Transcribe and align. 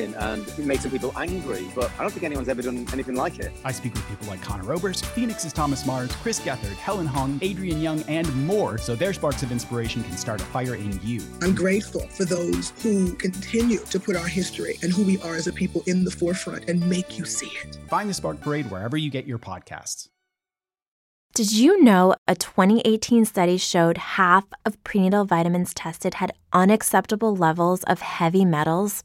and 0.00 0.48
it 0.48 0.64
makes 0.64 0.82
some 0.82 0.90
people 0.90 1.12
angry, 1.16 1.66
but 1.74 1.90
I 1.98 2.02
don't 2.02 2.10
think 2.10 2.24
anyone's 2.24 2.48
ever 2.48 2.62
done 2.62 2.86
anything 2.92 3.14
like 3.14 3.38
it. 3.38 3.52
I 3.64 3.72
speak 3.72 3.94
with 3.94 4.06
people 4.08 4.26
like 4.26 4.42
Conor 4.42 4.72
Oberst, 4.72 5.04
Phoenix's 5.06 5.52
Thomas 5.52 5.86
Mars, 5.86 6.10
Chris 6.16 6.40
Gethard, 6.40 6.76
Helen 6.76 7.06
Hong, 7.06 7.38
Adrian 7.42 7.80
Young, 7.80 8.02
and 8.02 8.32
more, 8.46 8.78
so 8.78 8.94
their 8.94 9.12
sparks 9.12 9.42
of 9.42 9.52
inspiration 9.52 10.02
can 10.04 10.16
start 10.16 10.40
a 10.40 10.44
fire 10.44 10.74
in 10.74 11.00
you. 11.02 11.22
I'm 11.42 11.54
grateful 11.54 12.06
for 12.08 12.24
those 12.24 12.70
who 12.82 13.14
continue 13.14 13.78
to 13.78 14.00
put 14.00 14.16
our 14.16 14.28
history 14.28 14.78
and 14.82 14.92
who 14.92 15.02
we 15.04 15.20
are 15.22 15.34
as 15.34 15.46
a 15.46 15.52
people 15.52 15.82
in 15.86 16.04
the 16.04 16.10
forefront 16.10 16.68
and 16.68 16.86
make 16.88 17.18
you 17.18 17.24
see 17.24 17.50
it. 17.64 17.78
Find 17.88 18.08
the 18.08 18.14
Spark 18.14 18.40
Parade 18.40 18.70
wherever 18.70 18.96
you 18.96 19.10
get 19.10 19.26
your 19.26 19.38
podcasts. 19.38 20.08
Did 21.32 21.52
you 21.52 21.80
know 21.84 22.16
a 22.26 22.34
2018 22.34 23.24
study 23.24 23.56
showed 23.56 23.98
half 23.98 24.46
of 24.66 24.82
prenatal 24.82 25.24
vitamins 25.24 25.72
tested 25.72 26.14
had 26.14 26.32
unacceptable 26.52 27.36
levels 27.36 27.84
of 27.84 28.00
heavy 28.00 28.44
metals? 28.44 29.04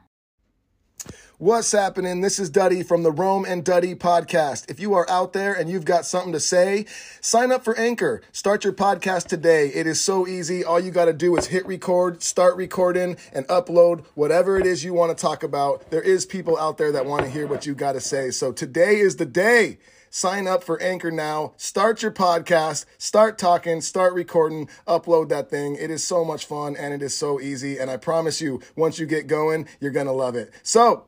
What's 1.41 1.71
happening? 1.71 2.21
This 2.21 2.37
is 2.37 2.51
Duddy 2.51 2.83
from 2.83 3.01
the 3.01 3.11
Rome 3.11 3.45
and 3.45 3.65
Duddy 3.65 3.95
podcast. 3.95 4.69
If 4.69 4.79
you 4.79 4.93
are 4.93 5.09
out 5.09 5.33
there 5.33 5.55
and 5.55 5.67
you've 5.67 5.85
got 5.85 6.05
something 6.05 6.33
to 6.33 6.39
say, 6.39 6.85
sign 7.19 7.51
up 7.51 7.63
for 7.63 7.75
Anchor. 7.79 8.21
Start 8.31 8.63
your 8.63 8.73
podcast 8.73 9.25
today. 9.25 9.69
It 9.69 9.87
is 9.87 9.99
so 9.99 10.27
easy. 10.27 10.63
All 10.63 10.79
you 10.79 10.91
got 10.91 11.05
to 11.05 11.13
do 11.13 11.35
is 11.37 11.47
hit 11.47 11.65
record, 11.65 12.21
start 12.21 12.55
recording, 12.57 13.17
and 13.33 13.47
upload 13.47 14.05
whatever 14.13 14.59
it 14.59 14.67
is 14.67 14.83
you 14.83 14.93
want 14.93 15.17
to 15.17 15.19
talk 15.19 15.41
about. 15.41 15.89
There 15.89 16.03
is 16.03 16.27
people 16.27 16.59
out 16.59 16.77
there 16.77 16.91
that 16.91 17.07
want 17.07 17.23
to 17.23 17.29
hear 17.31 17.47
what 17.47 17.65
you 17.65 17.73
got 17.73 17.93
to 17.93 18.01
say. 18.01 18.29
So 18.29 18.51
today 18.51 18.99
is 18.99 19.15
the 19.15 19.25
day. 19.25 19.79
Sign 20.11 20.45
up 20.45 20.63
for 20.63 20.79
Anchor 20.79 21.09
now. 21.09 21.53
Start 21.57 22.03
your 22.03 22.11
podcast. 22.11 22.85
Start 22.99 23.39
talking. 23.39 23.81
Start 23.81 24.13
recording. 24.13 24.69
Upload 24.87 25.29
that 25.29 25.49
thing. 25.49 25.75
It 25.75 25.89
is 25.89 26.03
so 26.03 26.23
much 26.23 26.45
fun 26.45 26.75
and 26.75 26.93
it 26.93 27.01
is 27.01 27.17
so 27.17 27.41
easy. 27.41 27.79
And 27.79 27.89
I 27.89 27.97
promise 27.97 28.41
you, 28.41 28.61
once 28.75 28.99
you 28.99 29.07
get 29.07 29.25
going, 29.25 29.67
you're 29.79 29.89
going 29.89 30.05
to 30.05 30.11
love 30.11 30.35
it. 30.35 30.53
So, 30.61 31.05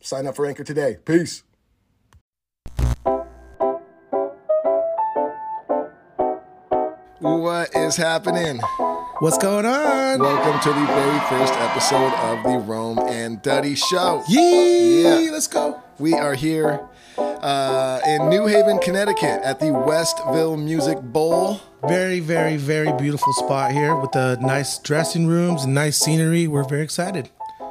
Sign 0.00 0.26
up 0.26 0.36
for 0.36 0.46
Anchor 0.46 0.64
today. 0.64 0.98
Peace. 1.04 1.42
What 7.20 7.74
is 7.74 7.96
happening? 7.96 8.60
What's 9.18 9.38
going 9.38 9.66
on? 9.66 10.20
Welcome 10.20 10.60
to 10.60 10.68
the 10.68 10.86
very 10.86 11.18
first 11.28 11.52
episode 11.54 12.12
of 12.12 12.44
the 12.44 12.58
Rome 12.58 13.00
and 13.00 13.42
Duddy 13.42 13.74
Show. 13.74 14.22
Yee! 14.28 15.02
Yeah, 15.02 15.30
let's 15.32 15.48
go. 15.48 15.82
We 15.98 16.14
are 16.14 16.34
here 16.34 16.88
uh, 17.18 18.00
in 18.06 18.28
New 18.28 18.46
Haven, 18.46 18.78
Connecticut 18.78 19.42
at 19.42 19.58
the 19.58 19.72
Westville 19.72 20.56
Music 20.56 21.00
Bowl. 21.00 21.60
Very, 21.88 22.20
very, 22.20 22.56
very 22.56 22.92
beautiful 22.92 23.32
spot 23.32 23.72
here 23.72 23.96
with 23.96 24.12
the 24.12 24.38
nice 24.40 24.78
dressing 24.78 25.26
rooms 25.26 25.64
and 25.64 25.74
nice 25.74 25.98
scenery. 25.98 26.46
We're 26.46 26.62
very 26.62 26.82
excited. 26.82 27.30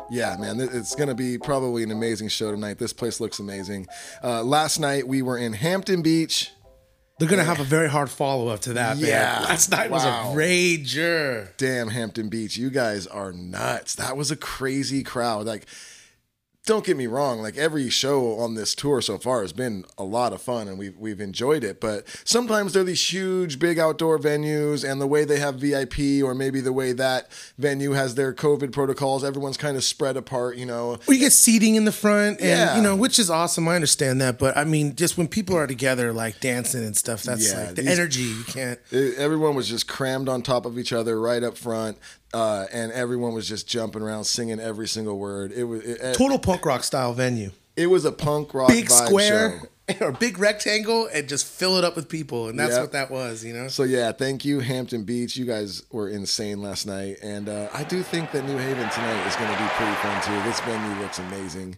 Yeah, 0.10 0.38
man, 0.38 0.60
it's 0.60 0.96
going 0.96 1.10
to 1.10 1.16
be 1.16 1.38
probably 1.38 1.84
an 1.84 1.92
amazing 1.92 2.30
show 2.30 2.52
tonight. 2.52 2.78
This 2.78 2.94
place 2.94 3.20
looks 3.20 3.40
amazing. 3.40 3.88
Uh, 4.24 4.44
last 4.44 4.80
night 4.80 5.08
we 5.08 5.22
were 5.22 5.38
in 5.38 5.54
Hampton 5.54 6.02
Beach. 6.02 6.52
They're 7.20 7.28
gonna 7.28 7.44
have 7.44 7.60
a 7.60 7.64
very 7.64 7.90
hard 7.90 8.12
follow 8.12 8.48
up 8.50 8.60
to 8.62 8.74
that. 8.74 8.98
Yeah, 8.98 9.40
man. 9.40 9.44
last 9.46 9.72
night 9.72 9.90
wow. 9.90 9.96
was 9.96 10.06
a 10.06 10.38
rager. 10.38 11.50
Damn, 11.58 11.88
Hampton 11.88 12.30
Beach, 12.30 12.58
you 12.58 12.70
guys 12.70 13.08
are 13.08 13.32
nuts. 13.32 13.96
That 13.96 14.16
was 14.16 14.30
a 14.30 14.36
crazy 14.36 15.02
crowd. 15.02 15.48
Like 15.48 15.66
don't 16.68 16.86
get 16.86 16.98
me 16.98 17.08
wrong, 17.08 17.42
like 17.42 17.58
every 17.58 17.90
show 17.90 18.38
on 18.38 18.56
this 18.56 18.76
tour 18.76 19.02
so 19.02 19.18
far 19.18 19.42
has 19.42 19.54
been 19.54 19.86
a 19.98 20.04
lot 20.04 20.34
of 20.34 20.42
fun 20.42 20.68
and 20.68 20.78
we've 20.78 20.96
we've 20.98 21.22
enjoyed 21.22 21.64
it. 21.64 21.80
But 21.80 22.06
sometimes 22.26 22.74
they're 22.74 22.84
these 22.84 23.12
huge, 23.12 23.58
big 23.58 23.80
outdoor 23.80 24.20
venues, 24.20 24.88
and 24.88 25.02
the 25.02 25.08
way 25.08 25.24
they 25.24 25.40
have 25.40 25.56
VIP, 25.56 26.22
or 26.22 26.36
maybe 26.36 26.60
the 26.60 26.74
way 26.74 26.92
that 26.92 27.32
venue 27.58 27.94
has 27.94 28.16
their 28.16 28.34
COVID 28.34 28.74
protocols, 28.74 29.24
everyone's 29.24 29.58
kind 29.58 29.78
of 29.78 29.84
spread 29.84 30.18
apart, 30.18 30.58
you 30.58 30.66
know. 30.66 31.00
Or 31.08 31.14
you 31.14 31.20
get 31.20 31.32
seating 31.32 31.76
in 31.76 31.86
the 31.86 31.92
front, 31.92 32.42
and 32.42 32.50
yeah. 32.50 32.76
you 32.76 32.84
know, 32.84 32.96
which 32.96 33.18
is 33.18 33.30
awesome. 33.30 33.68
I 33.70 33.76
understand 33.76 34.20
that, 34.22 34.38
but 34.38 34.56
I 34.58 34.66
mean, 34.66 34.96
just 34.96 35.18
when 35.18 35.30
people 35.30 35.56
are 35.56 35.68
together, 35.68 36.12
like 36.12 36.42
dancing 36.42 36.84
and 36.84 36.98
stuff, 36.98 37.24
that's 37.24 37.50
yeah, 37.50 37.60
like 37.62 37.76
the 37.76 37.82
these, 37.84 37.98
energy. 37.98 38.24
You 38.24 38.44
can't. 38.44 38.80
It, 38.92 39.18
everyone 39.18 39.56
was 39.56 39.70
just 39.70 39.88
crammed 39.88 40.28
on 40.28 40.42
top 40.42 40.66
of 40.66 40.78
each 40.78 40.92
other, 40.92 41.20
right 41.20 41.42
up 41.42 41.58
front 41.58 41.98
uh, 42.34 42.66
and 42.72 42.92
everyone 42.92 43.34
was 43.34 43.48
just 43.48 43.68
jumping 43.68 44.02
around 44.02 44.26
singing 44.26 44.60
every 44.60 44.88
single 44.88 45.18
word. 45.18 45.52
It 45.52 45.64
was 45.64 45.84
it, 45.84 46.16
total 46.16 46.40
punk 46.40 46.66
rock 46.66 46.84
style 46.84 47.14
venue. 47.14 47.52
It 47.76 47.88
was 47.88 48.06
a 48.06 48.12
punk 48.12 48.54
rock 48.54 48.70
big 48.70 48.90
square 48.90 49.60
show. 49.60 49.68
or 50.02 50.12
big 50.12 50.38
rectangle 50.38 51.08
and 51.14 51.30
just 51.30 51.46
fill 51.46 51.78
it 51.78 51.84
up 51.84 51.96
with 51.96 52.10
people, 52.10 52.50
and 52.50 52.60
that's 52.60 52.74
yep. 52.74 52.82
what 52.82 52.92
that 52.92 53.10
was, 53.10 53.46
you 53.46 53.54
know. 53.54 53.68
So 53.68 53.84
yeah, 53.84 54.12
thank 54.12 54.44
you, 54.44 54.60
Hampton 54.60 55.04
Beach. 55.04 55.38
You 55.38 55.46
guys 55.46 55.84
were 55.92 56.10
insane 56.10 56.62
last 56.62 56.86
night, 56.86 57.18
and 57.24 57.48
uh, 57.48 57.70
I 57.74 57.84
do 57.84 58.04
think 58.04 58.32
that 58.32 58.46
New 58.46 58.58
Haven 58.58 58.90
tonight 58.90 59.28
is 59.28 59.36
going 59.36 59.52
to 59.52 59.58
be 59.58 59.70
pretty 59.70 59.94
fun 59.96 60.22
too. 60.24 60.50
This 60.50 60.60
venue 60.62 61.02
looks 61.02 61.20
amazing, 61.20 61.78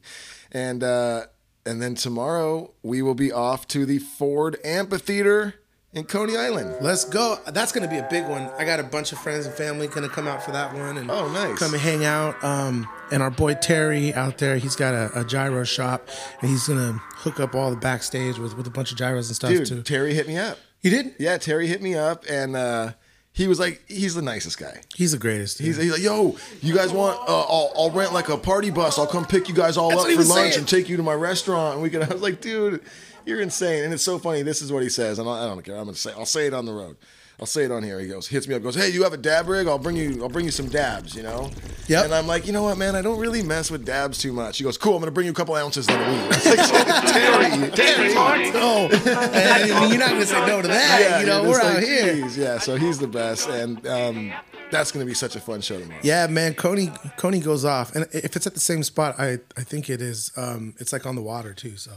and 0.52 0.84
uh, 0.84 1.26
and 1.66 1.82
then 1.82 1.94
tomorrow 1.94 2.74
we 2.82 3.02
will 3.02 3.16
be 3.16 3.32
off 3.32 3.68
to 3.70 3.86
the 3.86 4.00
Ford 4.00 4.58
Amphitheater 4.64 5.56
in 5.94 6.04
Coney 6.04 6.38
Island. 6.38 6.76
Let's 6.82 7.06
go. 7.06 7.38
That's 7.48 7.72
going 7.72 7.88
to 7.88 7.90
be 7.90 8.00
a 8.00 8.08
big 8.10 8.28
one. 8.28 8.50
I 8.58 8.66
got 8.66 8.80
a 8.80 8.84
bunch 8.84 9.12
of 9.12 9.20
friends 9.20 9.46
and 9.46 9.56
family 9.56 9.88
going 9.88 10.08
to 10.08 10.14
come 10.14 10.28
out 10.28 10.44
for 10.44 10.52
that 10.52 10.74
one 10.74 10.98
and 10.98 11.10
oh, 11.10 11.32
nice. 11.32 11.58
come 11.58 11.74
and 11.74 11.82
hang 11.82 12.06
out. 12.06 12.42
Um, 12.44 12.88
and 13.12 13.24
our 13.24 13.32
boy 13.32 13.56
Terry 13.56 14.14
out 14.14 14.38
there, 14.38 14.58
he's 14.58 14.76
got 14.76 14.94
a, 14.94 15.20
a 15.20 15.26
gyro 15.26 15.64
shop 15.64 16.08
and 16.42 16.50
he's 16.50 16.68
going 16.68 16.80
to 16.80 17.00
hook 17.16 17.40
up 17.40 17.56
all 17.56 17.72
the 17.72 17.78
backstage 17.78 18.38
with, 18.38 18.56
with 18.56 18.68
a 18.68 18.72
bunch 18.72 18.92
of 18.92 18.98
gyros 18.98 19.28
and 19.30 19.36
stuff 19.36 19.50
Dude, 19.50 19.68
too. 19.68 19.82
Terry 19.82 20.14
hit 20.14 20.28
me 20.28 20.38
up. 20.38 20.58
He 20.82 20.90
did? 20.90 21.16
Yeah, 21.20 21.38
Terry 21.38 21.68
hit 21.68 21.82
me 21.82 21.96
up 21.96 22.24
and 22.30 22.56
uh, 22.56 22.92
he 23.34 23.48
was 23.48 23.60
like, 23.60 23.84
he's 23.88 24.16
the 24.16 24.22
nicest 24.22 24.60
guy. 24.60 24.82
He's 24.96 25.12
the 25.12 25.18
greatest. 25.18 25.60
He's, 25.60 25.78
he's, 25.78 25.92
like, 25.92 26.02
yo, 26.02 26.38
you 26.62 26.76
guys 26.76 26.92
want? 26.92 27.18
Uh, 27.28 27.42
I'll, 27.42 27.72
I'll, 27.76 27.92
rent 27.92 28.14
like 28.14 28.30
a 28.30 28.38
party 28.38 28.70
bus. 28.70 29.00
I'll 29.00 29.08
come 29.08 29.26
pick 29.26 29.48
you 29.48 29.56
guys 29.56 29.76
all 29.76 29.90
That's 29.90 30.04
up 30.04 30.10
for 30.10 30.16
lunch 30.18 30.28
saying. 30.28 30.60
and 30.60 30.68
take 30.68 30.88
you 30.88 30.98
to 30.98 31.04
my 31.04 31.14
restaurant. 31.14 31.76
And 31.76 31.84
we 31.84 31.90
can. 31.90 32.04
I 32.04 32.08
was 32.08 32.22
like, 32.22 32.42
dude, 32.42 32.82
you're 33.30 33.42
insane. 33.42 33.86
And 33.86 33.94
it's 33.94 34.04
so 34.04 34.20
funny. 34.20 34.42
This 34.42 34.62
is 34.62 34.72
what 34.72 34.84
he 34.84 34.90
says, 34.90 35.20
and 35.20 35.30
I, 35.30 35.44
I 35.44 35.46
don't 35.46 35.64
care. 35.64 35.78
I'm 35.78 35.86
gonna 35.86 35.96
say. 35.96 36.12
I'll 36.18 36.26
say 36.26 36.48
it 36.48 36.54
on 36.54 36.66
the 36.66 36.74
road. 36.74 36.98
I'll 37.40 37.46
say 37.46 37.64
it 37.64 37.72
on 37.72 37.84
here. 37.84 38.02
He 38.02 38.08
goes, 38.10 38.28
hits 38.28 38.50
me 38.50 38.56
up, 38.56 38.64
goes, 38.64 38.76
"Hey, 38.76 38.90
you 38.90 39.04
have 39.04 39.14
a 39.14 39.18
dab 39.18 39.48
rig? 39.48 39.66
I'll 39.68 39.80
bring 39.80 39.96
you. 39.96 40.22
I'll 40.22 40.28
bring 40.28 40.44
you 40.44 40.52
some 40.52 40.68
dabs. 40.68 41.16
You 41.16 41.24
know." 41.24 41.50
Yeah. 41.88 42.04
And 42.04 42.14
I'm 42.14 42.28
like, 42.28 42.46
you 42.46 42.52
know 42.52 42.64
what, 42.64 42.78
man? 42.78 42.96
I 42.96 43.02
don't 43.02 43.18
really 43.18 43.42
mess 43.42 43.72
with 43.72 43.86
dabs 43.86 44.18
too 44.18 44.34
much. 44.34 44.58
He 44.58 44.66
goes, 44.66 44.78
"Cool. 44.78 44.96
I'm 44.96 45.00
gonna 45.00 45.12
bring 45.12 45.26
you 45.26 45.32
a 45.32 45.36
couple 45.36 45.56
ounces 45.56 45.88
of 45.88 45.96
weed." 45.96 46.32
Terry, 46.42 47.72
Terry. 47.72 48.12
Oh, 48.56 48.90
and 48.92 49.90
you're 49.90 50.00
not 50.00 50.10
gonna 50.10 50.26
say 50.26 50.46
no 50.46 50.62
to 50.62 50.68
that. 50.68 51.00
Yeah, 51.00 51.20
you 51.22 51.28
know, 51.28 51.50
we're 51.50 51.62
out 51.62 51.82
here. 51.82 52.16
Geez, 52.16 52.38
yeah. 52.38 52.58
So 52.58 52.76
he's 52.76 53.00
the 53.00 53.08
best, 53.08 53.48
and 53.48 53.88
um, 53.88 54.34
that's 54.70 54.92
gonna 54.92 55.06
be 55.06 55.14
such 55.14 55.38
a 55.38 55.40
fun 55.40 55.62
show 55.62 55.80
tomorrow. 55.80 56.02
Yeah, 56.04 56.28
man. 56.28 56.56
Coney 56.56 56.92
Coney 57.16 57.40
goes 57.40 57.64
off, 57.64 57.96
and 57.96 58.06
if 58.12 58.36
it's 58.36 58.48
at 58.48 58.54
the 58.54 58.60
same 58.60 58.84
spot, 58.84 59.16
I 59.18 59.40
I 59.56 59.64
think 59.64 59.90
it 59.90 60.02
is. 60.02 60.34
Um, 60.36 60.76
it's 60.80 60.92
like 60.92 61.06
on 61.06 61.16
the 61.16 61.22
water 61.22 61.54
too. 61.54 61.78
So 61.78 61.92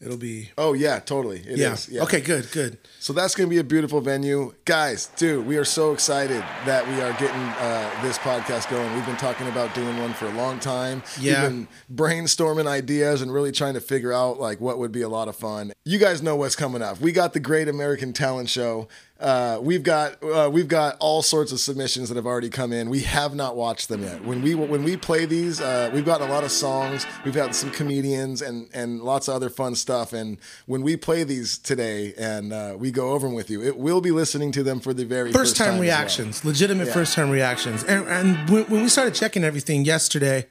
it'll 0.00 0.16
be. 0.16 0.50
Oh 0.58 0.72
yeah, 0.72 0.98
totally. 0.98 1.40
It 1.40 1.58
yeah. 1.58 1.72
Is, 1.72 1.88
yeah. 1.88 2.02
Okay. 2.02 2.20
Good. 2.20 2.50
Good. 2.52 2.78
So 2.98 3.12
that's 3.12 3.34
gonna 3.34 3.48
be 3.48 3.58
a 3.58 3.64
beautiful 3.64 4.00
venue, 4.00 4.54
guys. 4.64 5.06
Dude, 5.16 5.46
we 5.46 5.56
are 5.56 5.64
so 5.64 5.92
excited 5.92 6.40
that 6.64 6.86
we 6.88 7.00
are 7.00 7.12
getting 7.12 7.40
uh, 7.40 8.02
this 8.02 8.18
podcast 8.18 8.70
going. 8.70 8.94
We've 8.94 9.06
been 9.06 9.16
talking 9.16 9.48
about 9.48 9.74
doing 9.74 9.98
one 9.98 10.12
for 10.12 10.26
a 10.26 10.32
long 10.32 10.58
time. 10.58 11.02
Yeah. 11.20 11.42
We've 11.42 11.50
been 11.50 11.68
brainstorming 11.94 12.66
ideas 12.66 13.22
and 13.22 13.32
really 13.32 13.52
trying 13.52 13.74
to 13.74 13.80
figure 13.80 14.12
out 14.12 14.38
like 14.40 14.60
what 14.60 14.78
would 14.78 14.92
be 14.92 15.02
a 15.02 15.08
lot 15.08 15.28
of 15.28 15.36
fun. 15.36 15.72
You 15.84 15.98
guys 15.98 16.22
know 16.22 16.36
what's 16.36 16.56
coming 16.56 16.82
up. 16.82 17.00
We 17.00 17.12
got 17.12 17.32
the 17.32 17.40
Great 17.40 17.68
American 17.68 18.12
Talent 18.12 18.48
Show 18.48 18.88
uh, 19.18 19.58
we've 19.62 19.82
got 19.82 20.22
uh, 20.22 20.50
we've 20.52 20.68
got 20.68 20.96
all 21.00 21.22
sorts 21.22 21.50
of 21.50 21.58
submissions 21.58 22.08
that 22.10 22.16
have 22.16 22.26
already 22.26 22.50
come 22.50 22.72
in. 22.72 22.90
We 22.90 23.00
have 23.00 23.34
not 23.34 23.56
watched 23.56 23.88
them 23.88 24.02
yet. 24.02 24.22
When 24.24 24.42
we 24.42 24.54
when 24.54 24.84
we 24.84 24.96
play 24.98 25.24
these, 25.24 25.58
uh, 25.60 25.90
we've 25.94 26.04
gotten 26.04 26.28
a 26.28 26.30
lot 26.30 26.44
of 26.44 26.50
songs. 26.50 27.06
We've 27.24 27.34
had 27.34 27.54
some 27.54 27.70
comedians 27.70 28.42
and 28.42 28.68
and 28.74 29.00
lots 29.00 29.28
of 29.28 29.34
other 29.34 29.48
fun 29.48 29.74
stuff. 29.74 30.12
And 30.12 30.36
when 30.66 30.82
we 30.82 30.96
play 30.98 31.24
these 31.24 31.56
today 31.56 32.12
and 32.18 32.52
uh, 32.52 32.76
we 32.78 32.90
go 32.90 33.10
over 33.12 33.26
them 33.26 33.34
with 33.34 33.48
you, 33.48 33.62
it 33.62 33.78
will 33.78 34.02
be 34.02 34.10
listening 34.10 34.52
to 34.52 34.62
them 34.62 34.80
for 34.80 34.92
the 34.92 35.06
very 35.06 35.32
first, 35.32 35.52
first, 35.52 35.56
time, 35.56 35.72
well. 35.74 35.80
reactions, 35.82 36.44
legitimate 36.44 36.88
Yeah. 36.88 36.92
first 36.92 37.14
time 37.14 37.30
reactions. 37.30 37.84
And, 37.84 38.06
and 38.08 38.50
when, 38.50 38.64
when 38.64 38.82
we 38.82 38.88
started 38.90 39.14
checking 39.14 39.44
everything 39.44 39.86
yesterday, 39.86 40.46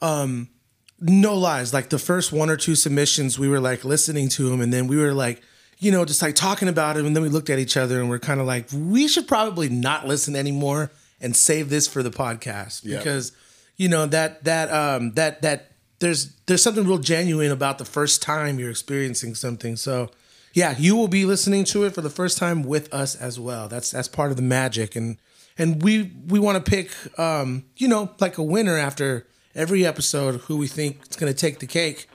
um, 0.00 0.48
no 1.00 1.34
lies, 1.34 1.74
like 1.74 1.88
the 1.90 1.98
first 1.98 2.32
one 2.32 2.50
or 2.50 2.56
two 2.56 2.74
submissions, 2.76 3.38
we 3.38 3.48
were 3.48 3.60
like 3.60 3.84
listening 3.84 4.28
to 4.30 4.48
them, 4.48 4.60
and 4.60 4.72
then 4.72 4.86
we 4.86 4.96
were 4.96 5.12
like, 5.12 5.42
you 5.78 5.92
know, 5.92 6.04
just 6.04 6.22
like 6.22 6.34
talking 6.34 6.68
about 6.68 6.96
it, 6.96 7.04
and 7.04 7.14
then 7.14 7.22
we 7.22 7.28
looked 7.28 7.50
at 7.50 7.58
each 7.58 7.76
other 7.76 8.00
and 8.00 8.08
we're 8.08 8.18
kind 8.18 8.40
of 8.40 8.46
like, 8.46 8.66
we 8.72 9.08
should 9.08 9.28
probably 9.28 9.68
not 9.68 10.06
listen 10.06 10.34
anymore 10.36 10.90
and 11.20 11.34
save 11.36 11.68
this 11.70 11.86
for 11.88 12.02
the 12.02 12.10
podcast 12.10 12.84
Yep. 12.84 12.98
because, 13.00 13.32
you 13.76 13.88
know, 13.88 14.06
that 14.06 14.44
that 14.44 14.70
um 14.72 15.12
that 15.12 15.42
that 15.42 15.72
there's 15.98 16.34
there's 16.46 16.62
something 16.62 16.86
real 16.86 16.98
genuine 16.98 17.50
about 17.50 17.78
the 17.78 17.84
first 17.84 18.22
time 18.22 18.58
you're 18.58 18.70
experiencing 18.70 19.34
something. 19.34 19.76
So 19.76 20.10
yeah, 20.54 20.74
you 20.78 20.96
will 20.96 21.08
be 21.08 21.24
listening 21.26 21.64
to 21.64 21.84
it 21.84 21.94
for 21.94 22.00
the 22.00 22.10
first 22.10 22.38
time 22.38 22.62
with 22.62 22.92
us 22.92 23.14
as 23.14 23.38
well. 23.38 23.68
That's 23.68 23.90
that's 23.90 24.08
part 24.08 24.30
of 24.30 24.36
the 24.36 24.42
magic, 24.42 24.96
and 24.96 25.18
and 25.58 25.82
we 25.82 26.12
we 26.28 26.38
want 26.38 26.62
to 26.64 26.70
pick, 26.70 26.90
um, 27.18 27.64
you 27.76 27.88
know, 27.88 28.10
like 28.20 28.38
a 28.38 28.42
winner 28.42 28.78
after 28.78 29.26
every 29.54 29.84
episode 29.86 30.40
who 30.42 30.56
we 30.56 30.66
think 30.68 31.00
is 31.10 31.16
going 31.16 31.32
to 31.32 31.38
take 31.38 31.58
the 31.58 31.66
cake, 31.66 32.08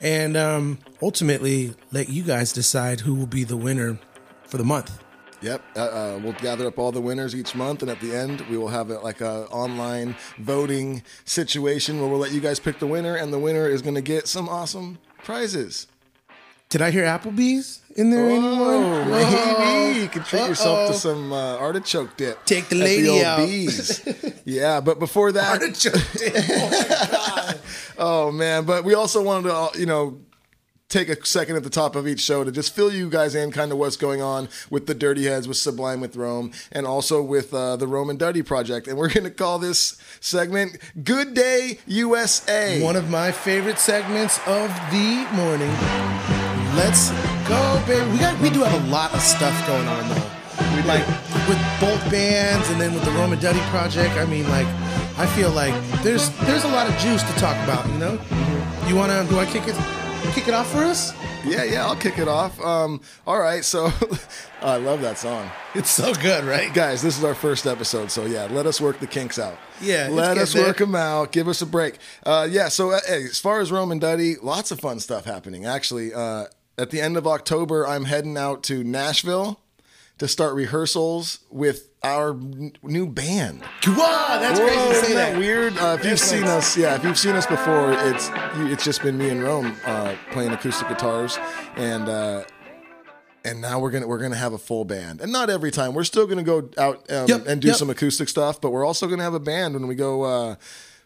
and 0.00 0.36
um, 0.36 0.78
ultimately 1.02 1.74
let 1.90 2.08
you 2.08 2.22
guys 2.22 2.52
decide 2.52 3.00
who 3.00 3.14
will 3.14 3.26
be 3.26 3.44
the 3.44 3.56
winner 3.56 3.98
for 4.46 4.56
the 4.58 4.64
month. 4.64 5.02
Yep, 5.42 5.60
uh, 5.74 5.80
uh, 5.80 6.20
we'll 6.22 6.34
gather 6.34 6.68
up 6.68 6.78
all 6.78 6.92
the 6.92 7.00
winners 7.00 7.34
each 7.34 7.56
month, 7.56 7.82
and 7.82 7.90
at 7.90 8.00
the 8.00 8.14
end, 8.14 8.42
we 8.42 8.56
will 8.56 8.68
have 8.68 8.90
a, 8.90 9.00
like 9.00 9.20
a 9.20 9.46
online 9.50 10.14
voting 10.38 11.02
situation 11.24 11.98
where 12.00 12.08
we'll 12.08 12.20
let 12.20 12.30
you 12.30 12.40
guys 12.40 12.60
pick 12.60 12.78
the 12.78 12.86
winner, 12.86 13.16
and 13.16 13.32
the 13.32 13.40
winner 13.40 13.68
is 13.68 13.82
going 13.82 13.96
to 13.96 14.00
get 14.02 14.28
some 14.28 14.48
awesome 14.48 14.98
prizes. 15.24 15.88
Did 16.68 16.80
I 16.80 16.92
hear 16.92 17.04
Applebee's 17.04 17.80
in 17.96 18.10
there 18.10 18.24
Oh, 18.30 18.36
anymore? 18.36 19.04
maybe 19.06 19.98
you 20.02 20.08
can 20.08 20.22
treat 20.22 20.46
yourself 20.46 20.92
to 20.92 20.94
some 20.96 21.32
uh, 21.32 21.56
artichoke 21.58 22.16
dip. 22.16 22.44
Take 22.46 22.68
the 22.68 22.76
lady 22.76 23.08
old 23.08 23.22
out. 23.24 23.38
Bees. 23.44 24.08
yeah, 24.44 24.80
but 24.80 25.00
before 25.00 25.32
that, 25.32 25.60
Artichoke 25.60 26.00
dip. 26.12 26.34
Oh 26.48 26.70
my 26.70 26.86
god! 26.88 27.60
Oh 27.98 28.30
man, 28.32 28.64
but 28.64 28.84
we 28.84 28.94
also 28.94 29.22
wanted 29.22 29.48
to, 29.48 29.54
uh, 29.54 29.68
you 29.76 29.86
know, 29.86 30.20
take 30.92 31.08
a 31.08 31.24
second 31.26 31.56
at 31.56 31.64
the 31.64 31.70
top 31.70 31.96
of 31.96 32.06
each 32.06 32.20
show 32.20 32.44
to 32.44 32.52
just 32.52 32.74
fill 32.74 32.92
you 32.92 33.08
guys 33.08 33.34
in 33.34 33.50
kind 33.50 33.72
of 33.72 33.78
what's 33.78 33.96
going 33.96 34.20
on 34.20 34.48
with 34.68 34.86
the 34.86 34.94
Dirty 34.94 35.24
Heads, 35.24 35.48
with 35.48 35.56
Sublime 35.56 36.00
with 36.00 36.16
Rome, 36.16 36.52
and 36.70 36.86
also 36.86 37.22
with 37.22 37.52
uh, 37.54 37.76
the 37.76 37.86
Rome 37.86 38.10
and 38.10 38.18
Duddy 38.18 38.42
project. 38.42 38.86
And 38.86 38.98
we're 38.98 39.08
going 39.08 39.24
to 39.24 39.30
call 39.30 39.58
this 39.58 39.96
segment 40.20 40.76
"Good 41.02 41.34
Day 41.34 41.78
USA." 41.86 42.82
One 42.82 42.96
of 42.96 43.08
my 43.08 43.32
favorite 43.32 43.78
segments 43.78 44.38
of 44.46 44.68
the 44.90 45.26
morning. 45.32 45.72
Let's 46.76 47.10
go, 47.48 47.82
baby. 47.86 48.10
We 48.12 48.18
got 48.18 48.38
we 48.40 48.50
do 48.50 48.60
have 48.62 48.84
a 48.84 48.90
lot 48.90 49.12
of 49.14 49.20
stuff 49.20 49.66
going 49.66 49.88
on 49.88 50.08
though. 50.10 50.28
Like 50.86 51.06
with 51.48 51.58
both 51.80 52.02
bands 52.10 52.68
and 52.70 52.80
then 52.80 52.92
with 52.92 53.04
the 53.04 53.10
Rome 53.12 53.32
and 53.32 53.40
Duddy 53.40 53.60
project. 53.70 54.16
I 54.16 54.26
mean, 54.26 54.48
like 54.50 54.66
I 55.16 55.26
feel 55.34 55.50
like 55.50 55.74
there's 56.02 56.28
there's 56.40 56.64
a 56.64 56.68
lot 56.68 56.86
of 56.88 56.96
juice 56.98 57.22
to 57.22 57.32
talk 57.40 57.56
about. 57.64 57.86
You 57.88 57.98
know, 57.98 58.20
you 58.86 58.94
wanna 58.94 59.24
do 59.28 59.38
I 59.38 59.46
kick 59.46 59.66
it 59.66 60.01
kick 60.32 60.48
it 60.48 60.54
off 60.54 60.70
for 60.72 60.78
us? 60.78 61.12
yeah, 61.44 61.64
yeah, 61.64 61.84
I'll 61.84 61.96
kick 61.96 62.18
it 62.18 62.28
off. 62.28 62.58
Um, 62.60 63.00
all 63.26 63.38
right, 63.38 63.64
so 63.64 63.90
I 64.62 64.76
love 64.76 65.02
that 65.02 65.18
song. 65.18 65.50
It's 65.74 65.90
so 65.90 66.14
good, 66.14 66.44
right? 66.44 66.72
Guys, 66.72 67.02
this 67.02 67.18
is 67.18 67.24
our 67.24 67.34
first 67.34 67.66
episode, 67.66 68.10
so 68.10 68.24
yeah, 68.24 68.46
let 68.50 68.64
us 68.66 68.80
work 68.80 68.98
the 68.98 69.06
kinks 69.06 69.38
out. 69.38 69.58
Yeah, 69.80 70.08
let 70.10 70.38
us 70.38 70.54
work 70.54 70.78
them 70.78 70.94
out. 70.94 71.32
Give 71.32 71.48
us 71.48 71.60
a 71.60 71.66
break. 71.66 71.98
Uh, 72.24 72.48
yeah, 72.50 72.68
so 72.68 72.92
uh, 72.92 73.00
hey, 73.06 73.24
as 73.24 73.38
far 73.38 73.60
as 73.60 73.70
Rome 73.70 73.92
and 73.92 74.00
Duddy, 74.00 74.36
lots 74.36 74.70
of 74.70 74.80
fun 74.80 75.00
stuff 75.00 75.24
happening. 75.26 75.66
Actually, 75.66 76.14
uh, 76.14 76.46
at 76.78 76.90
the 76.90 77.00
end 77.00 77.16
of 77.16 77.26
October, 77.26 77.86
I'm 77.86 78.06
heading 78.06 78.38
out 78.38 78.62
to 78.64 78.82
Nashville 78.82 79.60
to 80.18 80.28
start 80.28 80.54
rehearsals 80.54 81.40
with 81.50 81.88
our 82.04 82.30
n- 82.30 82.72
new 82.82 83.06
band. 83.06 83.62
Wow, 83.86 84.38
that's 84.40 84.58
crazy 84.58 84.76
to 84.76 84.94
say 84.94 85.00
isn't 85.02 85.14
that. 85.16 85.38
weird? 85.38 85.76
Uh, 85.78 85.96
if 85.98 86.04
you've 86.04 86.18
seen 86.18 86.44
us, 86.44 86.76
yeah, 86.76 86.94
if 86.96 87.04
you've 87.04 87.18
seen 87.18 87.34
us 87.36 87.46
before, 87.46 87.92
it's 87.92 88.28
you, 88.56 88.66
it's 88.66 88.84
just 88.84 89.02
been 89.02 89.16
me 89.16 89.28
and 89.30 89.42
Rome 89.42 89.76
uh, 89.84 90.14
playing 90.32 90.50
acoustic 90.52 90.88
guitars, 90.88 91.38
and 91.76 92.08
uh, 92.08 92.44
and 93.44 93.60
now 93.60 93.78
we're 93.80 93.90
gonna 93.90 94.06
we're 94.08 94.18
gonna 94.20 94.36
have 94.36 94.52
a 94.52 94.58
full 94.58 94.84
band, 94.84 95.20
and 95.20 95.30
not 95.32 95.48
every 95.50 95.70
time. 95.70 95.94
We're 95.94 96.04
still 96.04 96.26
gonna 96.26 96.42
go 96.42 96.68
out 96.78 97.10
um, 97.10 97.28
Yep, 97.28 97.46
and 97.46 97.60
do 97.62 97.68
yep. 97.68 97.76
some 97.76 97.90
acoustic 97.90 98.28
stuff, 98.28 98.60
but 98.60 98.70
we're 98.70 98.84
also 98.84 99.06
gonna 99.06 99.22
have 99.24 99.34
a 99.34 99.40
band 99.40 99.74
when 99.74 99.86
we 99.86 99.94
go. 99.94 100.22
Uh, 100.22 100.54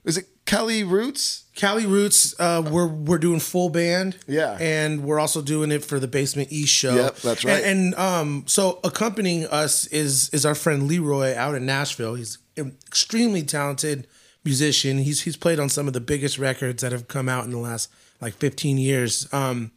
is 0.07 0.17
it 0.17 0.27
Cali 0.47 0.83
Roots? 0.85 1.43
Cali 1.55 1.85
Roots, 1.87 2.35
uh, 2.39 2.63
we're 2.71 2.87
we're 2.87 3.19
doing 3.19 3.41
full 3.41 3.69
band, 3.69 4.17
Yeah. 4.27 4.57
and 4.61 5.03
we're 5.05 5.19
also 5.19 5.43
doing 5.43 5.71
it 5.73 5.85
for 5.85 5.99
the 5.99 6.07
Basement 6.09 6.49
East 6.53 6.73
show. 6.73 6.95
Yep, 6.95 7.17
that's 7.17 7.45
right. 7.45 7.63
And, 7.65 7.93
and 7.93 7.95
um, 7.97 8.45
so 8.47 8.79
accompanying 8.85 9.47
us 9.47 9.87
is 9.89 10.29
is 10.31 10.45
our 10.47 10.55
friend 10.55 10.87
Leroy 10.87 11.35
out 11.37 11.55
in 11.55 11.67
Nashville. 11.67 12.15
He's 12.15 12.39
an 12.57 12.77
extremely 12.87 13.43
talented 13.43 14.07
musician. 14.45 14.99
He's 14.99 15.23
he's 15.23 15.37
played 15.37 15.59
on 15.59 15.69
some 15.69 15.87
of 15.89 15.93
the 15.95 16.01
biggest 16.01 16.39
records 16.39 16.83
that 16.83 16.93
have 16.93 17.09
come 17.09 17.29
out 17.29 17.45
in 17.45 17.51
the 17.51 17.59
last 17.59 17.91
like 18.21 18.35
15 18.35 18.79
years. 18.79 19.27
Um, 19.33 19.73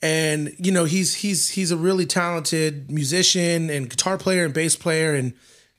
and 0.00 0.52
you 0.58 0.72
know 0.72 0.84
he's 0.84 1.14
he's 1.16 1.50
he's 1.50 1.70
a 1.70 1.76
really 1.76 2.06
talented 2.06 2.90
musician 2.90 3.70
and 3.70 3.88
guitar 3.88 4.18
player 4.18 4.44
and 4.44 4.52
bass 4.54 4.74
player 4.76 5.14
and 5.14 5.32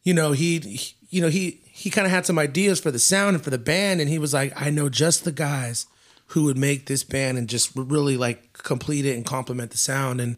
you 0.04 0.14
know 0.14 0.32
he, 0.32 0.60
he- 0.60 0.96
you 1.10 1.22
know 1.22 1.28
he 1.30 1.60
he 1.76 1.90
kind 1.90 2.06
of 2.06 2.12
had 2.12 2.24
some 2.24 2.38
ideas 2.38 2.80
for 2.80 2.92
the 2.92 3.00
sound 3.00 3.36
and 3.36 3.44
for 3.44 3.50
the 3.50 3.58
band 3.58 4.00
and 4.00 4.08
he 4.08 4.20
was 4.20 4.32
like 4.32 4.54
I 4.56 4.70
know 4.70 4.90
just 4.90 5.24
the 5.26 5.32
guys 5.32 5.88
who 6.28 6.44
would 6.44 6.58
make 6.58 6.86
this 6.86 7.04
band 7.04 7.38
and 7.40 7.50
just 7.50 7.72
really 7.76 8.16
like 8.16 8.54
complete 8.54 9.08
it 9.08 9.16
and 9.16 9.26
complement 9.26 9.72
the 9.72 9.78
sound 9.78 10.22
and 10.22 10.38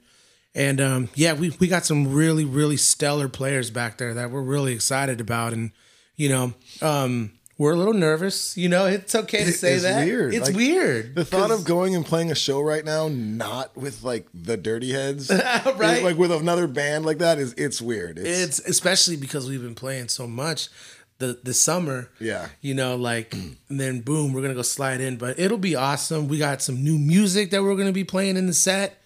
and 0.56 0.80
um 0.80 1.10
yeah 1.14 1.34
we 1.34 1.50
we 1.60 1.68
got 1.68 1.86
some 1.86 2.14
really 2.14 2.46
really 2.46 2.78
stellar 2.78 3.28
players 3.28 3.70
back 3.70 3.98
there 3.98 4.14
that 4.14 4.32
we're 4.32 4.42
really 4.42 4.72
excited 4.72 5.20
about 5.20 5.52
and 5.52 5.72
you 6.16 6.30
know 6.30 6.54
um 6.82 7.32
we're 7.58 7.74
a 7.74 7.78
little 7.78 7.94
nervous 7.94 8.56
you 8.56 8.70
know 8.70 8.86
it's 8.86 9.14
okay 9.14 9.44
to 9.44 9.52
say 9.52 9.74
is 9.74 9.84
that 9.84 10.06
weird. 10.06 10.34
it's 10.34 10.48
Like, 10.48 10.56
weird 10.56 11.16
The 11.16 11.26
thought 11.26 11.52
of 11.52 11.66
going 11.66 11.98
and 11.98 12.06
playing 12.06 12.32
a 12.32 12.36
show 12.36 12.62
right 12.62 12.84
now, 12.86 13.10
not 13.10 13.76
with 13.76 14.04
like 14.04 14.28
the 14.34 14.56
Dirty 14.56 14.94
Heads, 14.94 15.30
Right. 15.76 16.02
Like 16.02 16.18
with 16.18 16.32
another 16.32 16.68
band 16.68 17.06
like 17.06 17.18
that, 17.20 17.40
is 17.40 17.54
it's 17.54 17.82
weird. 17.82 18.20
It's 18.20 18.60
especially 18.60 19.16
because 19.18 19.50
we've 19.50 19.62
been 19.62 19.76
playing 19.76 20.08
so 20.10 20.28
much 20.28 20.70
the 21.20 21.40
the 21.44 21.54
summer. 21.54 22.10
Yeah. 22.20 22.48
You 22.62 22.74
know, 22.74 22.96
like 22.96 23.34
and 23.34 23.80
then 23.80 24.02
boom, 24.02 24.34
we're 24.34 24.42
gonna 24.42 24.54
go 24.54 24.62
slide 24.62 25.02
in. 25.02 25.18
But 25.18 25.40
it'll 25.40 25.58
be 25.58 25.76
awesome. 25.76 26.28
We 26.28 26.38
got 26.38 26.62
some 26.62 26.84
new 26.84 26.98
music 26.98 27.52
that 27.52 27.64
we're 27.64 27.76
gonna 27.76 27.92
be 27.92 28.04
playing 28.04 28.38
in 28.38 28.48
the 28.48 28.54
set. 28.54 29.02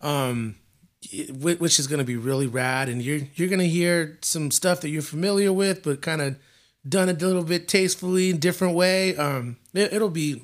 Um 0.00 0.56
which 1.32 1.78
is 1.78 1.86
gonna 1.86 2.04
be 2.04 2.16
really 2.16 2.46
rad. 2.46 2.88
And 2.88 3.00
you're 3.02 3.20
you're 3.34 3.48
gonna 3.48 3.64
hear 3.64 4.18
some 4.22 4.50
stuff 4.50 4.80
that 4.82 4.88
you're 4.90 5.02
familiar 5.02 5.52
with, 5.52 5.82
but 5.82 6.02
kind 6.02 6.20
of 6.20 6.36
done 6.88 7.08
a 7.08 7.12
little 7.12 7.42
bit 7.44 7.68
tastefully, 7.68 8.32
different 8.32 8.74
way. 8.74 9.16
Um 9.16 9.56
it, 9.74 9.92
it'll 9.92 10.10
be 10.10 10.42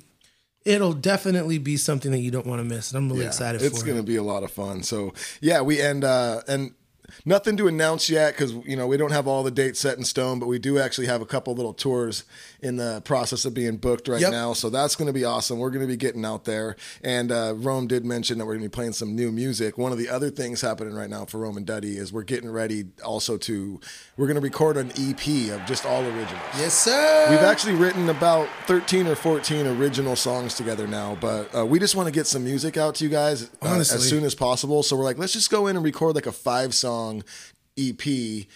it'll 0.63 0.93
definitely 0.93 1.59
be 1.59 1.77
something 1.77 2.11
that 2.11 2.19
you 2.19 2.31
don't 2.31 2.47
want 2.47 2.59
to 2.59 2.63
miss. 2.63 2.91
And 2.91 2.97
I'm 2.97 3.07
really 3.09 3.21
Yeah, 3.21 3.27
excited 3.27 3.61
It's 3.61 3.79
for 3.79 3.85
going 3.85 3.97
it. 3.97 4.01
to 4.01 4.05
be 4.07 4.15
a 4.15 4.23
lot 4.23 4.41
of 4.43 4.49
fun. 4.51 4.81
So 4.81 5.13
yeah, 5.39 5.61
we 5.61 5.79
end 5.79 6.03
uh, 6.03 6.41
and 6.47 6.71
nothing 7.23 7.55
to 7.57 7.67
announce 7.67 8.09
yet 8.09 8.33
because 8.33 8.53
you 8.65 8.75
know 8.75 8.87
we 8.87 8.97
don't 8.97 9.11
have 9.11 9.27
all 9.27 9.43
the 9.43 9.51
dates 9.51 9.79
set 9.79 9.97
in 9.97 10.03
stone, 10.03 10.39
but 10.39 10.47
we 10.47 10.59
do 10.59 10.79
actually 10.79 11.07
have 11.07 11.21
a 11.21 11.25
couple 11.25 11.53
little 11.53 11.73
tours 11.73 12.23
in 12.65 12.77
the 12.77 12.99
process 13.05 13.45
of 13.45 13.53
being 13.53 13.77
booked 13.77 14.07
right 14.07 14.19
Yep. 14.19 14.31
now. 14.31 14.53
So 14.53 14.71
that's 14.71 14.95
going 14.95 15.05
to 15.05 15.13
be 15.13 15.23
awesome. 15.23 15.59
We're 15.59 15.69
going 15.69 15.81
to 15.85 15.87
be 15.87 15.95
getting 15.95 16.25
out 16.25 16.45
there, 16.45 16.75
and 17.03 17.31
uh, 17.31 17.53
Rome 17.55 17.85
did 17.87 18.03
mention 18.05 18.39
that 18.39 18.45
we're 18.45 18.53
going 18.53 18.63
to 18.63 18.69
be 18.69 18.73
playing 18.73 18.93
some 18.93 19.15
new 19.15 19.31
music. 19.31 19.77
One 19.77 19.91
of 19.91 19.97
the 19.99 20.09
other 20.09 20.31
things 20.31 20.61
happening 20.61 20.95
right 20.95 21.09
now 21.09 21.25
for 21.25 21.39
Rome 21.39 21.57
and 21.57 21.65
Duddy 21.65 21.97
is 21.97 22.11
we're 22.11 22.23
getting 22.23 22.49
ready 22.49 22.85
also 23.03 23.37
to 23.37 23.79
we're 24.17 24.25
going 24.25 24.35
to 24.35 24.41
record 24.41 24.77
an 24.77 24.89
EP 24.97 25.51
of 25.53 25.65
just 25.67 25.85
all 25.85 26.01
originals. 26.03 26.41
Yes, 26.57 26.73
sir. 26.73 27.27
We've 27.29 27.39
actually 27.39 27.75
written 27.75 28.09
about 28.09 28.47
13 28.65 29.05
or 29.07 29.15
14 29.15 29.67
original 29.67 30.15
songs 30.15 30.55
together 30.55 30.87
now, 30.87 31.17
but 31.21 31.55
uh, 31.55 31.65
we 31.65 31.77
just 31.77 31.95
want 31.95 32.07
to 32.07 32.11
get 32.11 32.25
some 32.25 32.43
music 32.43 32.77
out 32.77 32.95
to 32.95 33.03
you 33.03 33.09
guys 33.11 33.49
uh, 33.61 33.75
as 33.79 34.09
soon 34.09 34.23
as 34.23 34.33
possible. 34.33 34.81
So 34.81 34.95
we're 34.95 35.03
like, 35.03 35.17
let's 35.19 35.33
just 35.33 35.51
go 35.51 35.67
in 35.67 35.75
and 35.75 35.85
record 35.85 36.15
like 36.15 36.25
a 36.25 36.31
five 36.31 36.73
song 36.73 37.23
EP 37.77 38.47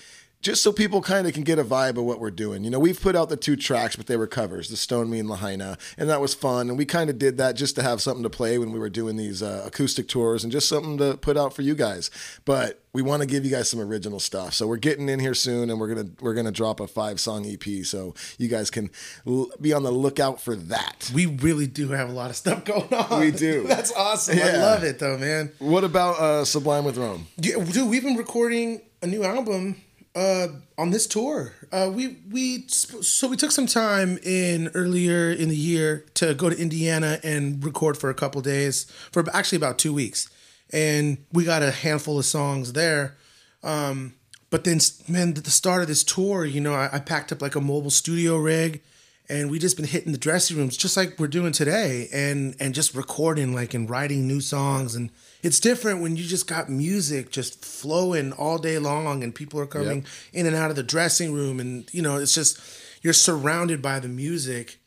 just 0.41 0.63
so 0.63 0.71
people 0.71 1.01
kind 1.01 1.27
of 1.27 1.33
can 1.33 1.43
get 1.43 1.59
a 1.59 1.63
vibe 1.63 1.97
of 1.97 2.05
what 2.05 2.19
we're 2.19 2.31
doing. 2.31 2.63
You 2.63 2.69
know, 2.69 2.79
we've 2.79 2.99
put 2.99 3.15
out 3.15 3.27
the 3.27 3.35
two 3.35 3.57
tracks, 3.57 3.95
but 3.97 4.07
they 4.07 4.15
were 4.15 4.27
covers, 4.27 4.69
the 4.69 4.77
Stone 4.77 5.09
Me 5.09 5.19
and 5.19 5.27
Lahaina, 5.27 5.77
and 5.97 6.09
that 6.09 6.21
was 6.21 6.33
fun. 6.33 6.69
And 6.69 6.77
we 6.77 6.85
kind 6.85 7.09
of 7.09 7.19
did 7.19 7.37
that 7.37 7.55
just 7.55 7.75
to 7.75 7.83
have 7.83 8.01
something 8.01 8.23
to 8.23 8.29
play 8.29 8.57
when 8.57 8.71
we 8.71 8.79
were 8.79 8.89
doing 8.89 9.17
these 9.17 9.43
uh, 9.43 9.63
acoustic 9.65 10.07
tours 10.07 10.43
and 10.43 10.51
just 10.51 10.69
something 10.69 10.97
to 10.97 11.17
put 11.17 11.35
out 11.35 11.53
for 11.53 11.61
you 11.61 11.75
guys. 11.75 12.09
But 12.45 12.81
we 12.93 13.01
want 13.01 13.21
to 13.21 13.27
give 13.27 13.43
you 13.43 13.51
guys 13.51 13.69
some 13.69 13.81
original 13.81 14.19
stuff. 14.19 14.53
So 14.53 14.65
we're 14.65 14.77
getting 14.77 15.09
in 15.09 15.19
here 15.19 15.33
soon, 15.33 15.69
and 15.69 15.77
we're 15.79 15.93
gonna 15.93 16.09
we're 16.21 16.33
gonna 16.33 16.51
drop 16.51 16.79
a 16.79 16.87
five 16.87 17.19
song 17.19 17.45
EP, 17.45 17.85
so 17.85 18.15
you 18.37 18.47
guys 18.47 18.71
can 18.71 18.89
l- 19.27 19.51
be 19.59 19.73
on 19.73 19.83
the 19.83 19.91
lookout 19.91 20.41
for 20.41 20.55
that. 20.55 21.11
We 21.13 21.25
really 21.25 21.67
do 21.67 21.89
have 21.89 22.09
a 22.09 22.13
lot 22.13 22.29
of 22.29 22.37
stuff 22.37 22.63
going 22.63 22.91
on. 22.93 23.19
We 23.19 23.31
do. 23.31 23.63
That's 23.67 23.91
awesome. 23.93 24.39
I 24.39 24.55
love 24.55 24.83
it 24.83 24.99
though, 24.99 25.17
man. 25.17 25.51
What 25.59 25.83
about 25.83 26.19
uh, 26.19 26.45
Sublime 26.45 26.85
with 26.85 26.97
Rome? 26.97 27.27
Yeah, 27.37 27.61
dude, 27.63 27.89
we've 27.89 28.03
been 28.03 28.15
recording 28.15 28.81
a 29.01 29.07
new 29.07 29.23
album 29.23 29.81
uh, 30.19 30.49
on 30.77 30.89
this 30.89 31.07
tour. 31.07 31.53
Uh, 31.71 31.89
we 31.93 32.17
we 32.29 32.67
so 32.67 33.27
we 33.27 33.37
took 33.37 33.51
some 33.51 33.67
time 33.67 34.17
in 34.21 34.69
earlier 34.73 35.31
in 35.31 35.47
the 35.47 35.55
year 35.55 36.05
to 36.15 36.33
go 36.33 36.49
to 36.49 36.59
Indiana 36.59 37.19
and 37.23 37.63
record 37.63 37.97
for 37.97 38.09
a 38.09 38.13
couple 38.13 38.41
days 38.41 38.83
for 39.13 39.23
actually 39.33 39.55
about 39.55 39.79
two 39.79 39.93
weeks, 39.93 40.29
and 40.73 41.19
we 41.31 41.45
got 41.45 41.63
a 41.63 41.71
handful 41.71 42.19
of 42.19 42.25
songs 42.25 42.73
there. 42.73 43.15
Um, 43.63 44.15
but 44.49 44.65
then, 44.65 44.79
man, 45.07 45.29
at 45.37 45.45
the 45.45 45.51
start 45.51 45.83
of 45.83 45.87
this 45.87 46.03
tour, 46.03 46.43
you 46.43 46.59
know, 46.59 46.73
I, 46.73 46.89
I 46.93 46.99
packed 46.99 47.31
up 47.31 47.41
like 47.41 47.55
a 47.55 47.61
mobile 47.61 47.91
studio 47.91 48.35
rig, 48.35 48.81
and 49.29 49.49
we 49.49 49.57
just 49.57 49.77
been 49.77 49.85
hitting 49.87 50.11
the 50.11 50.17
dressing 50.17 50.57
rooms 50.57 50.75
just 50.75 50.97
like 50.97 51.17
we're 51.17 51.27
doing 51.27 51.53
today, 51.53 52.09
and 52.11 52.57
and 52.59 52.75
just 52.75 52.93
recording 52.93 53.53
like 53.53 53.73
and 53.73 53.89
writing 53.89 54.27
new 54.27 54.41
songs, 54.41 54.95
and 54.95 55.11
it's 55.41 55.59
different 55.59 56.01
when 56.01 56.15
you 56.15 56.23
just 56.23 56.47
got 56.47 56.69
music 56.69 57.31
just 57.31 57.63
flowing 57.63 58.33
all 58.33 58.57
day 58.57 58.77
long, 58.77 59.23
and 59.23 59.33
people 59.33 59.59
are 59.59 59.65
coming 59.65 60.05
in 60.33 60.45
and 60.45 60.55
out 60.55 60.69
of 60.69 60.75
the 60.75 60.83
dressing 60.83 61.33
room, 61.33 61.59
and 61.59 61.91
you 61.93 62.01
know, 62.01 62.17
it's 62.17 62.33
just 62.33 62.59
you're 63.01 63.13
surrounded 63.13 63.81
by 63.81 63.99
the 63.99 64.09
music, 64.09 64.79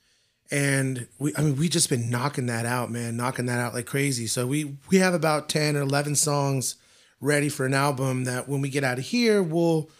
and 0.50 1.06
we 1.18 1.32
I 1.36 1.42
mean 1.42 1.56
we 1.56 1.68
just 1.68 1.88
been 1.88 2.10
knocking 2.10 2.46
that 2.46 2.66
out, 2.66 2.90
man, 2.90 3.16
knocking 3.16 3.46
that 3.46 3.60
out 3.60 3.74
like 3.74 3.86
crazy. 3.86 4.26
So 4.26 4.46
we 4.46 4.76
we 4.90 4.98
have 4.98 5.14
about 5.14 5.48
ten 5.48 5.76
or 5.76 5.80
eleven 5.80 6.14
songs 6.14 6.76
ready 7.20 7.48
for 7.48 7.64
an 7.64 7.74
album 7.74 8.24
that 8.24 8.48
when 8.48 8.60
we 8.60 8.68
get 8.68 8.84
out 8.84 8.98
of 8.98 9.04
here, 9.04 9.42
we'll 9.42 9.90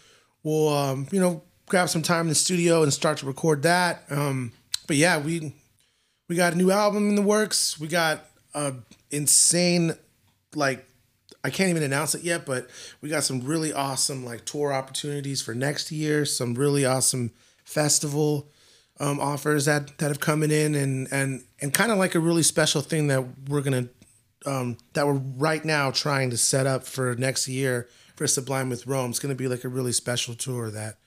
we'll 0.43 0.69
um, 0.69 1.07
you 1.11 1.19
know 1.19 1.41
grab 1.67 1.89
some 1.89 2.03
time 2.03 2.21
in 2.21 2.29
the 2.29 2.35
studio 2.35 2.83
and 2.83 2.93
start 2.93 3.17
to 3.17 3.25
record 3.25 3.63
that. 3.63 4.03
Um, 4.11 4.51
but 4.85 4.97
yeah, 4.97 5.19
we 5.19 5.55
we 6.29 6.35
got 6.35 6.53
a 6.53 6.57
new 6.57 6.69
album 6.69 7.09
in 7.09 7.15
the 7.15 7.21
works. 7.21 7.79
We 7.79 7.87
got 7.87 8.25
a 8.53 8.73
insane 9.09 9.95
like 10.55 10.87
I 11.43 11.49
can't 11.49 11.69
even 11.69 11.83
announce 11.83 12.15
it 12.15 12.23
yet, 12.23 12.45
but 12.45 12.69
we 13.01 13.09
got 13.09 13.23
some 13.23 13.41
really 13.41 13.73
awesome 13.73 14.23
like 14.23 14.45
tour 14.45 14.71
opportunities 14.71 15.41
for 15.41 15.53
next 15.53 15.91
year. 15.91 16.25
Some 16.25 16.53
really 16.55 16.85
awesome 16.85 17.31
festival 17.65 18.49
um, 18.99 19.19
offers 19.19 19.65
that 19.65 19.97
that 19.97 20.07
have 20.07 20.19
coming 20.19 20.51
in, 20.51 20.75
and 20.75 21.07
and 21.11 21.43
and 21.61 21.73
kind 21.73 21.91
of 21.91 21.97
like 21.97 22.15
a 22.15 22.19
really 22.19 22.43
special 22.43 22.81
thing 22.81 23.07
that 23.07 23.49
we're 23.49 23.61
gonna 23.61 23.89
um, 24.45 24.77
that 24.93 25.05
we're 25.05 25.13
right 25.13 25.63
now 25.65 25.91
trying 25.91 26.29
to 26.29 26.37
set 26.37 26.65
up 26.65 26.85
for 26.85 27.15
next 27.15 27.47
year 27.47 27.89
for 28.15 28.27
Sublime 28.27 28.69
with 28.69 28.87
Rome. 28.87 29.09
It's 29.09 29.19
gonna 29.19 29.35
be 29.35 29.47
like 29.47 29.63
a 29.63 29.69
really 29.69 29.91
special 29.91 30.35
tour 30.35 30.71
that 30.71 30.97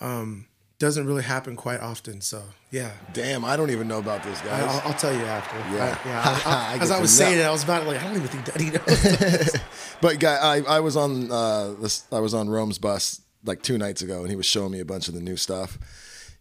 um, 0.00 0.46
doesn't 0.78 1.06
really 1.06 1.22
happen 1.22 1.56
quite 1.56 1.80
often. 1.80 2.20
So 2.20 2.42
yeah, 2.70 2.90
Damn, 3.12 3.44
I 3.44 3.56
don't 3.56 3.70
even 3.70 3.86
know 3.88 3.98
about 3.98 4.22
this, 4.24 4.40
I- 4.42 4.44
guys. 4.46 4.62
I'll, 4.64 4.88
I'll 4.92 4.98
tell 4.98 5.12
you 5.12 5.24
after. 5.24 5.56
Yeah. 5.74 5.98
I- 6.04 6.08
yeah. 6.08 6.22
I- 6.46 6.50
I- 6.50 6.74
I 6.74 6.82
as 6.82 6.90
I 6.90 7.00
was 7.00 7.16
saying 7.16 7.38
it, 7.38 7.42
I 7.42 7.50
was 7.50 7.62
about 7.64 7.80
to 7.82 7.86
like 7.88 8.00
I 8.00 8.04
don't 8.04 8.16
even 8.16 8.28
think 8.28 8.44
Daddy 8.44 8.70
knows. 8.70 9.56
But 10.00 10.18
guy, 10.20 10.34
I, 10.34 10.60
I 10.76 10.80
was 10.80 10.96
on 10.96 11.30
uh, 11.30 11.74
this. 11.80 12.04
I 12.12 12.18
was 12.20 12.34
on 12.34 12.50
Rome's 12.50 12.78
bus 12.78 13.22
like 13.44 13.62
two 13.62 13.78
nights 13.78 14.02
ago, 14.02 14.20
and 14.20 14.28
he 14.28 14.36
was 14.36 14.44
showing 14.44 14.70
me 14.72 14.80
a 14.80 14.84
bunch 14.84 15.08
of 15.08 15.14
the 15.14 15.20
new 15.20 15.36
stuff. 15.36 15.78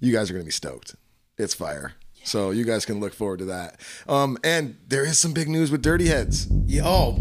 You 0.01 0.11
guys 0.11 0.29
are 0.29 0.33
gonna 0.33 0.43
be 0.43 0.51
stoked. 0.51 0.95
It's 1.37 1.53
fire. 1.53 1.93
So 2.25 2.51
you 2.51 2.65
guys 2.65 2.85
can 2.85 2.99
look 2.99 3.13
forward 3.13 3.39
to 3.39 3.45
that. 3.45 3.79
Um, 4.07 4.37
and 4.43 4.77
there 4.87 5.05
is 5.05 5.17
some 5.19 5.33
big 5.33 5.47
news 5.49 5.71
with 5.71 5.81
Dirty 5.81 6.07
Heads. 6.07 6.47
yeah, 6.65 6.81
oh. 6.85 7.19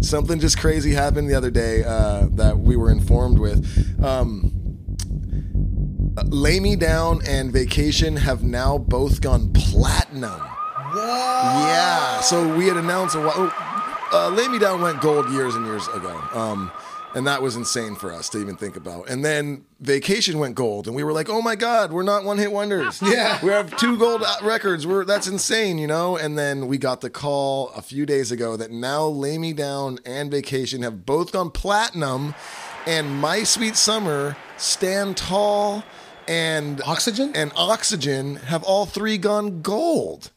Something 0.00 0.40
just 0.40 0.58
crazy 0.58 0.92
happened 0.92 1.28
the 1.28 1.34
other 1.34 1.50
day 1.50 1.82
uh, 1.84 2.26
that 2.32 2.58
we 2.58 2.76
were 2.76 2.90
informed 2.90 3.38
with. 3.38 4.02
Um, 4.02 4.52
Lay 6.24 6.60
Me 6.60 6.76
Down 6.76 7.20
and 7.26 7.52
Vacation 7.52 8.16
have 8.16 8.42
now 8.42 8.78
both 8.78 9.20
gone 9.20 9.52
platinum. 9.52 10.40
Yeah. 10.94 12.20
So 12.20 12.56
we 12.56 12.66
had 12.66 12.76
announced 12.76 13.14
a 13.14 13.20
while. 13.20 13.52
Uh, 14.12 14.30
Lay 14.30 14.48
Me 14.48 14.58
Down 14.58 14.80
went 14.80 15.00
gold 15.00 15.28
years 15.30 15.54
and 15.54 15.66
years 15.66 15.86
ago. 15.88 16.16
Um, 16.32 16.70
and 17.14 17.26
that 17.26 17.40
was 17.40 17.56
insane 17.56 17.94
for 17.96 18.12
us 18.12 18.28
to 18.30 18.38
even 18.40 18.56
think 18.56 18.76
about. 18.76 19.08
And 19.08 19.24
then 19.24 19.64
Vacation 19.80 20.38
went 20.38 20.54
gold, 20.54 20.86
and 20.86 20.94
we 20.94 21.02
were 21.02 21.12
like, 21.12 21.30
"Oh 21.30 21.40
my 21.40 21.56
God, 21.56 21.90
we're 21.92 22.02
not 22.02 22.24
one 22.24 22.36
hit 22.38 22.52
wonders. 22.52 23.00
Yeah. 23.06 23.38
we 23.42 23.50
have 23.50 23.74
two 23.76 23.96
gold 23.96 24.22
uh, 24.22 24.36
records. 24.42 24.86
We're 24.86 25.04
that's 25.04 25.26
insane, 25.26 25.78
you 25.78 25.86
know." 25.86 26.16
And 26.18 26.38
then 26.38 26.66
we 26.66 26.76
got 26.76 27.00
the 27.00 27.08
call 27.10 27.70
a 27.70 27.80
few 27.80 28.04
days 28.04 28.30
ago 28.30 28.56
that 28.56 28.70
now 28.70 29.06
Lay 29.06 29.38
Me 29.38 29.52
Down 29.54 29.98
and 30.04 30.30
Vacation 30.30 30.82
have 30.82 31.06
both 31.06 31.32
gone 31.32 31.50
platinum, 31.50 32.34
and 32.86 33.16
My 33.18 33.44
Sweet 33.44 33.76
Summer, 33.76 34.36
Stand 34.58 35.16
Tall, 35.16 35.84
and 36.28 36.80
Oxygen? 36.84 37.32
and 37.34 37.52
Oxygen 37.56 38.36
have 38.36 38.62
all 38.64 38.86
three 38.86 39.18
gone 39.18 39.62
gold. 39.62 40.30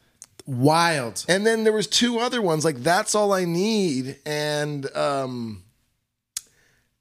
wild. 0.45 1.25
And 1.27 1.45
then 1.45 1.63
there 1.63 1.73
was 1.73 1.87
two 1.87 2.19
other 2.19 2.41
ones 2.41 2.65
like 2.65 2.77
that's 2.83 3.13
all 3.15 3.33
I 3.33 3.45
need 3.45 4.17
and 4.25 4.89
um 4.95 5.63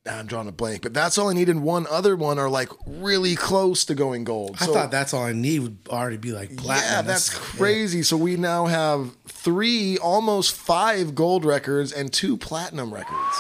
I'm 0.06 0.24
drawing 0.26 0.48
a 0.48 0.52
blank, 0.52 0.80
but 0.82 0.94
that's 0.94 1.18
all 1.18 1.28
I 1.28 1.34
need 1.34 1.50
and 1.50 1.62
one 1.62 1.86
other 1.90 2.16
one 2.16 2.38
are 2.38 2.48
like 2.48 2.70
really 2.86 3.36
close 3.36 3.84
to 3.86 3.94
going 3.94 4.24
gold. 4.24 4.56
I 4.58 4.64
So- 4.66 4.72
thought 4.72 4.90
that's 4.90 5.12
all 5.12 5.22
I 5.22 5.32
need 5.34 5.58
would 5.60 5.78
already 5.90 6.16
be 6.16 6.32
like 6.32 6.56
platinum. 6.56 6.90
yeah, 6.90 7.02
that's 7.02 7.28
crazy. 7.28 8.02
So 8.02 8.16
we 8.16 8.36
now 8.36 8.66
have 8.66 9.10
three, 9.26 9.98
almost 9.98 10.52
five 10.54 11.14
gold 11.14 11.44
records 11.44 11.92
and 11.92 12.10
two 12.10 12.38
platinum 12.38 12.92
records. 12.94 13.36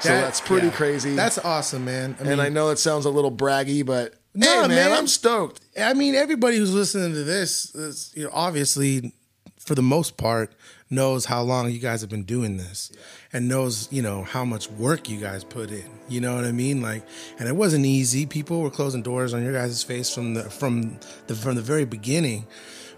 So 0.00 0.08
that's 0.08 0.40
pretty 0.40 0.66
yeah. 0.66 0.72
crazy. 0.72 1.14
That's 1.14 1.38
awesome, 1.38 1.84
man. 1.84 2.16
I 2.18 2.24
mean, 2.24 2.32
and 2.32 2.42
I 2.42 2.48
know 2.48 2.70
it 2.70 2.78
sounds 2.78 3.04
a 3.06 3.10
little 3.10 3.32
braggy, 3.32 3.86
but 3.86 4.14
No, 4.34 4.62
hey, 4.62 4.68
man, 4.68 4.90
man. 4.90 4.92
I'm 4.92 5.06
stoked. 5.06 5.60
I 5.80 5.94
mean, 5.94 6.14
everybody 6.14 6.56
who's 6.56 6.74
listening 6.74 7.12
to 7.12 7.22
this, 7.22 7.74
is, 7.74 8.12
you 8.16 8.24
know, 8.24 8.30
obviously, 8.32 9.14
for 9.58 9.74
the 9.74 9.82
most 9.82 10.16
part, 10.16 10.52
knows 10.90 11.24
how 11.24 11.42
long 11.42 11.70
you 11.70 11.78
guys 11.78 12.00
have 12.00 12.10
been 12.10 12.24
doing 12.24 12.56
this, 12.56 12.90
and 13.32 13.48
knows, 13.48 13.88
you 13.92 14.02
know, 14.02 14.24
how 14.24 14.44
much 14.44 14.68
work 14.70 15.08
you 15.08 15.20
guys 15.20 15.44
put 15.44 15.70
in. 15.70 15.88
You 16.08 16.20
know 16.20 16.34
what 16.34 16.44
I 16.44 16.52
mean? 16.52 16.82
Like, 16.82 17.04
and 17.38 17.48
it 17.48 17.56
wasn't 17.56 17.86
easy. 17.86 18.26
People 18.26 18.60
were 18.60 18.70
closing 18.70 19.02
doors 19.02 19.34
on 19.34 19.42
your 19.42 19.52
guys' 19.52 19.82
face 19.82 20.12
from 20.12 20.34
the 20.34 20.44
from 20.44 20.98
the 21.26 21.34
from 21.34 21.54
the 21.54 21.62
very 21.62 21.84
beginning. 21.84 22.46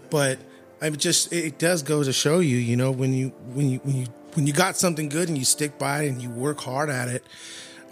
But 0.09 0.39
I 0.81 0.89
just 0.89 1.31
it 1.31 1.59
does 1.59 1.83
go 1.83 2.03
to 2.03 2.13
show 2.13 2.39
you, 2.39 2.57
you 2.57 2.75
know, 2.75 2.91
when 2.91 3.13
you 3.13 3.29
when 3.53 3.69
you 3.69 3.79
when 3.83 3.95
you 3.95 4.07
when 4.33 4.47
you 4.47 4.53
got 4.53 4.75
something 4.77 5.09
good 5.09 5.29
and 5.29 5.37
you 5.37 5.45
stick 5.45 5.77
by 5.77 6.03
it 6.03 6.09
and 6.09 6.21
you 6.21 6.29
work 6.29 6.61
hard 6.61 6.89
at 6.89 7.07
it, 7.07 7.23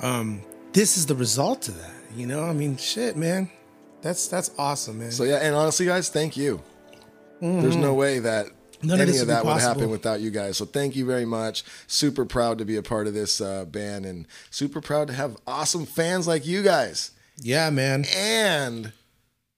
um, 0.01 0.41
this 0.73 0.97
is 0.97 1.05
the 1.05 1.15
result 1.15 1.67
of 1.67 1.81
that. 1.81 1.94
You 2.15 2.27
know, 2.27 2.43
I 2.43 2.53
mean, 2.53 2.77
shit, 2.77 3.17
man. 3.17 3.49
That's 4.01 4.27
that's 4.27 4.51
awesome, 4.57 4.99
man. 4.99 5.11
So 5.11 5.23
yeah, 5.23 5.37
and 5.37 5.55
honestly, 5.55 5.85
guys, 5.85 6.09
thank 6.09 6.37
you. 6.37 6.61
There's 7.41 7.75
no 7.75 7.93
way 7.93 8.19
that 8.19 8.47
Mm-hmm. 8.85 8.87
None 8.87 9.01
any 9.01 9.11
this 9.11 9.21
of 9.21 9.27
that 9.27 9.45
would 9.45 9.61
happen 9.61 9.89
without 9.89 10.21
you 10.21 10.31
guys. 10.31 10.57
So 10.57 10.65
thank 10.65 10.95
you 10.95 11.05
very 11.05 11.25
much. 11.25 11.63
Super 11.87 12.25
proud 12.25 12.57
to 12.59 12.65
be 12.65 12.75
a 12.75 12.83
part 12.83 13.07
of 13.07 13.13
this 13.13 13.41
uh, 13.41 13.65
band, 13.65 14.05
and 14.05 14.27
super 14.49 14.81
proud 14.81 15.07
to 15.07 15.13
have 15.13 15.37
awesome 15.47 15.85
fans 15.85 16.27
like 16.27 16.45
you 16.45 16.61
guys. 16.63 17.11
yeah, 17.37 17.69
man. 17.69 18.05
And 18.15 18.93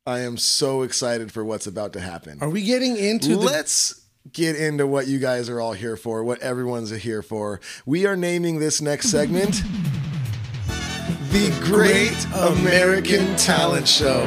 I 0.06 0.20
am 0.20 0.38
so 0.38 0.84
excited 0.84 1.32
for 1.32 1.44
what's 1.44 1.68
about 1.68 1.94
to 1.94 2.00
happen. 2.00 2.38
Are 2.42 2.50
we 2.50 2.62
getting 2.64 2.96
into 2.96 3.30
the 3.30 3.38
Let's 3.38 4.02
get 4.32 4.56
into 4.56 4.86
what 4.86 5.08
you 5.08 5.20
guys 5.20 5.50
are 5.50 5.60
all 5.60 5.74
here 5.74 5.98
for, 5.98 6.24
what 6.24 6.40
everyone's 6.42 6.90
here 6.92 7.22
for. 7.22 7.62
We 7.86 8.06
are 8.06 8.16
naming 8.16 8.60
this 8.60 8.82
next 8.82 9.10
segment 9.10 9.62
The 11.31 11.50
Great 11.62 12.25
American 12.34 13.36
Talent 13.36 13.86
Show. 13.86 14.22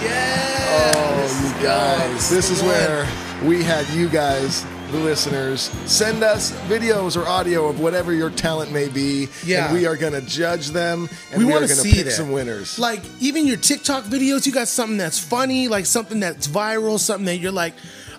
Yes! 0.00 0.96
Oh, 0.96 1.58
you 1.58 1.62
guys. 1.62 2.30
This 2.30 2.50
is 2.50 2.62
where 2.62 3.06
we 3.44 3.62
had 3.62 3.86
you 3.90 4.08
guys, 4.08 4.64
the 4.90 4.98
listeners, 4.98 5.62
send 5.84 6.22
us 6.22 6.52
videos 6.62 7.20
or 7.20 7.28
audio 7.28 7.68
of 7.68 7.78
whatever 7.78 8.14
your 8.14 8.30
talent 8.30 8.72
may 8.72 8.88
be. 8.88 9.28
Yeah. 9.44 9.66
And 9.66 9.74
we 9.74 9.86
are 9.86 9.96
going 9.96 10.14
to 10.14 10.22
judge 10.22 10.68
them 10.68 11.10
and 11.30 11.40
we 11.40 11.46
we, 11.46 11.52
are 11.52 11.66
going 11.66 11.76
to 11.76 11.82
pick 11.82 12.06
that. 12.06 12.12
some 12.12 12.32
winners. 12.32 12.78
Like 12.78 13.02
even 13.20 13.46
your 13.46 13.58
TikTok 13.58 14.04
videos, 14.04 14.46
you 14.46 14.52
got 14.52 14.68
something 14.68 14.96
that's 14.96 15.18
funny, 15.18 15.68
like 15.68 15.84
something 15.84 16.20
that's 16.20 16.48
viral, 16.48 16.98
something 16.98 17.26
that 17.26 17.36
you're 17.36 17.52
like, 17.52 17.74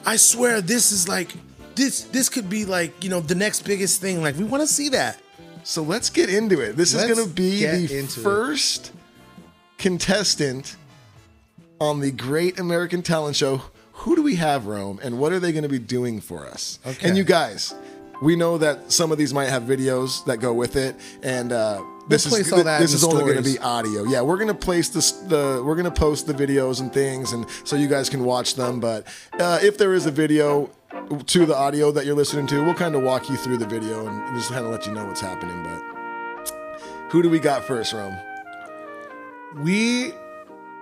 I 0.05 0.17
swear 0.17 0.61
this 0.61 0.91
is 0.91 1.07
like 1.07 1.33
this 1.75 2.03
this 2.03 2.29
could 2.29 2.49
be 2.49 2.65
like, 2.65 3.03
you 3.03 3.09
know, 3.09 3.21
the 3.21 3.35
next 3.35 3.61
biggest 3.61 4.01
thing. 4.01 4.21
Like 4.21 4.35
we 4.35 4.43
want 4.43 4.61
to 4.61 4.67
see 4.67 4.89
that. 4.89 5.20
So 5.63 5.83
let's 5.83 6.09
get 6.09 6.29
into 6.29 6.59
it. 6.59 6.75
This 6.75 6.93
is 6.93 7.01
Let's 7.01 7.13
going 7.13 7.27
to 7.27 7.33
be 7.33 7.65
the 7.65 7.99
into 7.99 8.19
it. 8.19 8.23
first 8.23 8.91
contestant 9.77 10.75
on 11.79 11.99
the 11.99 12.11
Great 12.11 12.59
American 12.59 13.01
Talent 13.01 13.35
Show. 13.35 13.61
Who 13.93 14.15
do 14.15 14.23
we 14.23 14.35
have, 14.35 14.65
Rome, 14.65 14.99
and 15.03 15.19
what 15.19 15.31
are 15.31 15.39
they 15.39 15.51
going 15.51 15.63
to 15.63 15.69
be 15.69 15.79
doing 15.79 16.21
for 16.21 16.47
us? 16.47 16.79
Okay. 16.85 17.07
And 17.07 17.15
you 17.15 17.23
guys, 17.23 17.75
we 18.21 18.35
know 18.35 18.57
that 18.57 18.91
some 18.91 19.11
of 19.11 19.17
these 19.19 19.33
might 19.33 19.49
have 19.49 19.63
videos 19.63 20.25
that 20.25 20.37
go 20.37 20.53
with 20.53 20.75
it, 20.75 20.95
and 21.21 21.51
uh, 21.51 21.83
this 22.07 22.27
place 22.27 22.47
is 22.47 22.53
all 22.53 22.63
that 22.63 22.79
this 22.79 22.93
is 22.93 23.01
the 23.01 23.07
only 23.07 23.23
going 23.23 23.37
to 23.37 23.43
be 23.43 23.59
audio. 23.59 24.03
Yeah, 24.03 24.21
we're 24.21 24.37
gonna 24.37 24.53
place 24.53 24.89
this 24.89 25.11
the 25.11 25.61
we're 25.65 25.75
gonna 25.75 25.91
post 25.91 26.27
the 26.27 26.33
videos 26.33 26.79
and 26.79 26.91
things, 26.93 27.33
and 27.33 27.45
so 27.63 27.75
you 27.75 27.87
guys 27.87 28.09
can 28.09 28.23
watch 28.23 28.55
them. 28.55 28.79
But 28.79 29.07
uh, 29.39 29.59
if 29.61 29.77
there 29.77 29.93
is 29.93 30.05
a 30.05 30.11
video 30.11 30.69
to 31.27 31.45
the 31.45 31.55
audio 31.55 31.91
that 31.91 32.05
you're 32.05 32.15
listening 32.15 32.47
to, 32.47 32.63
we'll 32.63 32.73
kind 32.73 32.95
of 32.95 33.03
walk 33.03 33.29
you 33.29 33.35
through 33.35 33.57
the 33.57 33.67
video 33.67 34.07
and, 34.07 34.21
and 34.23 34.35
just 34.35 34.49
kind 34.49 34.65
of 34.65 34.71
let 34.71 34.85
you 34.85 34.93
know 34.93 35.05
what's 35.05 35.21
happening. 35.21 35.63
But 35.63 36.53
who 37.11 37.21
do 37.21 37.29
we 37.29 37.39
got 37.39 37.63
first, 37.63 37.93
Rome? 37.93 38.17
We 39.57 40.13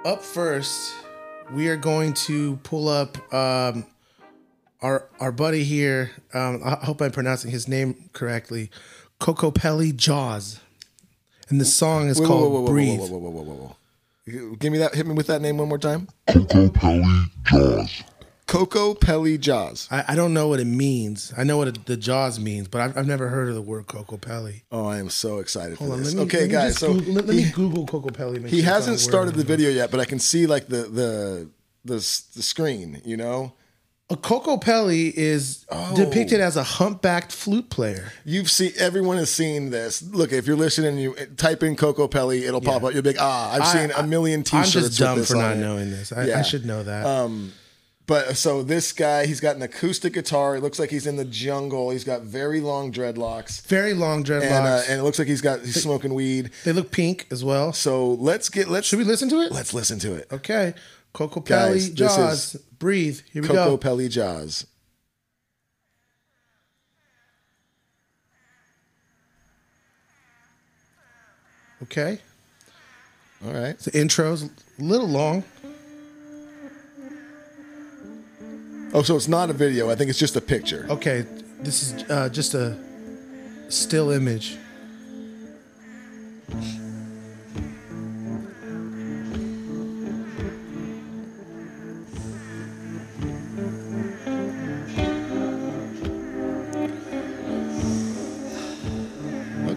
up 0.05 0.21
first. 0.23 0.93
We 1.51 1.67
are 1.69 1.77
going 1.77 2.13
to 2.13 2.57
pull 2.57 2.87
up 2.87 3.17
um, 3.33 3.85
our 4.81 5.09
our 5.19 5.31
buddy 5.31 5.63
here. 5.63 6.11
Um, 6.33 6.61
I 6.63 6.85
hope 6.85 7.01
I'm 7.01 7.11
pronouncing 7.11 7.51
his 7.51 7.67
name 7.67 8.09
correctly. 8.13 8.69
Kokopelli 9.19 9.95
Jaws, 9.95 10.59
and 11.49 11.59
the 11.59 11.65
song 11.65 12.09
is 12.09 12.19
Wait, 12.19 12.27
called 12.27 12.41
whoa, 12.43 12.49
whoa, 12.49 12.53
whoa, 12.55 12.61
whoa, 12.61 12.67
Breathe. 12.71 12.99
Whoa, 12.99 13.07
whoa, 13.07 13.17
whoa, 13.19 13.29
whoa, 13.29 13.41
whoa, 13.43 13.53
whoa. 13.55 13.75
You- 14.25 14.55
Give 14.59 14.71
me 14.71 14.77
that. 14.79 14.93
Hit 14.95 15.07
me 15.07 15.13
with 15.13 15.27
that 15.27 15.41
name 15.41 15.57
one 15.57 15.67
more 15.69 15.77
time. 15.79 16.07
Coco 16.27 16.67
Pelli 16.69 17.25
Jaws. 17.45 18.03
Kokopelli 18.47 19.39
Jaws. 19.39 19.87
I, 19.91 20.03
I 20.09 20.15
don't 20.15 20.33
know 20.33 20.47
what 20.47 20.59
it 20.59 20.65
means. 20.65 21.31
I 21.37 21.43
know 21.43 21.57
what 21.57 21.67
it, 21.67 21.85
the 21.85 21.95
Jaws 21.95 22.39
means, 22.39 22.67
but 22.67 22.81
I've, 22.81 22.97
I've 22.97 23.07
never 23.07 23.27
heard 23.29 23.47
of 23.47 23.53
the 23.53 23.61
word 23.61 23.85
Kokopelli. 23.85 24.63
Oh, 24.71 24.87
I 24.87 24.97
am 24.97 25.09
so 25.11 25.37
excited 25.37 25.77
Hold 25.77 25.89
for 25.91 25.93
on, 25.93 25.99
this. 26.03 26.13
let 26.15 26.17
me, 26.21 26.23
okay, 26.25 26.41
let 26.41 26.51
guys. 26.51 26.77
So 26.79 26.93
Google, 26.95 27.13
let, 27.13 27.27
let 27.27 27.35
me 27.35 27.51
Google 27.51 27.85
Kokopelli. 27.85 28.41
make 28.41 28.51
he 28.51 28.61
sure 28.61 28.71
hasn't 28.71 28.87
not 28.97 29.01
a 29.03 29.05
word 29.05 29.11
started 29.11 29.35
the 29.35 29.43
video 29.43 29.69
yet, 29.69 29.91
but 29.91 29.99
I 29.99 30.05
can 30.05 30.17
see 30.17 30.47
like 30.47 30.65
the 30.67 30.77
the 30.83 31.49
the 31.85 31.95
s- 31.97 32.21
the 32.35 32.41
screen. 32.41 33.01
You 33.05 33.17
know, 33.17 33.53
A 34.11 34.17
Kokopelli 34.17 35.13
is 35.15 35.65
Oh. 35.69 35.95
depicted 35.95 36.39
as 36.41 36.57
a 36.57 36.63
humpbacked 36.63 37.31
flute 37.31 37.69
player. 37.69 38.11
you've 38.25 38.49
seen 38.49 38.71
everyone 38.79 39.17
has 39.17 39.29
seen 39.29 39.69
this. 39.69 40.01
Look, 40.01 40.31
if 40.33 40.47
you're 40.47 40.57
listening, 40.57 40.97
you 40.97 41.13
type 41.37 41.61
in 41.61 41.75
Kokopelli, 41.75 42.41
it'll 42.47 42.59
pop 42.61 42.83
up. 42.83 42.93
You'll 42.93 43.03
be 43.03 43.11
like, 43.11 43.21
ah, 43.21 43.53
I've 43.53 43.61
I- 43.61 43.73
seen 43.73 43.91
a 43.95 44.01
million 44.07 44.41
T-shirts. 44.43 44.75
I'm 44.75 44.81
just 44.83 44.99
dumb 44.99 45.23
for 45.23 45.35
not 45.35 45.57
it. 45.57 45.59
knowing 45.59 45.91
this. 45.91 46.11
I, 46.11 46.25
Yeah. 46.25 46.39
I 46.39 46.41
should 46.41 46.65
know 46.65 46.81
that. 46.81 47.05
Um, 47.05 47.53
but 48.07 48.35
so 48.35 48.63
this 48.63 48.91
guy, 48.93 49.27
he's 49.27 49.39
got 49.39 49.55
an 49.55 49.61
acoustic 49.61 50.13
guitar. 50.13 50.55
It 50.55 50.63
looks 50.63 50.79
like 50.79 50.89
he's 50.89 51.05
in 51.05 51.15
the 51.17 51.25
jungle. 51.25 51.91
He's 51.91 52.03
got 52.03 52.23
very 52.23 52.61
long 52.61 52.91
dreadlocks, 52.91 53.61
Very 53.67 53.93
long 53.93 54.23
dreadlocks. 54.23 54.41
and 54.49 54.65
uh, 54.67 54.81
and 54.89 54.99
it 54.99 55.03
looks 55.03 55.19
like 55.19 55.27
he's 55.27 55.41
got 55.41 55.59
he's 55.63 55.79
smoking 55.79 56.15
weed. 56.15 56.49
they 56.63 56.73
look 56.73 56.89
pink 56.89 57.27
as 57.29 57.43
well. 57.45 57.73
So 57.73 58.13
let's 58.13 58.49
get 58.49 58.67
let's 58.69 58.87
Should 58.87 58.97
we 58.97 59.05
listen 59.05 59.29
to 59.29 59.41
it? 59.41 59.51
let's 59.51 59.75
listen 59.75 59.99
to 59.99 60.15
it. 60.15 60.27
Okay. 60.31 60.73
Kokopelli 61.13 61.73
this 61.73 61.89
Jaws. 61.89 62.55
Breathe. 62.79 63.19
Here 63.31 63.41
we 63.41 63.47
Coco 63.49 63.75
go. 63.75 63.77
Pelli 63.77 64.09
Jaws. 64.09 64.65
Okay. 71.83 72.19
All 73.45 73.53
right. 73.53 73.77
The 73.79 73.97
intro's 73.97 74.43
a 74.43 74.49
little 74.79 75.07
long. 75.07 75.43
Oh, 78.93 79.03
so 79.03 79.15
it's 79.15 79.27
not 79.27 79.49
a 79.49 79.53
video. 79.53 79.89
I 79.89 79.95
think 79.95 80.09
it's 80.09 80.19
just 80.19 80.35
a 80.35 80.41
picture. 80.41 80.85
Okay. 80.89 81.25
This 81.61 81.83
is 81.83 82.09
uh, 82.09 82.29
just 82.29 82.53
a 82.53 82.77
still 83.69 84.11
image. 84.11 84.57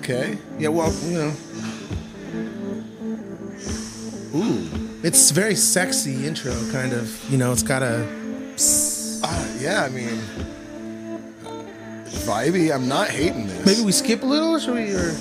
Okay. 0.02 0.37
Yeah, 0.59 0.68
well, 0.71 0.92
you 1.04 1.16
know. 1.16 1.32
Ooh. 4.35 4.68
It's 5.04 5.30
very 5.30 5.54
sexy 5.54 6.26
intro, 6.26 6.52
kind 6.73 6.92
of. 6.92 7.30
You 7.30 7.38
know, 7.38 7.52
it's 7.52 7.62
got 7.62 7.82
a. 7.85 8.04
Uh, 9.23 9.56
yeah, 9.61 9.85
I 9.85 9.88
mean, 9.90 10.18
vibey. 12.26 12.75
I'm 12.75 12.88
not 12.88 13.11
hating 13.11 13.47
this. 13.47 13.64
Maybe 13.64 13.82
we 13.87 13.92
skip 13.92 14.25
a 14.25 14.26
little, 14.26 14.56
or 14.56 14.59
should 14.61 14.75
we? 14.75 14.92
Or 14.92 15.14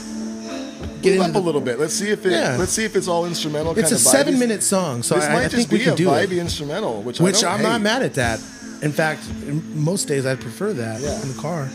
get 1.03 1.19
Move 1.19 1.29
up 1.29 1.35
a 1.35 1.39
little 1.39 1.61
bit. 1.61 1.77
Let's 1.77 1.93
see 1.93 2.09
if 2.09 2.25
it. 2.25 2.31
Yeah. 2.31 2.55
Let's 2.57 2.71
see 2.71 2.83
if 2.83 2.95
it's 2.95 3.07
all 3.07 3.27
instrumental. 3.27 3.77
It's 3.77 3.91
a 3.91 3.99
seven-minute 3.99 4.63
song, 4.63 5.03
so 5.03 5.13
this 5.13 5.25
I, 5.25 5.33
might 5.33 5.39
I 5.41 5.43
just 5.49 5.55
think 5.57 5.69
be 5.69 5.77
we 5.77 5.83
could 5.83 5.93
a 5.93 5.95
do 5.97 6.07
vibey 6.07 6.31
it. 6.37 6.39
instrumental, 6.39 7.03
which 7.03 7.21
I 7.21 7.25
Which 7.25 7.41
don't 7.41 7.51
I'm 7.53 7.61
not 7.61 7.81
mad 7.81 8.01
at 8.01 8.15
that. 8.15 8.39
In 8.81 8.91
fact, 8.91 9.21
most 9.75 10.07
days 10.07 10.25
I'd 10.25 10.41
prefer 10.41 10.73
that 10.73 11.01
Yeah. 11.01 11.21
in 11.21 11.27
the 11.27 11.39
car. 11.39 11.65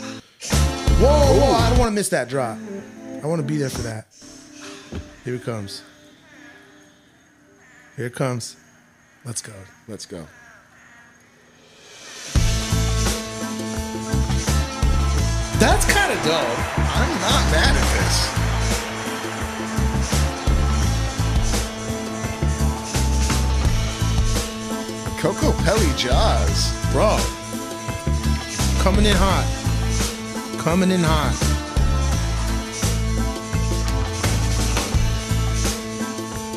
Whoa, 0.98 1.08
whoa, 1.08 1.52
I 1.52 1.68
don't 1.70 1.78
want 1.78 1.90
to 1.90 1.94
miss 1.94 2.08
that 2.08 2.28
drop. 2.28 2.58
I 3.26 3.28
want 3.28 3.40
to 3.40 3.46
be 3.48 3.56
there 3.56 3.70
for 3.70 3.82
that. 3.82 4.06
Here 5.24 5.34
it 5.34 5.42
comes. 5.42 5.82
Here 7.96 8.06
it 8.06 8.14
comes. 8.14 8.54
Let's 9.24 9.42
go. 9.42 9.52
Let's 9.88 10.06
go. 10.06 10.24
That's 15.58 15.92
kind 15.92 16.12
of 16.12 16.22
dope. 16.24 16.78
I'm 16.78 17.10
not 17.20 17.50
mad 17.50 17.74
at 17.74 17.88
this. 17.96 18.16
Coco 25.20 25.50
Pelli 25.64 25.92
Jaws. 25.98 26.72
Bro. 26.92 27.18
Coming 28.84 29.06
in 29.06 29.16
hot. 29.16 29.46
Coming 30.60 30.92
in 30.92 31.00
hot. 31.02 31.65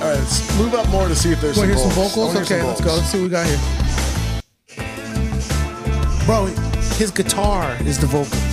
Right, 0.10 0.20
let's 0.20 0.58
move 0.58 0.74
up 0.74 0.88
more 0.90 1.08
to 1.08 1.16
see 1.16 1.32
if 1.32 1.42
there's 1.42 1.58
Want 1.58 1.70
some 1.72 1.78
to 1.78 1.84
hear 1.84 1.94
some 1.94 2.04
vocals. 2.04 2.34
vocals? 2.34 2.36
I 2.36 2.40
wanna 2.40 2.46
hear 2.46 2.58
Okay, 2.58 2.60
some 2.60 2.68
let's 2.68 2.82
go. 2.82 2.96
Let's 2.96 3.10
see 3.10 3.18
what 3.18 3.24
we 3.24 3.30
got 3.30 3.46
here. 3.48 3.60
Bro, 6.26 6.46
his 6.98 7.12
guitar 7.12 7.76
is 7.86 7.98
the 7.98 8.08
vocals. 8.08 8.46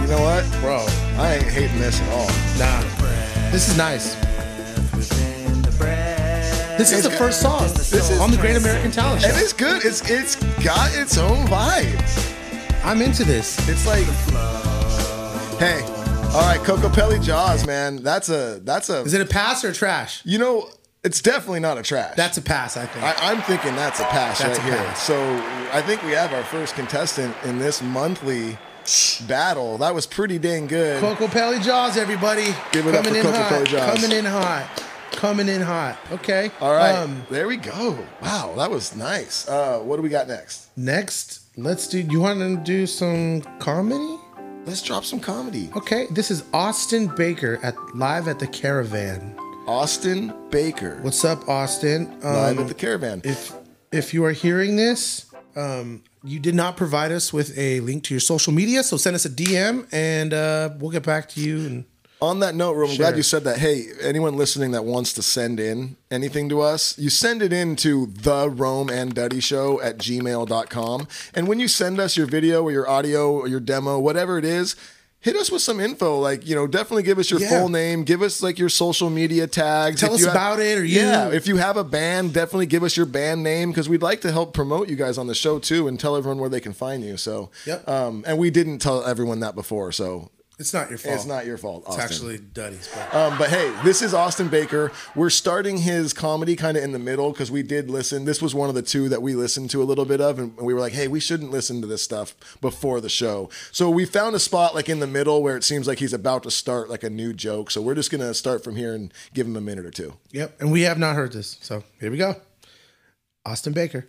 You 0.00 0.12
know 0.12 0.20
what? 0.22 0.44
Bro, 0.60 0.86
I 1.18 1.34
ain't 1.34 1.44
hating 1.48 1.78
this 1.80 2.00
at 2.00 2.08
all. 2.12 2.26
nah. 2.58 3.50
This 3.50 3.68
is 3.68 3.76
nice. 3.76 4.14
This 6.78 6.92
is 6.92 7.02
the 7.04 7.08
got- 7.08 7.18
first 7.18 7.40
song 7.40 7.62
This 7.74 7.92
is- 8.10 8.20
on 8.20 8.30
the 8.30 8.36
Great 8.36 8.56
American 8.56 8.90
Talent 8.92 9.22
Show. 9.22 9.28
And 9.28 9.38
it's 9.38 9.52
good. 9.54 9.84
It's 9.84 10.02
it's 10.08 10.36
got 10.62 10.94
its 10.94 11.16
own 11.16 11.46
vibe. 11.48 12.35
I'm 12.86 13.02
into 13.02 13.24
this. 13.24 13.58
It's 13.68 13.84
like, 13.86 14.04
hey, 15.58 15.82
all 16.32 16.42
right, 16.42 16.60
Kokopelli 16.60 17.22
Jaws, 17.22 17.66
man. 17.66 17.96
That's 18.02 18.28
a 18.28 18.60
that's 18.62 18.88
a. 18.90 19.00
Is 19.02 19.12
it 19.12 19.20
a 19.20 19.26
pass 19.26 19.64
or 19.64 19.72
trash? 19.72 20.22
You 20.24 20.38
know, 20.38 20.68
it's 21.02 21.20
definitely 21.20 21.60
not 21.60 21.78
a 21.78 21.82
trash. 21.82 22.14
That's 22.16 22.38
a 22.38 22.42
pass, 22.42 22.76
I 22.76 22.86
think. 22.86 23.04
I, 23.04 23.14
I'm 23.32 23.42
thinking 23.42 23.74
that's 23.74 23.98
a 24.00 24.04
pass 24.04 24.38
That's 24.38 24.58
right 24.60 24.68
a 24.68 24.70
here. 24.70 24.84
pass. 24.84 25.02
So 25.02 25.16
I 25.72 25.82
think 25.82 26.02
we 26.04 26.12
have 26.12 26.32
our 26.32 26.44
first 26.44 26.74
contestant 26.76 27.34
in 27.44 27.58
this 27.58 27.82
monthly 27.82 28.56
battle. 29.26 29.78
That 29.78 29.92
was 29.94 30.06
pretty 30.06 30.38
dang 30.38 30.68
good. 30.68 31.02
Kokopelli 31.02 31.62
Jaws, 31.64 31.96
everybody. 31.96 32.54
Give 32.70 32.86
it 32.86 32.94
up 32.94 33.04
Coming 33.04 33.20
for 33.22 33.28
in 33.28 33.34
Coco 33.34 33.42
hot. 33.42 33.52
Pelli 33.52 33.66
Jaws. 33.66 34.00
Coming 34.00 34.16
in 34.18 34.24
hot. 34.24 34.82
Coming 35.12 35.48
in 35.48 35.62
hot. 35.62 35.98
Okay. 36.12 36.50
All 36.60 36.72
right, 36.72 36.92
Um, 36.94 37.26
there 37.30 37.48
we 37.48 37.56
go. 37.56 37.98
Wow, 38.22 38.54
that 38.58 38.70
was 38.70 38.94
nice. 38.94 39.48
Uh, 39.48 39.78
what 39.80 39.96
do 39.96 40.02
we 40.02 40.08
got 40.08 40.28
next? 40.28 40.68
next, 40.76 41.40
let's 41.56 41.88
do. 41.88 42.00
You 42.00 42.20
want 42.20 42.40
to 42.40 42.56
do 42.56 42.86
some 42.86 43.40
comedy? 43.58 44.18
Let's 44.64 44.82
drop 44.82 45.04
some 45.04 45.20
comedy. 45.20 45.70
Okay. 45.76 46.06
This 46.10 46.30
is 46.30 46.44
Austin 46.52 47.06
Baker 47.16 47.58
at 47.62 47.74
live 47.94 48.28
at 48.28 48.38
the 48.38 48.46
Caravan. 48.46 49.36
Austin 49.66 50.32
Baker, 50.50 50.98
What's 51.02 51.24
up, 51.24 51.48
Austin? 51.48 52.06
Um, 52.22 52.34
live 52.34 52.58
at 52.60 52.68
the 52.68 52.74
Caravan. 52.74 53.20
if 53.24 53.52
if 53.90 54.14
you 54.14 54.24
are 54.24 54.32
hearing 54.32 54.76
this, 54.76 55.26
um, 55.56 56.04
you 56.22 56.38
did 56.38 56.54
not 56.54 56.76
provide 56.76 57.10
us 57.10 57.32
with 57.32 57.56
a 57.58 57.80
link 57.80 58.04
to 58.04 58.14
your 58.14 58.20
social 58.20 58.52
media, 58.52 58.82
so 58.84 58.96
send 58.96 59.16
us 59.16 59.24
a 59.24 59.30
DM 59.30 59.88
and 59.92 60.32
uh, 60.32 60.70
we'll 60.78 60.90
get 60.90 61.02
back 61.04 61.28
to 61.30 61.40
you. 61.40 61.58
And 61.66 61.84
On 62.22 62.40
that 62.40 62.54
note, 62.54 62.72
Rome, 62.72 62.88
I'm 62.90 62.96
Sure. 62.96 63.04
glad 63.04 63.16
you 63.18 63.22
said 63.22 63.44
that. 63.44 63.58
Hey, 63.58 63.88
anyone 64.00 64.38
listening 64.38 64.70
that 64.70 64.86
wants 64.86 65.12
to 65.14 65.22
send 65.22 65.60
in 65.60 65.96
anything 66.10 66.48
to 66.48 66.62
us, 66.62 66.94
you 66.96 67.10
send 67.10 67.42
it 67.42 67.52
in 67.52 67.76
to 67.76 68.06
the 68.06 68.48
Rome 68.48 68.88
and 68.88 69.14
Duddy 69.14 69.40
Show 69.40 69.80
at 69.82 69.98
gmail.com. 69.98 71.08
And 71.34 71.46
when 71.46 71.60
you 71.60 71.68
send 71.68 72.00
us 72.00 72.16
your 72.16 72.26
video 72.26 72.62
or 72.62 72.72
your 72.72 72.88
audio 72.88 73.30
or 73.32 73.48
your 73.48 73.60
demo, 73.60 73.98
whatever 73.98 74.38
it 74.38 74.46
is, 74.46 74.76
hit 75.20 75.36
us 75.36 75.50
with 75.50 75.60
some 75.60 75.78
info. 75.78 76.18
Like, 76.18 76.46
you 76.48 76.54
know, 76.54 76.66
definitely 76.66 77.02
give 77.02 77.18
us 77.18 77.30
your 77.30 77.40
Yeah. 77.40 77.48
full 77.60 77.68
name, 77.68 78.02
give 78.04 78.22
us 78.22 78.42
like 78.42 78.58
your 78.58 78.68
social 78.70 79.10
media 79.10 79.46
tags. 79.46 80.00
Tell 80.00 80.10
If 80.14 80.20
us 80.20 80.24
have- 80.24 80.34
about 80.34 80.60
it 80.60 80.78
or 80.78 80.84
you. 80.84 81.00
Yeah, 81.00 81.28
if 81.30 81.46
you 81.46 81.56
have 81.56 81.76
a 81.76 81.84
band, 81.84 82.32
definitely 82.32 82.66
give 82.66 82.82
us 82.82 82.96
your 82.96 83.06
band 83.06 83.42
name 83.42 83.70
because 83.72 83.88
we'd 83.90 84.02
like 84.02 84.22
to 84.22 84.32
help 84.32 84.54
promote 84.54 84.88
you 84.88 84.96
guys 84.96 85.18
on 85.18 85.26
the 85.26 85.34
show 85.34 85.58
too 85.58 85.86
and 85.86 86.00
tell 86.00 86.16
everyone 86.16 86.38
where 86.38 86.48
they 86.50 86.60
can 86.60 86.72
find 86.72 87.04
you. 87.04 87.18
So, 87.18 87.50
Yep. 87.66 87.86
um, 87.88 88.24
and 88.26 88.38
we 88.38 88.48
didn't 88.50 88.78
tell 88.78 89.04
everyone 89.04 89.40
that 89.40 89.54
before. 89.54 89.90
So, 89.92 90.30
It's 90.58 90.72
not 90.72 90.88
your 90.88 90.96
fault. 90.98 91.14
It's 91.14 91.26
not 91.26 91.44
your 91.44 91.58
fault. 91.58 91.84
It's 91.86 91.98
actually 91.98 92.38
Duddy's. 92.38 92.88
But 92.94 93.14
Um, 93.14 93.36
but 93.36 93.50
hey, 93.50 93.70
this 93.84 94.00
is 94.00 94.14
Austin 94.14 94.48
Baker. 94.48 94.90
We're 95.14 95.28
starting 95.28 95.76
his 95.76 96.14
comedy 96.14 96.56
kind 96.56 96.78
of 96.78 96.82
in 96.82 96.92
the 96.92 96.98
middle 96.98 97.30
because 97.30 97.50
we 97.50 97.62
did 97.62 97.90
listen. 97.90 98.24
This 98.24 98.40
was 98.40 98.54
one 98.54 98.70
of 98.70 98.74
the 98.74 98.80
two 98.80 99.10
that 99.10 99.20
we 99.20 99.34
listened 99.34 99.68
to 99.72 99.82
a 99.82 99.84
little 99.84 100.06
bit 100.06 100.18
of, 100.22 100.38
and 100.38 100.56
we 100.56 100.72
were 100.72 100.80
like, 100.80 100.94
hey, 100.94 101.08
we 101.08 101.20
shouldn't 101.20 101.50
listen 101.50 101.82
to 101.82 101.86
this 101.86 102.02
stuff 102.02 102.34
before 102.62 103.02
the 103.02 103.10
show. 103.10 103.50
So 103.70 103.90
we 103.90 104.06
found 104.06 104.34
a 104.34 104.38
spot 104.38 104.74
like 104.74 104.88
in 104.88 104.98
the 105.00 105.06
middle 105.06 105.42
where 105.42 105.58
it 105.58 105.64
seems 105.64 105.86
like 105.86 105.98
he's 105.98 106.14
about 106.14 106.42
to 106.44 106.50
start 106.50 106.88
like 106.88 107.02
a 107.02 107.10
new 107.10 107.34
joke. 107.34 107.70
So 107.70 107.82
we're 107.82 107.94
just 107.94 108.10
gonna 108.10 108.32
start 108.32 108.64
from 108.64 108.76
here 108.76 108.94
and 108.94 109.12
give 109.34 109.46
him 109.46 109.56
a 109.56 109.60
minute 109.60 109.84
or 109.84 109.90
two. 109.90 110.14
yep, 110.32 110.58
and 110.58 110.72
we 110.72 110.82
have 110.82 110.98
not 110.98 111.16
heard 111.16 111.32
this. 111.32 111.58
So 111.60 111.84
here 112.00 112.10
we 112.10 112.16
go. 112.16 112.34
Austin 113.44 113.74
Baker. 113.74 114.06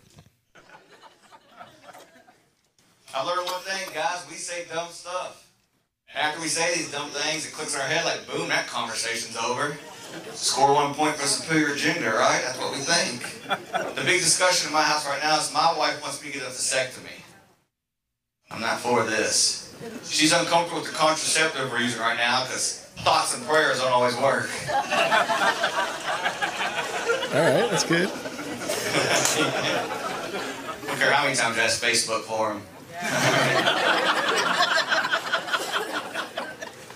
I 3.14 3.22
learned 3.22 3.46
one 3.46 3.60
thing, 3.60 3.88
guys. 3.94 4.24
We 4.30 4.36
say 4.36 4.64
dumb 4.72 4.88
stuff. 4.90 5.44
After 6.18 6.40
we 6.40 6.48
say 6.48 6.74
these 6.74 6.90
dumb 6.90 7.10
things, 7.10 7.46
it 7.46 7.52
clicks 7.52 7.76
in 7.76 7.80
our 7.80 7.86
head 7.86 8.04
like, 8.04 8.26
boom, 8.26 8.48
that 8.48 8.66
conversation's 8.66 9.36
over. 9.36 9.78
Score 10.32 10.74
one 10.74 10.92
point 10.92 11.14
for 11.14 11.28
superior 11.28 11.76
gender, 11.76 12.10
right? 12.10 12.42
That's 12.44 12.58
what 12.58 12.72
we 12.72 12.78
think. 12.78 13.22
The 13.94 14.02
big 14.02 14.20
discussion 14.20 14.66
in 14.66 14.72
my 14.72 14.82
house 14.82 15.06
right 15.06 15.22
now 15.22 15.38
is 15.38 15.54
my 15.54 15.72
wife 15.78 16.02
wants 16.02 16.20
me 16.20 16.32
to 16.32 16.38
get 16.38 16.48
a 16.48 16.50
vasectomy. 16.50 17.22
I'm 18.50 18.60
not 18.60 18.80
for 18.80 19.04
this. 19.04 19.72
She's 20.10 20.32
uncomfortable 20.32 20.80
with 20.80 20.90
the 20.90 20.96
contraceptive 20.96 21.70
we're 21.70 21.80
using 21.80 22.00
right 22.00 22.16
now 22.16 22.42
because 22.42 22.80
thoughts 23.04 23.36
and 23.36 23.46
prayers 23.46 23.78
don't 23.78 23.92
always 23.92 24.16
work. 24.16 24.50
All 27.28 27.42
right, 27.44 27.70
that's 27.70 27.84
good. 27.84 28.08
I 29.40 30.84
don't 30.84 30.98
care 30.98 31.12
how 31.12 31.22
many 31.22 31.36
times 31.36 31.58
I 31.58 31.62
ask 31.62 31.80
Facebook 31.80 32.22
for 32.22 32.54
him. 32.54 32.62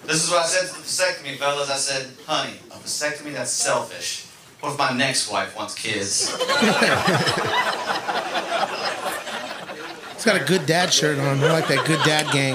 this 0.05 0.25
is 0.25 0.31
what 0.31 0.45
I 0.45 0.47
said 0.47 0.69
to 0.69 0.75
the 0.75 0.81
vasectomy 0.81 1.37
fellas. 1.39 1.71
I 1.71 1.77
said, 1.77 2.11
honey, 2.27 2.57
a 2.71 2.75
vasectomy, 2.75 3.33
that's 3.33 3.51
selfish. 3.51 4.27
What 4.61 4.73
if 4.73 4.79
my 4.79 4.93
next 4.93 5.31
wife 5.31 5.57
wants 5.57 5.75
kids? 5.75 6.31
He's 10.23 10.25
got 10.25 10.41
a 10.41 10.45
good 10.45 10.67
dad 10.67 10.93
shirt 10.93 11.19
on. 11.19 11.43
I 11.43 11.51
like 11.51 11.67
that 11.67 11.85
good 11.85 11.99
dad 12.05 12.31
gang. 12.33 12.55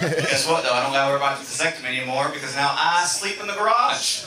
Guess 0.00 0.46
what, 0.46 0.62
though? 0.62 0.72
I 0.72 0.82
don't 0.84 0.92
gotta 0.92 1.10
worry 1.10 1.16
about 1.16 1.38
the 1.40 1.44
vasectomy 1.44 1.86
anymore 1.86 2.30
because 2.32 2.54
now 2.54 2.72
I 2.78 3.04
sleep 3.04 3.40
in 3.40 3.48
the 3.48 3.54
garage. 3.54 4.26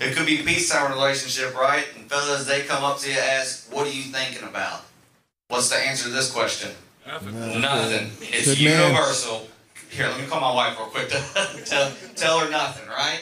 it 0.00 0.16
could 0.16 0.26
be 0.26 0.40
a 0.40 0.42
peacetime 0.42 0.90
relationship, 0.90 1.54
right? 1.54 1.86
And 1.96 2.10
fellas, 2.10 2.46
they 2.46 2.62
come 2.62 2.82
up 2.82 2.98
to 2.98 3.08
you 3.08 3.14
and 3.14 3.24
ask, 3.24 3.72
what 3.72 3.86
are 3.86 3.92
you 3.92 4.02
thinking 4.02 4.48
about? 4.48 4.84
What's 5.46 5.68
the 5.70 5.76
answer 5.76 6.04
to 6.04 6.10
this 6.10 6.32
question? 6.32 6.70
Nothing. 7.06 7.60
Nothing. 7.60 8.10
It's 8.20 8.46
Good 8.56 8.64
man. 8.64 8.90
universal. 8.90 9.48
Here, 9.90 10.06
let 10.08 10.20
me 10.20 10.26
call 10.26 10.40
my 10.40 10.54
wife 10.54 10.78
real 10.78 10.86
quick 10.88 11.08
to 11.08 11.64
tell, 11.64 11.92
tell 12.14 12.38
her 12.40 12.50
nothing, 12.50 12.88
right? 12.88 13.20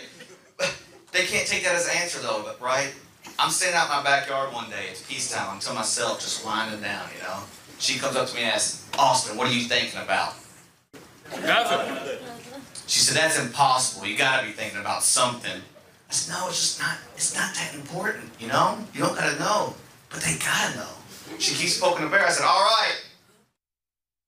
They 1.10 1.24
can't 1.24 1.46
take 1.46 1.64
that 1.64 1.74
as 1.74 1.88
an 1.88 1.96
answer 1.96 2.18
though, 2.20 2.42
but 2.44 2.60
right? 2.60 2.92
I'm 3.38 3.50
sitting 3.50 3.74
out 3.74 3.84
in 3.88 3.96
my 3.96 4.02
backyard 4.02 4.52
one 4.52 4.68
day, 4.68 4.88
it's 4.90 5.00
peacetime, 5.02 5.48
I'm 5.50 5.58
to 5.60 5.72
myself, 5.72 6.20
just 6.20 6.44
winding 6.44 6.82
down, 6.82 7.08
you 7.16 7.22
know? 7.22 7.38
She 7.78 7.98
comes 7.98 8.14
up 8.14 8.28
to 8.28 8.34
me 8.34 8.42
and 8.42 8.52
asks, 8.52 8.86
Austin, 8.98 9.36
what 9.38 9.46
are 9.48 9.52
you 9.52 9.62
thinking 9.62 10.00
about? 10.02 10.34
Nothing. 11.40 12.18
She 12.86 13.00
said, 13.00 13.16
that's 13.16 13.38
impossible, 13.38 14.06
you 14.06 14.18
gotta 14.18 14.46
be 14.46 14.52
thinking 14.52 14.80
about 14.80 15.02
something. 15.02 15.50
I 16.10 16.12
said, 16.12 16.34
no, 16.34 16.48
it's 16.48 16.58
just 16.60 16.80
not, 16.80 16.98
it's 17.16 17.34
not 17.34 17.54
that 17.54 17.74
important, 17.74 18.28
you 18.38 18.48
know? 18.48 18.78
You 18.92 19.00
don't 19.00 19.16
gotta 19.16 19.38
know, 19.38 19.74
but 20.10 20.20
they 20.20 20.36
gotta 20.36 20.76
know. 20.76 20.88
She 21.38 21.54
keeps 21.54 21.78
poking 21.80 22.04
the 22.04 22.10
bear, 22.10 22.26
I 22.26 22.30
said, 22.30 22.44
all 22.44 22.60
right, 22.60 22.96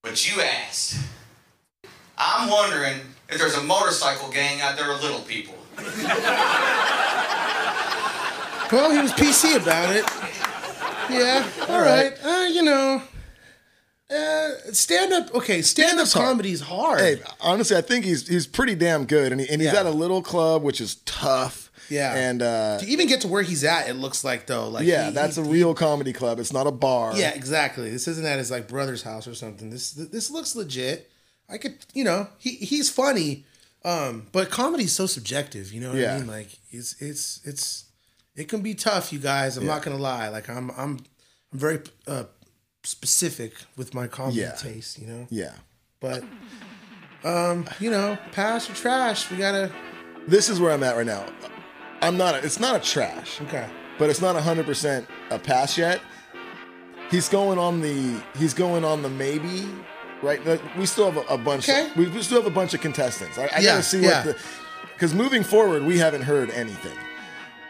but 0.02 0.26
you 0.34 0.40
asked. 0.42 0.96
I'm 2.18 2.50
wondering 2.50 2.98
if 3.28 3.38
there's 3.38 3.54
a 3.56 3.62
motorcycle 3.62 4.30
gang 4.30 4.60
out 4.60 4.76
there 4.76 4.90
of 4.92 5.02
little 5.02 5.20
people. 5.20 5.54
Well, 8.72 8.92
he 8.92 8.98
was 8.98 9.12
PC 9.12 9.56
about 9.60 9.94
it. 9.96 10.04
Yeah, 11.12 11.44
all 11.68 11.80
right. 11.80 12.12
Uh, 12.24 12.46
you 12.52 12.62
know, 12.62 13.02
uh, 14.14 14.48
stand 14.72 15.12
up. 15.12 15.34
Okay, 15.34 15.60
stand 15.60 15.98
up 15.98 16.08
comedy 16.10 16.52
is 16.52 16.60
hard. 16.60 17.00
Hey, 17.00 17.20
honestly, 17.40 17.76
I 17.76 17.80
think 17.80 18.04
he's 18.04 18.28
he's 18.28 18.46
pretty 18.46 18.76
damn 18.76 19.06
good, 19.06 19.32
and, 19.32 19.40
he, 19.40 19.48
and 19.48 19.60
he's 19.60 19.72
Yeah. 19.72 19.80
at 19.80 19.86
a 19.86 19.90
little 19.90 20.22
club, 20.22 20.62
which 20.62 20.80
is 20.80 20.96
tough. 21.04 21.69
Yeah. 21.90 22.14
and 22.14 22.40
uh, 22.42 22.78
to 22.78 22.86
even 22.86 23.06
get 23.08 23.20
to 23.22 23.28
where 23.28 23.42
he's 23.42 23.64
at, 23.64 23.88
it 23.88 23.94
looks 23.94 24.24
like 24.24 24.46
though. 24.46 24.68
Like 24.68 24.86
yeah, 24.86 25.06
he- 25.06 25.12
that's 25.12 25.36
he- 25.36 25.42
a 25.42 25.44
real 25.44 25.74
comedy 25.74 26.12
club. 26.12 26.38
It's 26.38 26.52
not 26.52 26.66
a 26.66 26.70
bar. 26.72 27.16
Yeah, 27.16 27.30
exactly. 27.34 27.90
This 27.90 28.06
isn't 28.08 28.24
at 28.26 28.38
his 28.38 28.50
like 28.50 28.68
brother's 28.68 29.02
house 29.02 29.26
or 29.26 29.34
something. 29.34 29.70
This 29.70 29.92
this 29.92 30.30
looks 30.30 30.54
legit. 30.56 31.10
I 31.48 31.58
could, 31.58 31.78
you 31.94 32.04
know, 32.04 32.28
he 32.38 32.50
he's 32.56 32.88
funny, 32.90 33.44
um, 33.84 34.26
but 34.32 34.50
comedy's 34.50 34.92
so 34.92 35.06
subjective. 35.06 35.72
You 35.72 35.80
know 35.80 35.88
what 35.90 35.98
Yeah. 35.98 36.14
I 36.14 36.18
mean? 36.18 36.26
Like 36.28 36.50
it's 36.70 37.00
it's 37.02 37.40
it's 37.44 37.86
it 38.36 38.48
can 38.48 38.60
be 38.62 38.74
tough, 38.74 39.12
you 39.12 39.18
guys. 39.18 39.56
I'm 39.56 39.66
not 39.66 39.82
gonna 39.82 39.96
lie. 39.98 40.28
Like 40.28 40.48
I'm 40.48 40.70
I'm 40.70 41.00
I'm 41.52 41.58
very 41.58 41.80
uh, 42.06 42.24
specific 42.84 43.52
with 43.76 43.92
my 43.94 44.06
comedy 44.06 44.38
Yeah. 44.42 44.52
taste. 44.52 44.98
You 44.98 45.06
know. 45.08 45.26
yeah. 45.30 45.54
But 46.00 46.22
um, 47.24 47.66
you 47.80 47.90
know, 47.90 48.16
pass 48.32 48.70
or 48.70 48.74
trash. 48.74 49.30
We 49.30 49.36
gotta. 49.36 49.70
This 50.28 50.48
is 50.48 50.60
where 50.60 50.70
I'm 50.72 50.82
at 50.82 50.96
right 50.96 51.06
now. 51.06 51.26
I'm 52.02 52.16
not. 52.16 52.34
A, 52.34 52.38
it's 52.44 52.60
not 52.60 52.76
a 52.76 52.80
trash. 52.80 53.40
Okay. 53.42 53.68
but 53.98 54.08
it's 54.10 54.20
not 54.20 54.34
100% 54.36 55.06
a 55.30 55.38
pass 55.38 55.76
yet. 55.76 56.00
He's 57.10 57.28
going 57.28 57.58
on 57.58 57.80
the 57.80 58.22
he's 58.38 58.54
going 58.54 58.84
on 58.84 59.02
the 59.02 59.08
maybe, 59.08 59.66
right? 60.22 60.44
Like, 60.46 60.62
We 60.76 60.86
still 60.86 61.10
have 61.10 61.16
a, 61.28 61.34
a 61.34 61.38
bunch. 61.38 61.68
Okay. 61.68 61.90
we, 61.96 62.06
we 62.08 62.22
still 62.22 62.40
have 62.42 62.50
a 62.50 62.54
bunch 62.54 62.72
of 62.72 62.80
contestants. 62.80 63.36
I, 63.36 63.42
I 63.44 63.46
Yeah, 63.58 63.62
gotta 63.72 63.82
see 63.82 64.00
yeah. 64.02 64.24
what 64.24 64.36
the 64.36 64.42
because 64.94 65.12
moving 65.14 65.42
forward 65.42 65.82
we 65.82 65.98
haven't 65.98 66.22
heard 66.22 66.50
anything. 66.50 66.96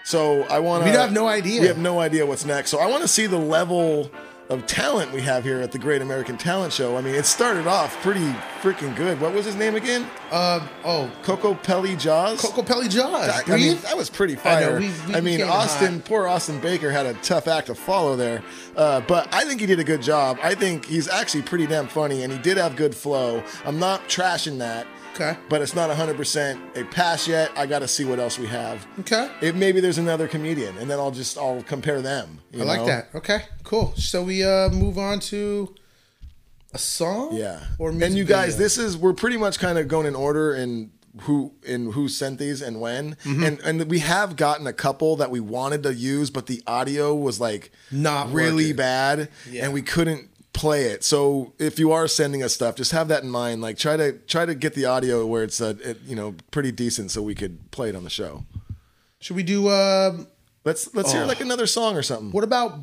So 0.04 0.42
I 0.44 0.58
want 0.58 0.84
to. 0.84 0.90
We 0.90 0.96
have 0.96 1.12
no 1.12 1.26
idea. 1.28 1.60
We 1.60 1.66
have 1.68 1.78
no 1.78 2.00
idea 2.00 2.26
what's 2.26 2.44
next. 2.44 2.70
So 2.70 2.78
I 2.80 2.86
want 2.86 3.02
to 3.02 3.08
see 3.08 3.26
the 3.26 3.38
level 3.38 4.10
of 4.50 4.66
talent 4.66 5.12
we 5.12 5.20
have 5.22 5.44
here 5.44 5.60
at 5.60 5.70
the 5.70 5.78
Great 5.78 6.02
American 6.02 6.36
Talent 6.36 6.72
Show. 6.72 6.96
I 6.96 7.00
mean, 7.00 7.14
it 7.14 7.24
started 7.24 7.68
off 7.68 7.96
pretty 8.02 8.26
freaking 8.60 8.94
good. 8.96 9.20
What 9.20 9.32
was 9.32 9.46
his 9.46 9.54
name 9.54 9.76
again? 9.76 10.06
Uh 10.32 10.66
oh, 10.84 11.10
Kokopelli 11.22 11.98
Jaws. 11.98 12.42
Kokopelli 12.42 12.90
Jaws. 12.90 13.26
That, 13.28 13.48
I 13.48 13.56
mean, 13.56 13.78
that 13.82 13.96
was 13.96 14.10
pretty 14.10 14.34
I 14.34 14.36
know, 14.36 14.42
fire. 14.42 14.76
I, 14.76 14.78
we- 14.80 15.14
we 15.14 15.20
mean, 15.20 15.42
Austin, 15.42 15.94
hot. 15.94 16.04
poor 16.04 16.26
Austin 16.26 16.60
Baker 16.60 16.90
had 16.90 17.06
a 17.06 17.14
tough 17.14 17.46
act 17.46 17.68
to 17.68 17.74
follow 17.76 18.16
there. 18.16 18.42
Uh, 18.76 19.00
but 19.02 19.32
I 19.32 19.44
think 19.44 19.60
he 19.60 19.66
did 19.66 19.78
a 19.78 19.84
good 19.84 20.02
job. 20.02 20.38
I 20.42 20.54
think 20.56 20.84
he's 20.84 21.08
actually 21.08 21.42
pretty 21.42 21.66
damn 21.68 21.86
funny, 21.86 22.24
and 22.24 22.32
he 22.32 22.38
did 22.40 22.56
have 22.56 22.74
good 22.74 22.94
flow. 22.94 23.42
I'm 23.64 23.78
not 23.78 24.08
trashing 24.08 24.58
that. 24.58 24.86
Okay. 25.14 25.36
But 25.48 25.60
it's 25.62 25.74
not 25.74 25.90
100% 25.90 26.76
a 26.76 26.84
pass 26.86 27.26
yet. 27.28 27.50
I 27.56 27.66
got 27.66 27.80
to 27.80 27.88
see 27.88 28.04
what 28.04 28.18
else 28.18 28.38
we 28.38 28.46
have. 28.46 28.86
Okay. 29.00 29.30
If 29.42 29.54
maybe 29.54 29.80
there's 29.80 29.98
another 29.98 30.28
comedian, 30.28 30.76
and 30.78 30.90
then 30.90 30.98
I'll 30.98 31.10
just 31.10 31.36
I'll 31.38 31.62
compare 31.62 32.00
them. 32.00 32.40
you 32.52 32.62
I 32.62 32.64
like 32.64 32.80
know? 32.80 32.86
that. 32.86 33.08
Okay, 33.14 33.42
cool. 33.64 33.92
So 33.96 34.22
we 34.22 34.44
uh 34.44 34.68
move 34.70 34.98
on 34.98 35.20
to 35.30 35.74
a 36.72 36.78
song. 36.78 37.30
Yeah. 37.32 37.64
Or 37.78 37.90
and 37.90 38.14
you 38.16 38.24
guys, 38.24 38.54
video? 38.54 38.64
this 38.64 38.78
is 38.78 38.96
we're 38.96 39.12
pretty 39.12 39.36
much 39.36 39.58
kind 39.58 39.78
of 39.78 39.88
going 39.88 40.06
in 40.06 40.14
order 40.14 40.54
and 40.54 40.90
who 41.22 41.52
in 41.64 41.90
who 41.92 42.08
sent 42.08 42.38
these 42.38 42.62
and 42.62 42.80
when. 42.80 43.16
Mm-hmm. 43.24 43.42
And 43.44 43.60
and 43.60 43.90
we 43.90 43.98
have 43.98 44.36
gotten 44.36 44.66
a 44.68 44.72
couple 44.72 45.16
that 45.16 45.30
we 45.30 45.40
wanted 45.40 45.82
to 45.82 45.92
use, 45.94 46.30
but 46.30 46.46
the 46.46 46.62
audio 46.66 47.14
was 47.14 47.40
like 47.40 47.72
Not 47.90 48.32
really 48.32 48.66
working. 48.66 48.76
bad 48.76 49.28
Yeah. 49.50 49.64
and 49.64 49.72
we 49.74 49.82
couldn't 49.82 50.28
play 50.60 50.84
it. 50.92 51.02
So 51.04 51.52
if 51.58 51.78
you 51.78 51.90
are 51.92 52.06
sending 52.06 52.42
us 52.42 52.54
stuff, 52.54 52.74
just 52.76 52.92
have 52.92 53.08
that 53.08 53.22
in 53.22 53.30
mind. 53.30 53.62
Like 53.62 53.78
try 53.78 53.96
to 53.96 54.12
try 54.12 54.44
to 54.44 54.54
get 54.54 54.74
the 54.74 54.84
audio 54.84 55.24
where 55.26 55.42
it's 55.42 55.60
uh, 55.60 55.74
it, 55.82 55.98
you 56.04 56.14
know 56.14 56.34
pretty 56.50 56.70
decent 56.72 57.10
so 57.10 57.22
we 57.22 57.34
could 57.34 57.70
play 57.70 57.88
it 57.88 57.96
on 57.96 58.04
the 58.04 58.10
show. 58.10 58.44
Should 59.20 59.36
we 59.36 59.42
do 59.42 59.68
um 59.70 60.26
Let's 60.64 60.94
let's 60.94 61.10
hear 61.12 61.22
Oh. 61.22 61.26
like 61.26 61.40
another 61.40 61.66
song 61.66 61.96
or 61.96 62.02
something. 62.02 62.30
what 62.32 62.44
about 62.44 62.78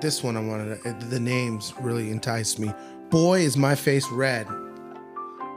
this 0.00 0.22
one 0.22 0.36
I 0.36 0.40
wanted 0.40 0.82
to, 0.82 1.06
the 1.06 1.20
names 1.20 1.72
really 1.80 2.10
enticed 2.10 2.58
me. 2.60 2.72
Boy 3.10 3.40
is 3.40 3.56
my 3.56 3.74
face 3.74 4.08
red 4.10 4.46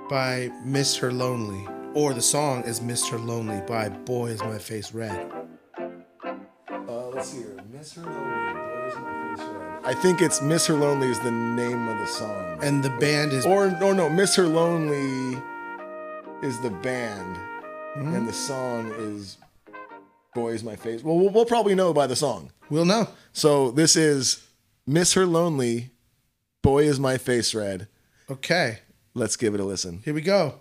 by 0.10 0.50
Mr. 0.66 1.12
Lonely 1.16 1.64
or 1.94 2.14
the 2.14 2.22
song 2.22 2.64
is 2.64 2.80
Mr. 2.80 3.24
Lonely 3.24 3.62
by 3.68 3.90
Boy 3.90 4.28
is 4.36 4.42
my 4.42 4.58
face 4.58 4.92
red. 4.94 5.32
Uh, 5.78 7.08
let's 7.14 7.32
hear 7.34 7.58
Mr. 7.74 8.04
Lonely. 8.06 8.55
I 9.86 9.94
think 9.94 10.22
it's 10.22 10.42
Miss 10.42 10.66
Her 10.66 10.74
Lonely 10.74 11.10
is 11.10 11.20
the 11.20 11.32
name 11.32 11.88
of 11.88 11.98
the 12.00 12.08
song. 12.08 12.58
And 12.64 12.84
the 12.84 12.90
band 12.90 13.34
is 13.34 13.46
Or 13.46 13.68
or 13.84 13.94
no, 13.94 14.10
Miss 14.10 14.36
Her 14.36 14.48
Lonely 14.48 15.40
is 16.42 16.60
the 16.62 16.72
band, 16.72 17.38
Hmm? 17.94 18.14
and 18.16 18.28
the 18.28 18.34
song 18.34 18.92
is 18.98 19.38
"Boy 20.34 20.54
Is 20.54 20.64
My 20.64 20.76
Face." 20.76 21.04
Well, 21.04 21.18
well, 21.20 21.30
we'll 21.30 21.46
probably 21.46 21.76
know 21.76 21.94
by 21.94 22.08
the 22.08 22.16
song. 22.16 22.52
We'll 22.70 22.86
know. 22.86 23.08
So 23.32 23.70
this 23.72 23.96
is 23.96 24.46
"Miss 24.88 25.14
Her 25.14 25.26
Lonely," 25.28 25.92
"Boy 26.64 26.86
Is 26.86 27.00
My 27.00 27.18
Face 27.18 27.54
Red." 27.54 27.88
Okay. 28.30 28.80
Let's 29.14 29.38
give 29.38 29.54
it 29.54 29.60
a 29.62 29.64
listen. 29.64 30.02
Here 30.04 30.14
we 30.16 30.22
go. 30.22 30.56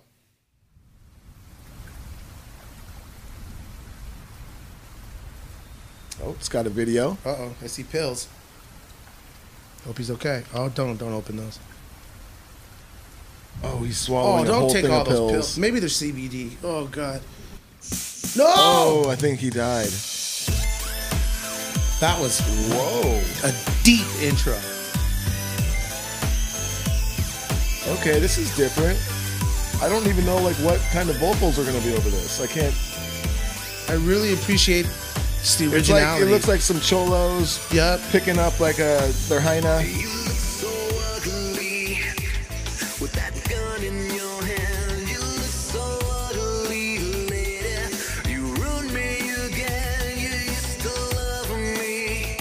Oh, 6.23 6.31
it's 6.39 6.49
got 6.49 6.67
a 6.67 6.71
video. 6.71 7.19
Uh 7.25 7.31
oh, 7.39 7.55
I 7.63 7.67
see 7.67 7.83
pills. 7.83 8.29
Hope 9.87 9.99
he's 9.99 10.11
okay. 10.13 10.43
Oh, 10.55 10.69
don't 10.71 10.97
don't 10.97 11.13
open 11.13 11.37
those. 11.37 11.59
Oh, 13.63 13.79
he's 13.79 14.03
oh, 14.05 14.07
swallowing 14.07 14.49
Oh, 14.49 14.61
don't 14.61 14.71
take 14.71 14.89
all 14.89 15.05
those 15.05 15.15
pills. 15.15 15.33
pills. 15.33 15.59
Maybe 15.59 15.79
they're 15.81 15.89
CBD. 15.89 16.53
Oh 16.63 16.87
god. 16.87 17.21
No. 18.37 18.45
Oh, 18.49 19.11
I 19.11 19.17
think 19.17 19.41
he 19.41 19.51
died. 19.51 19.89
That 22.01 22.21
was 22.21 22.41
Whoa. 22.71 23.23
a 23.49 23.53
deep 23.85 24.07
intro. 24.21 24.59
Okay, 27.99 28.19
this 28.19 28.39
is 28.39 28.55
different. 28.57 28.99
I 29.83 29.89
don't 29.89 30.07
even 30.07 30.25
know 30.25 30.39
like 30.39 30.57
what 30.57 30.81
kind 30.93 31.11
of 31.11 31.17
vocals 31.17 31.59
are 31.59 31.65
going 31.65 31.79
to 31.79 31.87
be 31.87 31.95
over 31.95 32.09
this. 32.09 32.41
I 32.41 32.47
can't. 32.47 32.75
I 33.89 33.95
really 34.07 34.33
appreciate 34.33 34.87
It's 35.45 35.91
like 35.91 36.23
it 36.23 36.25
looks 36.27 36.49
like 36.49 36.63
some 36.63 36.81
cholos 36.81 37.61
Yep. 37.71 38.01
picking 38.11 38.39
up 38.39 38.61
like 38.61 38.79
a 38.79 39.13
their 39.29 39.41
hyena. 39.41 39.83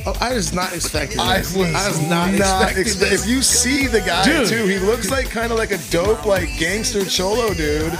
Oh, 0.05 0.17
I 0.19 0.33
was 0.33 0.51
not 0.53 0.73
expecting. 0.73 1.19
I 1.19 1.37
was, 1.37 1.55
I 1.57 1.87
was 1.87 2.01
not, 2.09 2.33
not 2.33 2.75
expecting 2.77 2.83
expe-. 3.07 3.11
If 3.13 3.25
you 3.27 3.41
see 3.41 3.87
the 3.87 4.01
guy 4.01 4.23
Dude. 4.25 4.47
too, 4.49 4.65
he 4.65 4.77
looks 4.79 5.09
like 5.09 5.29
kind 5.29 5.49
of 5.51 5.57
like 5.57 5.71
a 5.71 5.77
dope 5.89 6.25
like 6.25 6.49
gangster 6.59 7.05
cholo 7.05 7.53
dude, 7.53 7.97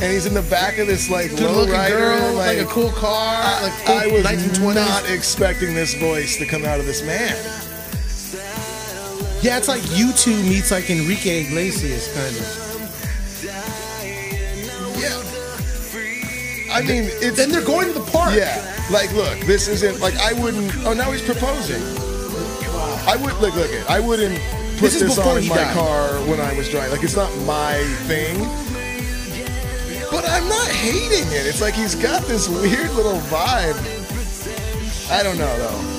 and 0.00 0.12
he's 0.12 0.26
in 0.26 0.34
the 0.34 0.42
back 0.42 0.78
of 0.78 0.86
this 0.86 1.10
like 1.10 1.32
low 1.40 1.66
rider, 1.66 1.96
girl, 1.96 2.34
like, 2.34 2.58
like, 2.58 2.66
a 2.66 2.70
cool 2.70 2.90
car, 2.90 3.42
like 3.62 3.72
cool 3.84 3.94
I 3.96 4.06
was 4.06 4.24
1920s. 4.24 4.74
not 4.74 5.10
expecting 5.10 5.74
this 5.74 5.94
voice 5.94 6.36
to 6.38 6.46
come 6.46 6.64
out 6.64 6.78
of 6.80 6.86
this 6.86 7.02
man. 7.02 7.34
Yeah, 9.42 9.56
it's 9.58 9.68
like 9.68 9.82
U2 9.82 10.48
meets 10.48 10.70
like 10.70 10.90
Enrique 10.90 11.44
Iglesias, 11.46 12.12
kind 12.14 12.36
of. 12.36 12.64
Yeah. 14.98 16.74
I 16.74 16.82
mean, 16.82 17.04
it's 17.22 17.36
Then 17.36 17.50
they're 17.50 17.64
going 17.64 17.86
to 17.86 17.92
the 17.92 18.10
park. 18.12 18.34
Yeah, 18.34 18.60
like 18.90 19.12
look, 19.14 19.38
this 19.40 19.68
isn't 19.68 20.00
like 20.00 20.14
I 20.18 20.32
wouldn't. 20.40 20.72
Oh, 20.86 20.92
now 20.92 21.10
he's 21.12 21.22
proposing. 21.22 21.82
I 23.06 23.16
would 23.16 23.34
look, 23.40 23.54
look 23.54 23.70
it. 23.70 23.88
I 23.90 24.00
wouldn't 24.00 24.38
put 24.78 24.90
This 24.92 25.00
this, 25.00 25.18
on 25.18 25.38
in 25.38 25.48
my 25.48 25.56
died. 25.56 25.74
car 25.74 26.08
when 26.28 26.40
I 26.40 26.52
was 26.56 26.68
driving. 26.68 26.92
Like 26.92 27.02
it's 27.04 27.16
not 27.16 27.34
my 27.46 27.78
thing. 28.06 28.36
I'm 30.28 30.48
not 30.48 30.68
hating 30.68 31.26
it. 31.28 31.46
It's 31.46 31.60
like 31.60 31.74
he's 31.74 31.94
got 31.94 32.22
this 32.22 32.48
weird 32.48 32.90
little 32.92 33.18
vibe. 33.28 33.76
I 35.10 35.22
don't 35.22 35.38
know 35.38 35.58
though. 35.58 35.98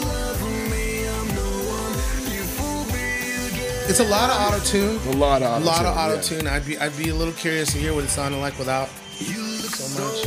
It's 3.90 4.00
a 4.00 4.04
lot 4.04 4.30
of 4.30 4.40
auto 4.40 4.64
tune. 4.64 4.98
A 5.08 5.18
lot 5.18 5.42
of 5.42 5.64
A 5.64 5.66
lot 5.66 5.84
of 5.84 5.98
auto-tune, 5.98 6.42
auto 6.42 6.42
tune. 6.42 6.48
I'd 6.48 6.66
be 6.66 6.78
I'd 6.78 6.96
be 6.96 7.10
a 7.10 7.16
little 7.16 7.34
curious 7.34 7.72
to 7.74 7.80
hear 7.80 7.94
what 7.96 8.04
it 8.04 8.10
sounded 8.10 8.38
like 8.38 8.58
without 8.60 8.88
so 8.90 9.88
much. 10.00 10.26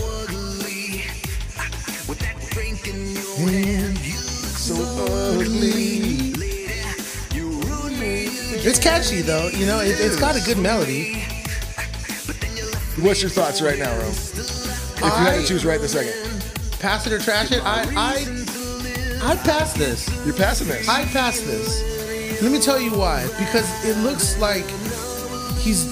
So 4.59 4.75
ugly. 5.41 6.33
It's 8.65 8.79
catchy 8.79 9.23
though, 9.23 9.49
you 9.49 9.67
know. 9.67 9.81
It, 9.81 10.01
it's 10.01 10.17
got 10.17 10.37
a 10.37 10.41
good 10.41 10.59
melody. 10.59 11.25
What's 13.03 13.21
your 13.23 13.31
thoughts 13.31 13.61
right 13.61 13.79
now, 13.79 13.91
Rome? 13.99 14.11
If 14.11 15.01
you 15.01 15.09
had 15.09 15.35
I- 15.35 15.41
to 15.43 15.47
choose 15.47 15.65
right 15.65 15.81
this 15.81 15.93
second, 15.93 16.15
Pass 16.79 17.07
it 17.07 17.12
or 17.12 17.19
trash 17.21 17.53
it. 17.53 17.62
I 17.65 17.83
I 17.97 18.15
I'd 19.31 19.38
pass 19.45 19.73
this. 19.73 20.09
you're 20.27 20.35
passing 20.35 20.67
this. 20.67 20.88
I'd 20.88 21.07
pass 21.09 21.38
this. 21.41 22.43
Let 22.43 22.51
me 22.51 22.61
tell 22.61 22.81
you 22.81 22.91
why. 22.91 23.23
Because 23.38 23.69
it 23.85 23.97
looks 23.99 24.37
like 24.41 24.67
he's 25.61 25.87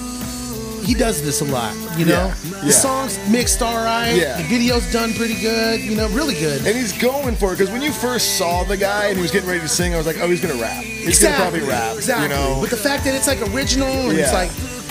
he 0.84 0.94
does 0.94 1.22
this 1.22 1.42
a 1.42 1.44
lot. 1.44 1.72
You 1.96 2.06
know, 2.06 2.32
Yeah, 2.44 2.60
the 2.64 2.72
song's 2.72 3.18
mixed 3.28 3.62
all 3.62 3.76
right. 3.76 4.14
Yeah. 4.16 4.38
The 4.38 4.42
video's 4.48 4.90
done 4.92 5.12
pretty 5.14 5.40
good. 5.40 5.78
You 5.80 5.94
know, 5.94 6.08
really 6.08 6.34
good. 6.34 6.66
and 6.66 6.74
he's 6.76 6.96
going 7.00 7.36
for 7.36 7.52
it 7.52 7.58
because 7.58 7.72
when 7.72 7.82
you 7.82 7.92
first 7.92 8.36
saw 8.36 8.64
the 8.64 8.76
guy 8.76 9.06
and 9.06 9.16
he 9.16 9.22
was 9.22 9.30
getting 9.30 9.48
ready 9.48 9.60
to 9.60 9.68
sing, 9.68 9.94
I 9.94 9.96
was 9.96 10.06
like, 10.06 10.16
oh, 10.20 10.28
he's 10.28 10.40
gonna 10.40 10.60
rap. 10.60 10.82
He's 10.82 11.22
gonna 11.22 11.36
probably 11.36 11.60
rap. 11.60 11.94
Exactly. 11.96 12.24
You 12.24 12.34
know, 12.34 12.58
But 12.60 12.70
the 12.70 12.76
fact 12.76 13.04
that 13.04 13.14
it's 13.14 13.28
like 13.28 13.40
original 13.54 13.86
and 14.10 14.18
it's 14.18 14.32
Yeah. 14.32 14.38
like, 14.38 14.50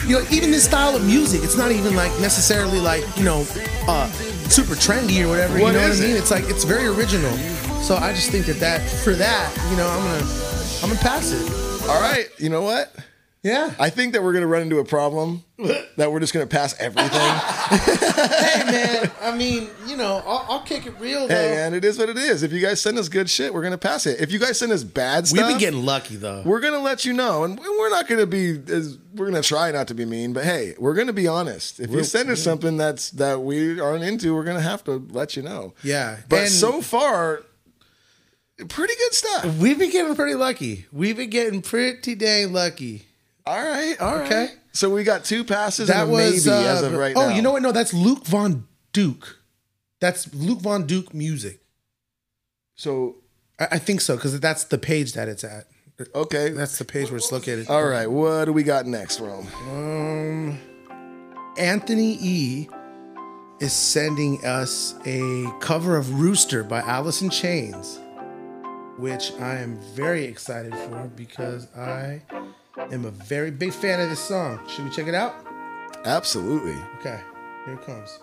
you 0.10 0.16
know, 0.16 0.26
even 0.32 0.50
this 0.50 0.66
style 0.66 0.96
of 0.96 1.06
music, 1.06 1.44
it's 1.44 1.56
not 1.56 1.72
even 1.72 1.96
like 1.96 2.12
necessarily 2.20 2.80
like, 2.80 3.06
you 3.16 3.24
know, 3.24 3.46
uh, 3.88 4.10
super 4.50 4.74
trendy 4.74 5.24
or 5.24 5.28
whatever. 5.30 5.54
What 5.60 5.68
you 5.68 5.74
know 5.74 5.88
what 5.88 5.98
I 5.98 6.02
mean? 6.02 6.16
it? 6.16 6.18
It's 6.18 6.32
like 6.32 6.46
it's 6.46 6.64
very 6.64 6.88
original. 6.88 7.32
So 7.84 7.96
I 7.96 8.12
just 8.12 8.32
think 8.32 8.48
that 8.48 8.60
that 8.60 8.82
for 8.82 9.14
that, 9.14 9.56
you 9.70 9.78
know, 9.78 9.88
I'm 9.88 10.04
gonna 10.04 10.34
I'm 10.82 10.90
gonna 10.90 11.00
pass 11.00 11.32
it. 11.32 11.88
all 11.88 12.02
right. 12.02 12.28
You 12.40 12.50
know 12.50 12.64
what? 12.64 12.92
Yeah. 13.42 13.74
I 13.80 13.90
think 13.90 14.12
that 14.14 14.22
we're 14.24 14.34
gonna 14.34 14.48
run 14.48 14.62
into 14.64 14.80
a 14.80 14.86
problem 14.86 15.46
that 15.98 16.12
we're 16.12 16.20
just 16.20 16.34
gonna 16.34 16.46
pass 16.46 16.76
everything. 16.80 17.10
hey 17.70 18.64
man, 18.72 19.12
I 19.22 19.34
mean, 19.36 19.70
you 19.88 19.96
know, 19.96 20.22
I'll, 20.26 20.46
I'll 20.50 20.62
kick 20.64 20.86
it 20.86 20.94
real 21.00 21.22
though. 21.28 21.34
hey, 21.36 21.56
man, 21.56 21.74
it 21.74 21.86
is 21.86 21.98
what 21.98 22.10
it 22.10 22.18
is. 22.18 22.44
If 22.44 22.52
you 22.52 22.60
guys 22.60 22.82
send 22.82 22.98
us 22.98 23.08
good 23.08 23.30
shit, 23.30 23.54
we're 23.54 23.64
gonna 23.64 23.78
pass 23.78 24.06
it. 24.06 24.20
If 24.20 24.32
you 24.34 24.40
guys 24.40 24.60
send 24.60 24.72
us 24.74 24.84
bad 24.84 25.28
stuff, 25.28 25.38
We've 25.40 25.48
been 25.48 25.58
getting 25.60 25.86
lucky 25.86 26.18
though. 26.18 26.44
we're 26.46 26.60
gonna 26.60 26.80
let 26.80 27.06
you 27.06 27.14
know, 27.14 27.46
and 27.46 27.58
we're 27.58 27.90
not 27.90 28.08
gonna 28.10 28.26
be 28.26 28.60
as 28.68 28.98
we're 29.16 29.28
gonna 29.28 29.42
try 29.42 29.72
not 29.72 29.88
to 29.88 29.94
be 29.94 30.04
mean, 30.04 30.34
but 30.34 30.44
hey, 30.44 30.76
we're 30.78 30.94
gonna 30.94 31.14
be 31.14 31.28
honest. 31.28 31.80
If 31.80 31.90
you 31.92 31.96
We're- 31.96 32.04
send 32.06 32.30
us 32.30 32.44
something 32.44 32.76
that's 32.76 33.12
that 33.12 33.42
we 33.42 33.80
aren't 33.80 34.04
into, 34.04 34.36
we're 34.36 34.44
gonna 34.44 34.60
have 34.60 34.84
to 34.84 35.08
let 35.12 35.38
you 35.38 35.44
know. 35.44 35.74
Yeah. 35.82 36.18
But 36.28 36.40
and 36.42 36.50
so 36.50 36.82
far, 36.82 37.44
pretty 38.68 38.94
good 38.96 39.14
stuff. 39.14 39.58
we've 39.60 39.80
been 39.80 39.92
getting 39.92 40.14
pretty 40.16 40.36
lucky. 40.36 40.88
We've 40.92 41.16
been 41.16 41.30
getting 41.30 41.62
pretty 41.62 42.16
dang 42.16 42.52
lucky. 42.52 43.06
All 43.46 43.58
right, 43.58 43.96
all 44.00 44.16
right. 44.18 44.26
Okay. 44.26 44.48
So 44.72 44.90
we 44.90 45.04
got 45.04 45.24
two 45.26 45.44
passes 45.44 45.88
That 45.88 46.08
was 46.08 46.46
maybe 46.46 46.56
uh, 46.56 46.62
as 46.62 46.82
of 46.84 46.94
right 46.94 47.16
oh, 47.16 47.30
now. 47.30 47.36
you 47.36 47.42
know 47.42 47.52
what? 47.54 47.62
No, 47.62 47.72
that's 47.72 47.94
Luke 47.94 48.26
Von 48.26 48.68
Duke. 48.94 49.40
That's 50.00 50.34
Luke 50.34 50.60
Von 50.62 50.86
Duke 50.86 51.14
music. 51.14 51.60
So 52.76 53.16
I, 53.60 53.68
I 53.72 53.80
think 53.80 54.02
so 54.02 54.16
because 54.16 54.40
that's 54.40 54.66
the 54.66 54.78
page 54.78 55.14
that 55.14 55.28
it's 55.28 55.44
at. 55.44 55.66
okay, 56.16 56.50
That's 56.50 56.78
the 56.78 56.86
page 56.86 57.10
where 57.10 57.18
it's 57.18 57.32
located. 57.32 57.68
all 57.70 57.86
right. 57.86 58.08
What 58.10 58.46
do 58.46 58.54
we 58.54 58.64
got 58.64 58.86
next, 58.86 59.20
Rome? 59.20 59.48
Um, 59.70 60.60
Anthony 61.58 62.18
E 62.22 62.70
is 63.60 63.74
sending 63.74 64.44
us 64.46 64.96
a 65.06 65.46
cover 65.60 65.98
of 65.98 66.22
Rooster 66.22 66.64
by 66.64 66.80
Alice 66.82 67.22
in 67.22 67.30
Chains, 67.30 68.00
which 68.98 69.34
I 69.40 69.56
am 69.56 69.78
very 69.94 70.24
excited 70.24 70.74
for 70.74 71.12
because 71.18 71.68
I 71.76 72.22
am 72.92 73.06
a 73.06 73.12
very 73.12 73.52
big 73.52 73.74
fan 73.74 74.00
of 74.00 74.10
this 74.10 74.20
song. 74.20 74.60
Should 74.68 74.86
we 74.86 74.92
check 74.92 75.08
it 75.08 75.16
out? 75.16 75.36
Absolutely. 76.06 76.76
Okay, 77.00 77.20
here 77.66 77.74
it 77.76 77.82
comes. 77.82 78.20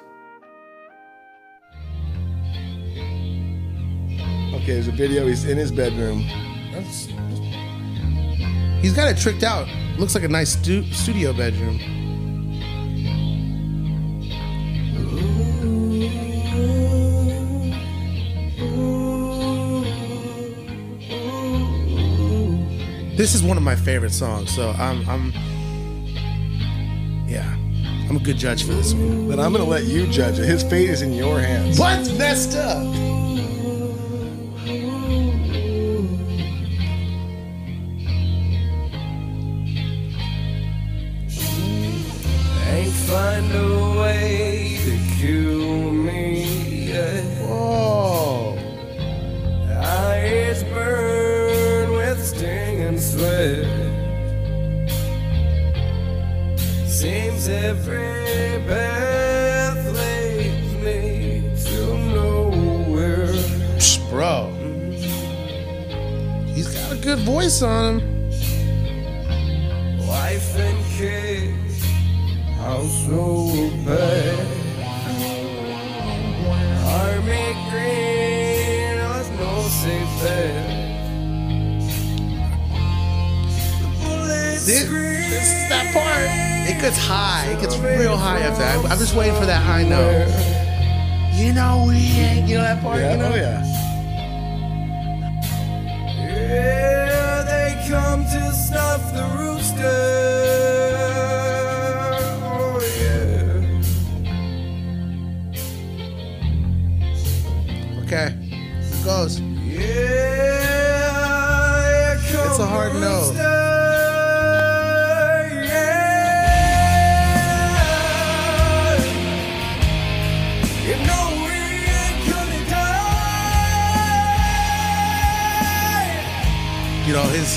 Okay, 4.54 4.72
there's 4.72 4.88
a 4.88 4.92
video. 4.92 5.26
He's 5.26 5.44
in 5.44 5.58
his 5.58 5.70
bedroom. 5.70 6.26
That's, 6.72 7.06
he's 8.82 8.94
got 8.94 9.08
it 9.08 9.18
tricked 9.18 9.42
out. 9.42 9.68
Looks 9.98 10.14
like 10.14 10.24
a 10.24 10.28
nice 10.28 10.52
stu- 10.52 10.90
studio 10.92 11.32
bedroom. 11.32 11.78
This 23.26 23.34
is 23.34 23.42
one 23.42 23.56
of 23.56 23.64
my 23.64 23.74
favorite 23.74 24.12
songs, 24.12 24.54
so 24.54 24.70
I'm, 24.70 25.04
I'm, 25.08 25.32
yeah, 27.26 27.56
I'm 28.08 28.14
a 28.14 28.20
good 28.20 28.36
judge 28.36 28.62
for 28.62 28.72
this 28.72 28.94
one. 28.94 29.28
But 29.28 29.40
I'm 29.40 29.50
gonna 29.50 29.64
let 29.64 29.82
you 29.82 30.06
judge 30.06 30.38
it. 30.38 30.44
His 30.44 30.62
fate 30.62 30.90
is 30.90 31.02
in 31.02 31.12
your 31.12 31.40
hands. 31.40 31.76
What's 31.76 32.16
messed 32.16 32.56
up? 32.56 33.05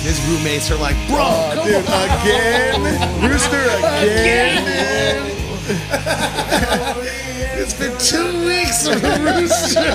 His 0.09 0.19
roommates 0.27 0.71
are 0.71 0.77
like, 0.77 0.95
bro, 1.07 1.19
Oh, 1.21 1.63
dude, 1.63 1.85
on." 1.87 2.09
again? 2.21 2.81
Rooster 3.29 3.61
again? 4.01 5.35
it's 7.59 7.77
been 7.77 7.95
two 7.99 8.45
weeks 8.47 8.87
of 8.87 9.03
rooster. 9.03 9.93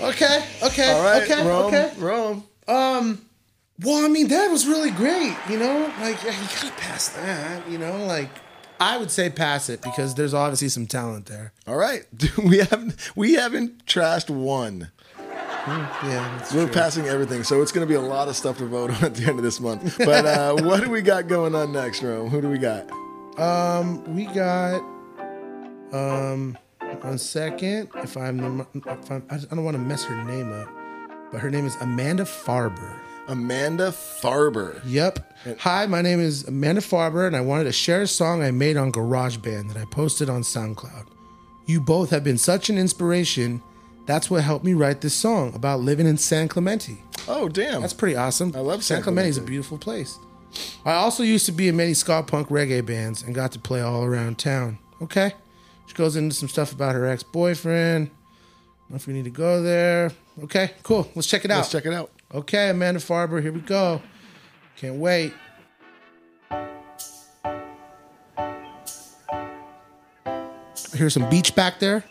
okay, 0.00 0.44
okay, 0.62 0.92
All 0.92 1.02
right, 1.02 1.22
okay, 1.24 1.44
Rome, 1.44 1.66
okay. 1.66 1.92
Rome. 1.98 2.44
Um, 2.68 3.26
well, 3.82 4.04
I 4.04 4.08
mean, 4.08 4.28
that 4.28 4.48
was 4.48 4.66
really 4.68 4.92
great. 4.92 5.34
You 5.50 5.58
know, 5.58 5.92
like 6.00 6.22
yeah, 6.22 6.40
you 6.40 6.46
gotta 6.48 6.70
pass 6.76 7.08
that. 7.08 7.68
You 7.68 7.78
know, 7.78 8.04
like 8.06 8.30
I 8.78 8.96
would 8.96 9.10
say 9.10 9.28
pass 9.28 9.68
it 9.68 9.82
because 9.82 10.14
there's 10.14 10.34
obviously 10.34 10.68
some 10.68 10.86
talent 10.86 11.26
there. 11.26 11.52
All 11.66 11.76
right. 11.76 12.04
Dude, 12.16 12.36
we 12.44 12.58
haven't 12.58 12.94
we 13.16 13.34
haven't 13.34 13.86
trashed 13.86 14.30
one. 14.30 14.92
Yeah, 15.66 16.40
We're 16.54 16.64
true. 16.66 16.72
passing 16.72 17.06
everything, 17.06 17.42
so 17.42 17.60
it's 17.60 17.72
going 17.72 17.86
to 17.86 17.88
be 17.88 17.96
a 17.96 18.00
lot 18.00 18.28
of 18.28 18.36
stuff 18.36 18.58
to 18.58 18.66
vote 18.66 18.90
on 18.96 19.04
at 19.04 19.14
the 19.16 19.26
end 19.26 19.38
of 19.38 19.42
this 19.44 19.58
month. 19.60 19.98
But 19.98 20.24
uh, 20.24 20.54
what 20.62 20.82
do 20.84 20.90
we 20.90 21.02
got 21.02 21.26
going 21.26 21.54
on 21.54 21.72
next, 21.72 22.02
Rome? 22.02 22.30
Who 22.30 22.40
do 22.40 22.48
we 22.48 22.58
got? 22.58 22.88
Um, 23.38 24.14
we 24.14 24.26
got 24.26 24.80
um 25.92 26.56
one 27.02 27.18
second. 27.18 27.88
If 27.96 28.16
I'm, 28.16 28.60
if 28.74 29.10
I'm 29.10 29.24
I 29.28 29.36
don't 29.38 29.64
want 29.64 29.74
to 29.74 29.82
mess 29.82 30.04
her 30.04 30.24
name 30.24 30.52
up, 30.52 30.68
but 31.32 31.40
her 31.40 31.50
name 31.50 31.66
is 31.66 31.76
Amanda 31.80 32.24
Farber. 32.24 32.98
Amanda 33.28 33.90
Farber. 33.90 34.80
Yep. 34.86 35.34
Hi, 35.58 35.86
my 35.86 36.00
name 36.00 36.20
is 36.20 36.46
Amanda 36.46 36.80
Farber, 36.80 37.26
and 37.26 37.34
I 37.34 37.40
wanted 37.40 37.64
to 37.64 37.72
share 37.72 38.02
a 38.02 38.06
song 38.06 38.40
I 38.40 38.52
made 38.52 38.76
on 38.76 38.92
GarageBand 38.92 39.72
that 39.72 39.76
I 39.76 39.84
posted 39.86 40.30
on 40.30 40.42
SoundCloud. 40.42 41.08
You 41.66 41.80
both 41.80 42.10
have 42.10 42.22
been 42.22 42.38
such 42.38 42.70
an 42.70 42.78
inspiration. 42.78 43.62
That's 44.06 44.30
what 44.30 44.42
helped 44.42 44.64
me 44.64 44.74
write 44.74 45.00
this 45.00 45.14
song 45.14 45.54
about 45.54 45.80
living 45.80 46.06
in 46.06 46.16
San 46.16 46.48
Clemente. 46.48 47.02
Oh, 47.28 47.48
damn. 47.48 47.80
That's 47.80 47.92
pretty 47.92 48.16
awesome. 48.16 48.52
I 48.54 48.60
love 48.60 48.84
San 48.84 48.98
San 48.98 49.02
Clemente 49.02 49.30
is 49.30 49.38
a 49.38 49.42
beautiful 49.42 49.78
place. 49.78 50.16
I 50.84 50.94
also 50.94 51.22
used 51.22 51.44
to 51.46 51.52
be 51.52 51.68
in 51.68 51.76
many 51.76 51.92
ska 51.92 52.22
punk 52.22 52.48
reggae 52.48 52.86
bands 52.86 53.22
and 53.22 53.34
got 53.34 53.52
to 53.52 53.58
play 53.58 53.80
all 53.80 54.04
around 54.04 54.38
town. 54.38 54.78
Okay. 55.02 55.34
She 55.86 55.94
goes 55.94 56.16
into 56.16 56.34
some 56.34 56.48
stuff 56.48 56.72
about 56.72 56.94
her 56.94 57.06
ex 57.06 57.22
boyfriend. 57.22 58.08
Don't 58.08 58.90
know 58.90 58.96
if 58.96 59.06
we 59.06 59.12
need 59.12 59.24
to 59.24 59.30
go 59.30 59.62
there. 59.62 60.12
Okay, 60.44 60.72
cool. 60.82 61.10
Let's 61.14 61.26
check 61.26 61.44
it 61.44 61.50
out. 61.50 61.58
Let's 61.58 61.72
check 61.72 61.86
it 61.86 61.92
out. 61.92 62.10
Okay, 62.32 62.70
Amanda 62.70 63.00
Farber, 63.00 63.42
here 63.42 63.52
we 63.52 63.60
go. 63.60 64.00
Can't 64.76 64.96
wait. 64.96 65.32
Here's 70.92 71.14
some 71.14 71.28
beach 71.28 71.54
back 71.54 71.78
there. 71.78 72.04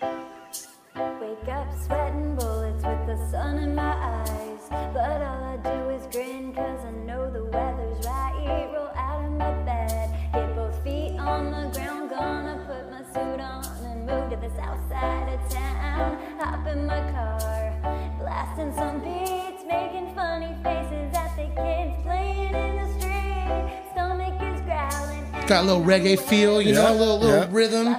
Wake 2.26 2.38
bullets 2.38 2.84
with 2.84 3.08
the 3.08 3.30
sun 3.30 3.58
in 3.58 3.76
my 3.76 3.94
eyes. 3.94 4.60
But 4.70 5.22
all 5.22 5.44
I 5.44 5.58
do 5.58 5.90
is 5.90 6.08
grin 6.12 6.54
cause 6.54 6.80
I 6.86 6.92
know 6.92 7.30
the 7.30 7.44
weather's 7.46 8.06
right. 8.06 8.70
Roll 8.74 8.90
out 8.96 9.26
of 9.26 9.32
my 9.34 9.52
bed, 9.64 10.32
get 10.34 10.56
both 10.56 10.84
feet 10.84 11.18
on 11.20 11.52
the 11.52 11.78
ground. 11.78 12.10
Gonna 12.10 12.64
put 12.66 12.90
my 12.90 13.04
suit 13.14 13.40
on 13.40 13.66
and 13.86 14.06
move 14.06 14.30
to 14.32 14.38
the 14.38 14.50
south 14.56 14.80
side 14.90 15.34
of 15.34 15.50
town. 15.52 16.18
Hop 16.40 16.68
in 16.68 16.86
my 16.86 17.02
car, 17.12 18.18
blasting 18.20 18.74
some 18.74 19.00
beats, 19.02 19.64
making 19.68 20.14
funny 20.16 20.56
faces 20.64 21.14
at 21.14 21.36
the 21.36 21.48
kids 21.62 21.96
playing 22.04 22.54
in 22.54 22.76
the 22.78 23.00
street. 23.00 23.84
Stomach 23.92 24.42
is 24.42 24.62
growling. 24.62 25.48
Got 25.48 25.64
a 25.64 25.68
little 25.68 25.84
reggae 25.84 26.20
feel, 26.20 26.62
you 26.62 26.74
know, 26.74 26.90
a 26.92 26.94
little, 26.94 27.20
little 27.20 27.40
yeah. 27.42 27.48
rhythm. 27.52 27.96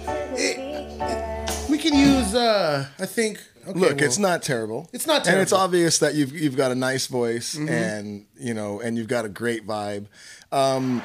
beach. 1.60 1.70
we 1.70 1.78
can 1.78 1.94
use, 1.94 2.34
uh, 2.34 2.86
I 2.98 3.06
think. 3.06 3.42
Okay, 3.68 3.78
Look, 3.78 3.98
well, 3.98 4.06
it's 4.06 4.18
not 4.18 4.42
terrible. 4.42 4.90
It's 4.94 5.06
not 5.08 5.26
terrible, 5.26 5.40
and 5.40 5.42
it's 5.44 5.52
obvious 5.52 6.00
that 6.00 6.16
you've 6.16 6.32
you've 6.32 6.56
got 6.56 6.72
a 6.72 6.76
nice 6.76 7.08
voice 7.08 7.56
Mhm. 7.56 7.70
and 7.70 8.26
you 8.40 8.54
know 8.54 8.80
and 8.80 8.98
you've 8.98 9.10
got 9.10 9.26
a 9.26 9.30
great 9.30 9.68
vibe. 9.68 10.06
Um, 10.54 11.04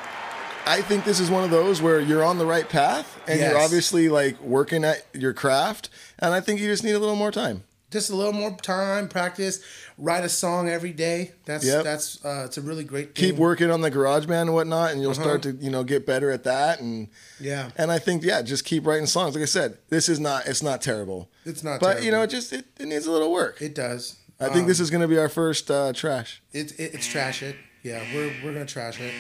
I 0.67 0.81
think 0.81 1.05
this 1.05 1.21
is 1.21 1.31
one 1.31 1.45
of 1.45 1.51
those 1.51 1.83
where 1.83 2.01
you're 2.01 2.25
on 2.25 2.39
the 2.39 2.47
right 2.47 2.69
path 2.69 3.21
and 3.29 3.39
you're 3.41 3.59
obviously 3.59 4.09
like 4.09 4.41
working 4.41 4.83
at 4.85 5.05
your 5.13 5.33
craft, 5.35 5.91
and 6.19 6.33
I 6.33 6.41
think 6.41 6.61
you 6.61 6.67
just 6.69 6.83
need 6.85 6.93
a 6.93 6.99
little 6.99 7.17
more 7.17 7.31
time. 7.31 7.65
Just 7.91 8.11
a 8.11 8.17
little 8.17 8.33
more 8.33 8.51
time, 8.57 9.07
practice, 9.09 9.61
write 9.99 10.25
a 10.25 10.29
song 10.29 10.69
every 10.69 10.93
day. 10.93 11.33
That's 11.45 11.65
Yep. 11.65 11.85
that's 11.85 12.25
uh, 12.25 12.43
it's 12.47 12.59
a 12.59 12.61
really 12.63 12.83
great. 12.83 13.15
Keep 13.15 13.37
working 13.37 13.71
on 13.71 13.83
the 13.83 13.91
garage 13.91 14.27
band 14.27 14.49
and 14.49 14.55
whatnot, 14.55 14.91
and 14.93 15.01
you'll 15.01 15.13
Uh-huh. 15.13 15.23
start 15.23 15.43
to 15.43 15.53
you 15.53 15.71
know 15.71 15.85
get 15.85 16.05
better 16.07 16.31
at 16.33 16.43
that. 16.45 16.81
And 16.81 17.09
Yeah. 17.39 17.71
and 17.77 17.93
I 17.93 17.99
think 18.01 18.25
yeah, 18.25 18.43
just 18.43 18.65
keep 18.65 18.85
writing 18.87 19.07
songs. 19.07 19.35
Like 19.35 19.43
I 19.43 19.47
said, 19.47 19.79
this 19.91 20.09
is 20.09 20.19
not 20.19 20.47
it's 20.49 20.63
not 20.63 20.83
terrible. 20.83 21.29
It's 21.45 21.63
not 21.63 21.79
but 21.79 22.03
you 22.03 22.11
know 22.11 22.23
it 22.23 22.31
just 22.31 22.53
it, 22.53 22.65
it 22.81 22.87
needs 22.87 23.07
a 23.07 23.13
little 23.13 23.31
work. 23.31 23.61
It 23.63 23.75
does. 23.75 24.17
I 24.41 24.49
think 24.49 24.67
this 24.67 24.81
Um, 24.81 24.85
is 24.85 24.91
going 24.91 25.03
to 25.03 25.09
be 25.09 25.17
our 25.19 25.29
first 25.29 25.71
uh, 25.71 25.93
trash. 25.93 26.43
It's 26.53 26.73
it, 26.73 26.95
it's 26.95 27.07
trash 27.07 27.43
it. 27.45 27.55
Yeah, 27.85 28.03
we're 28.13 28.33
we're 28.43 28.53
gonna 28.55 28.65
trash 28.67 28.99
it. 28.99 29.13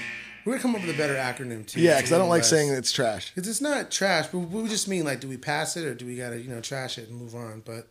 We're 0.44 0.52
gonna 0.52 0.62
come 0.62 0.74
up 0.76 0.82
with 0.82 0.94
a 0.94 0.98
better 0.98 1.14
acronym 1.14 1.66
too. 1.66 1.80
Yeah, 1.80 1.96
because 1.96 2.12
I 2.12 2.18
don't 2.18 2.28
like 2.28 2.40
less- 2.40 2.50
saying 2.50 2.72
it's 2.72 2.92
trash. 2.92 3.32
Because 3.34 3.48
it's 3.48 3.60
not 3.60 3.90
trash, 3.90 4.26
but 4.28 4.38
we 4.38 4.68
just 4.68 4.88
mean 4.88 5.04
like, 5.04 5.20
do 5.20 5.28
we 5.28 5.36
pass 5.36 5.76
it 5.76 5.84
or 5.86 5.94
do 5.94 6.04
we 6.06 6.16
gotta 6.16 6.40
you 6.40 6.48
know 6.48 6.60
trash 6.60 6.98
it 6.98 7.08
and 7.08 7.18
move 7.18 7.34
on? 7.34 7.62
But 7.64 7.88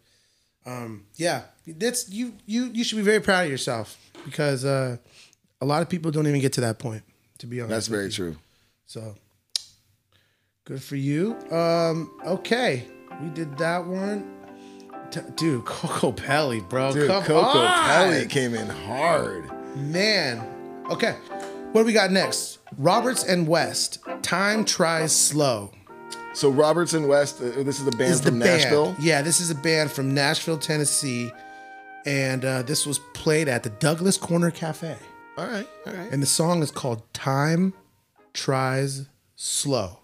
um, 0.65 1.05
yeah, 1.15 1.43
that's 1.67 2.09
you 2.09 2.33
you 2.45 2.65
you 2.65 2.83
should 2.83 2.97
be 2.97 3.01
very 3.03 3.19
proud 3.21 3.45
of 3.45 3.51
yourself 3.51 3.97
because 4.25 4.63
uh, 4.65 4.97
a 5.61 5.65
lot 5.65 5.81
of 5.81 5.89
people 5.89 6.11
don't 6.11 6.27
even 6.27 6.41
get 6.41 6.53
to 6.53 6.61
that 6.61 6.79
point. 6.79 7.03
To 7.39 7.47
be 7.47 7.59
honest, 7.59 7.71
That's 7.71 7.87
very 7.87 8.05
you. 8.05 8.11
true. 8.11 8.37
So 8.85 9.15
good 10.65 10.81
for 10.81 10.95
you. 10.95 11.35
Um, 11.51 12.11
okay, 12.25 12.85
we 13.21 13.29
did 13.29 13.57
that 13.57 13.85
one. 13.85 14.29
T- 15.11 15.19
dude, 15.35 15.65
Kokopelli, 15.65 16.67
bro. 16.69 16.93
Dude, 16.93 17.09
Coco. 17.09 17.67
Pelly 17.67 18.25
came 18.27 18.53
in 18.53 18.67
hard. 18.69 19.49
Man. 19.75 20.41
Okay. 20.89 21.15
What 21.73 21.81
do 21.81 21.85
we 21.87 21.93
got 21.93 22.11
next? 22.11 22.59
Roberts 22.77 23.23
and 23.23 23.47
West. 23.47 23.97
Time 24.21 24.63
tries 24.63 25.11
slow. 25.13 25.71
So 26.35 26.49
Roberts 26.51 26.93
and 26.93 27.07
West, 27.07 27.41
uh, 27.41 27.63
this 27.63 27.79
is 27.79 27.87
a 27.87 27.91
band 27.91 28.11
Is 28.11 28.21
the 28.21 28.29
from 28.29 28.39
band. 28.39 28.61
Nashville. 28.61 28.95
Yeah, 28.99 29.23
this 29.23 29.39
is 29.39 29.49
a 29.49 29.55
band 29.55 29.91
from 29.91 30.13
Nashville, 30.13 30.59
Tennessee. 30.59 31.31
And 32.05 32.45
uh, 32.45 32.61
this 32.61 32.85
was 32.85 32.99
played 33.15 33.47
at 33.47 33.63
the 33.63 33.71
Douglas 33.71 34.17
Corner 34.17 34.51
Cafe. 34.51 34.95
All 35.35 35.47
right, 35.47 35.67
all 35.87 35.93
right. 35.93 36.11
And 36.11 36.21
the 36.21 36.27
song 36.27 36.61
is 36.61 36.69
called 36.69 37.11
Time 37.11 37.73
Tries 38.33 39.07
Slow. 39.35 39.97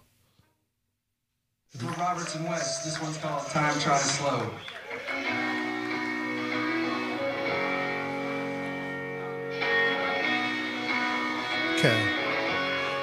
For 1.68 1.86
Roberts 1.86 2.34
and 2.34 2.46
West, 2.48 2.84
this 2.84 3.00
one's 3.00 3.16
called 3.18 3.46
Time 3.46 3.78
Tries 3.78 4.00
Slow. 4.02 4.50
Okay. 11.80 11.96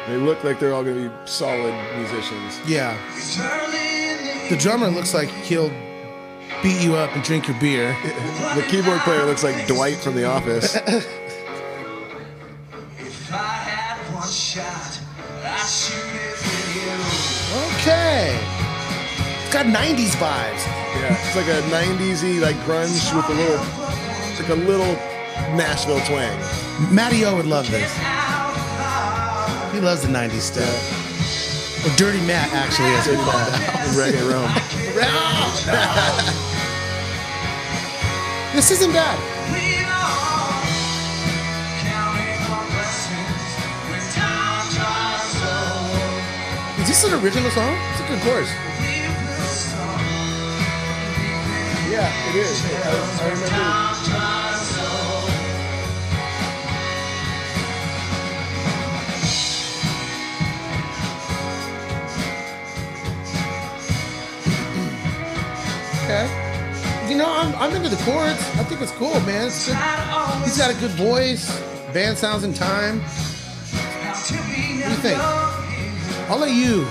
They 0.08 0.18
look 0.18 0.44
like 0.44 0.60
they're 0.60 0.76
all 0.76 0.84
going 0.84 1.04
to 1.04 1.10
be 1.10 1.16
solid 1.26 1.74
musicians. 1.98 2.62
Yeah. 2.68 2.96
The 4.50 4.56
drummer 4.56 4.88
looks 4.90 5.16
like 5.16 5.30
he'll 5.30 5.72
beat 6.62 6.80
you 6.84 6.96
up 6.96 7.10
and 7.16 7.24
drink 7.24 7.48
your 7.48 7.60
beer. 7.60 7.98
The 8.56 8.62
keyboard 8.64 9.00
player 9.02 9.26
looks 9.26 9.44
like 9.44 9.66
Dwight 9.68 9.98
from 9.98 10.16
The 10.16 10.26
Office. 10.26 10.76
If 13.00 13.34
I 13.34 13.36
had 13.36 13.98
one 14.16 14.28
shot, 14.28 15.00
I'd 15.44 15.58
shoot 15.60 15.98
it 15.98 16.38
with 16.38 16.76
you. 16.78 16.94
Okay. 17.82 18.40
got 19.52 19.66
90s 19.66 20.16
vibes. 20.18 20.66
Yeah, 20.96 21.18
it's 21.20 21.36
like 21.36 21.48
a 21.48 21.62
90s 21.74 22.42
like 22.42 22.56
grunge 22.58 23.16
with 23.16 23.28
a 23.30 23.34
little, 23.34 23.66
it's 24.32 24.40
like 24.40 24.50
a 24.50 24.56
little 24.56 24.94
Nashville 25.58 26.00
twang. 26.02 26.40
Matty 26.94 27.26
O 27.26 27.36
would 27.36 27.46
love 27.48 27.70
this. 27.70 27.92
He 29.78 29.84
loves 29.84 30.02
the 30.02 30.08
90s 30.08 30.42
stuff. 30.42 31.86
Or 31.86 31.96
Dirty 31.98 32.20
Matt, 32.26 32.52
actually, 32.52 32.90
as 32.98 33.06
we 33.08 33.14
call 33.14 33.38
it. 33.38 33.54
Reggae 33.94 34.26
Rome. 34.26 34.50
this 38.56 38.72
isn't 38.72 38.92
bad. 38.92 39.20
Is 46.82 46.88
this 46.88 47.04
an 47.04 47.24
original 47.24 47.52
song? 47.52 47.78
It's 47.92 48.02
a 48.02 48.08
good 48.08 48.22
chorus. 48.24 48.50
Yeah, 51.88 52.10
it 52.30 52.36
is. 52.36 52.66
I, 52.66 53.22
I 53.22 53.30
remember. 53.30 54.37
Okay. 66.08 67.10
You 67.10 67.18
know, 67.18 67.28
I'm, 67.28 67.54
I'm 67.56 67.76
into 67.76 67.90
the 67.90 68.02
chords. 68.04 68.40
I 68.56 68.64
think 68.64 68.80
it's 68.80 68.94
cool, 68.94 69.20
man. 69.28 69.48
It's. 69.48 69.66
He's 69.66 70.58
got 70.58 70.72
a 70.72 70.80
good 70.80 70.92
voice. 70.92 71.52
Band 71.92 72.18
sounds 72.18 72.46
in 72.46 72.54
time. 72.54 73.02
What 73.02 74.26
do 74.30 74.90
you 74.90 74.96
think? 75.02 75.20
I'll 76.30 76.38
let 76.38 76.54
you 76.54 76.86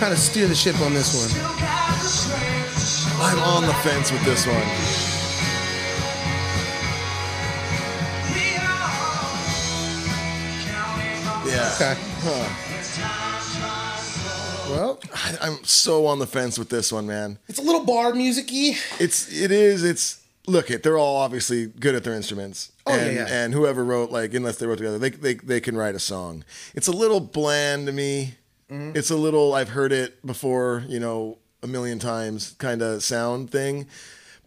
kind 0.00 0.12
of 0.12 0.18
steer 0.18 0.48
the 0.48 0.56
ship 0.56 0.74
on 0.80 0.92
this 0.92 1.14
one. 1.14 1.30
I'm 3.22 3.38
on 3.38 3.62
the 3.64 3.74
fence 3.74 4.10
with 4.10 4.24
this 4.24 4.44
one. 4.44 4.56
Yeah. 11.46 11.70
Okay. 11.76 11.94
Huh. 12.24 12.71
Well, 14.72 14.98
I, 15.14 15.36
I'm 15.42 15.64
so 15.64 16.06
on 16.06 16.18
the 16.18 16.26
fence 16.26 16.58
with 16.58 16.70
this 16.70 16.90
one, 16.90 17.06
man. 17.06 17.38
It's 17.46 17.58
a 17.58 17.62
little 17.62 17.84
bar 17.84 18.14
music-y. 18.14 18.78
It's 18.98 19.30
it 19.30 19.50
is. 19.50 19.84
It's 19.84 20.24
look 20.46 20.70
it. 20.70 20.82
They're 20.82 20.96
all 20.96 21.16
obviously 21.16 21.66
good 21.66 21.94
at 21.94 22.04
their 22.04 22.14
instruments. 22.14 22.72
Oh, 22.86 22.94
yeah, 22.96 23.02
and, 23.02 23.14
yeah. 23.16 23.26
and 23.28 23.52
whoever 23.54 23.84
wrote 23.84 24.10
like 24.10 24.32
unless 24.32 24.56
they 24.56 24.66
wrote 24.66 24.78
together, 24.78 24.98
they 24.98 25.10
they 25.10 25.34
they 25.34 25.60
can 25.60 25.76
write 25.76 25.94
a 25.94 25.98
song. 25.98 26.42
It's 26.74 26.88
a 26.88 26.92
little 26.92 27.20
bland 27.20 27.86
to 27.86 27.92
me. 27.92 28.36
Mhm. 28.70 28.96
It's 28.96 29.10
a 29.10 29.16
little 29.16 29.52
I've 29.52 29.68
heard 29.68 29.92
it 29.92 30.24
before, 30.24 30.84
you 30.88 30.98
know, 30.98 31.38
a 31.62 31.66
million 31.66 31.98
times 31.98 32.54
kind 32.58 32.80
of 32.80 33.02
sound 33.04 33.50
thing, 33.50 33.86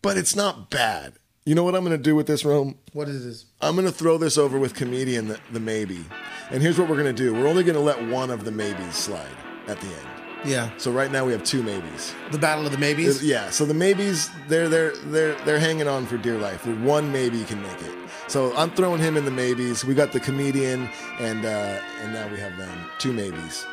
but 0.02 0.18
it's 0.18 0.36
not 0.36 0.72
bad. 0.72 1.14
You 1.46 1.54
know 1.54 1.64
what 1.64 1.76
I'm 1.76 1.84
gonna 1.84 2.00
do 2.00 2.16
with 2.16 2.26
this 2.26 2.44
room? 2.44 2.80
What 2.94 3.08
is 3.08 3.24
this? 3.24 3.46
I'm 3.62 3.76
gonna 3.76 3.92
throw 3.92 4.18
this 4.18 4.40
over 4.40 4.58
with 4.58 4.74
comedian 4.74 5.28
the, 5.28 5.40
the 5.52 5.60
maybe, 5.60 6.04
and 6.50 6.64
here's 6.64 6.80
what 6.80 6.90
we're 6.90 6.98
gonna 6.98 7.14
do. 7.14 7.36
We're 7.36 7.48
only 7.48 7.64
gonna 7.64 7.80
let 7.80 8.04
one 8.08 8.32
of 8.32 8.44
the 8.44 8.52
maybes 8.52 8.96
slide 8.96 9.30
at 9.68 9.80
the 9.80 9.88
end. 9.88 10.15
Yeah. 10.46 10.70
So 10.78 10.92
right 10.92 11.12
now 11.12 11.26
we 11.26 11.32
have 11.32 11.44
two 11.44 11.64
maybes. 11.64 12.14
The 12.32 12.38
battle 12.38 12.66
of 12.66 12.72
the 12.72 12.78
maybes. 12.78 13.24
Yeah. 13.24 13.50
So 13.50 13.66
the 13.66 13.74
maybes, 13.74 14.30
they're 14.48 14.70
they're 14.70 14.96
they're 14.96 15.36
they're 15.46 15.60
hanging 15.60 15.88
on 15.88 16.06
for 16.06 16.18
dear 16.18 16.38
life. 16.38 16.66
One 16.68 17.12
maybe 17.12 17.44
can 17.44 17.62
make 17.62 17.82
it. 17.82 17.94
So 18.28 18.56
I'm 18.56 18.72
throwing 18.72 19.02
him 19.02 19.18
in 19.18 19.26
the 19.26 19.32
maybes. 19.32 19.86
We 19.86 19.94
got 19.94 20.12
the 20.12 20.20
comedian, 20.20 20.90
and 21.20 21.46
uh, 21.46 21.80
and 22.02 22.14
now 22.14 22.28
we 22.28 22.40
have 22.40 22.58
them 22.58 22.90
two 23.00 23.14
maybes. 23.14 23.66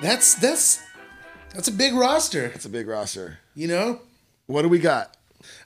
That's 0.00 0.34
that's 0.34 0.82
that's 1.54 1.68
a 1.68 1.72
big 1.72 1.94
roster. 1.94 2.48
That's 2.48 2.66
a 2.66 2.70
big 2.70 2.86
roster. 2.88 3.38
You 3.54 3.68
know. 3.68 4.00
What 4.46 4.62
do 4.62 4.68
we 4.68 4.78
got? 4.78 5.16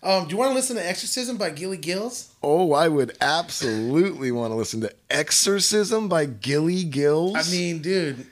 Um, 0.03 0.25
do 0.25 0.31
you 0.31 0.37
want 0.37 0.51
to 0.51 0.55
listen 0.55 0.77
to 0.77 0.87
"Exorcism" 0.87 1.37
by 1.37 1.51
Gilly 1.51 1.77
Gills? 1.77 2.33
Oh, 2.43 2.73
I 2.73 2.89
would 2.89 3.17
absolutely 3.21 4.31
want 4.33 4.53
to 4.53 4.57
listen 4.57 4.81
to 4.83 4.93
"Exorcism" 5.11 6.09
by 6.09 6.27
Gilly 6.27 6.85
Gills. 6.85 7.37
I 7.37 7.51
mean, 7.51 7.83
dude. 7.83 8.27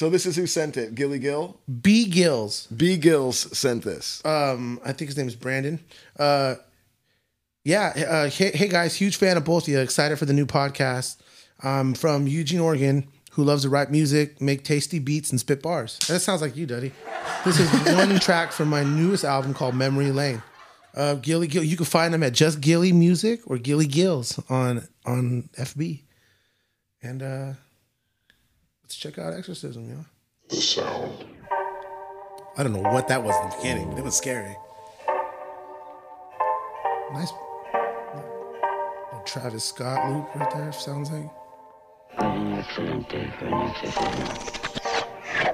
So 0.00 0.08
this 0.08 0.24
is 0.24 0.34
who 0.34 0.46
sent 0.46 0.78
it. 0.78 0.94
Gilly 0.94 1.18
Gill. 1.18 1.60
B 1.82 2.06
Gills. 2.06 2.66
B 2.68 2.96
Gills 2.96 3.36
sent 3.54 3.84
this. 3.84 4.24
Um, 4.24 4.80
I 4.82 4.94
think 4.94 5.10
his 5.10 5.16
name 5.18 5.28
is 5.28 5.36
Brandon. 5.36 5.78
Uh, 6.18 6.54
yeah. 7.64 7.92
Uh, 8.08 8.30
hey, 8.30 8.50
hey 8.50 8.68
guys, 8.68 8.96
huge 8.96 9.16
fan 9.16 9.36
of 9.36 9.44
both 9.44 9.64
of 9.64 9.68
you. 9.68 9.78
Excited 9.78 10.18
for 10.18 10.24
the 10.24 10.32
new 10.32 10.46
podcast. 10.46 11.18
Um, 11.62 11.92
from 11.92 12.26
Eugene, 12.26 12.60
Oregon, 12.60 13.08
who 13.32 13.44
loves 13.44 13.64
to 13.64 13.68
write 13.68 13.90
music, 13.90 14.40
make 14.40 14.64
tasty 14.64 15.00
beats, 15.00 15.32
and 15.32 15.38
spit 15.38 15.60
bars. 15.62 15.98
That 16.08 16.20
sounds 16.20 16.40
like 16.40 16.56
you, 16.56 16.64
Duddy. 16.64 16.92
This 17.44 17.60
is 17.60 17.70
one 17.94 18.18
track 18.20 18.52
from 18.52 18.68
my 18.68 18.82
newest 18.82 19.24
album 19.24 19.52
called 19.52 19.74
Memory 19.74 20.12
Lane. 20.12 20.42
Uh, 20.94 21.16
Gilly 21.16 21.46
Gill. 21.46 21.62
You 21.62 21.76
can 21.76 21.84
find 21.84 22.14
them 22.14 22.22
at 22.22 22.32
just 22.32 22.62
Gilly 22.62 22.94
Music 22.94 23.42
or 23.46 23.58
Gilly 23.58 23.86
Gills 23.86 24.42
on 24.48 24.88
on 25.04 25.50
FB. 25.58 26.04
And 27.02 27.22
uh, 27.22 27.52
let's 28.90 28.98
check 28.98 29.18
out 29.20 29.32
Exorcism, 29.32 29.88
y'all. 29.88 30.04
The 30.48 30.56
sound. 30.56 31.24
I 32.56 32.64
don't 32.64 32.72
know 32.72 32.80
what 32.90 33.06
that 33.06 33.22
was 33.22 33.36
in 33.36 33.50
the 33.50 33.56
beginning, 33.58 33.88
but 33.90 33.98
it 33.98 34.04
was 34.04 34.16
scary. 34.16 34.56
Nice. 37.12 37.30
little 37.72 39.22
Travis 39.24 39.62
Scott 39.62 40.10
loop 40.10 40.34
right 40.34 40.50
there, 40.50 40.72
sounds 40.72 41.08
like. 41.12 41.30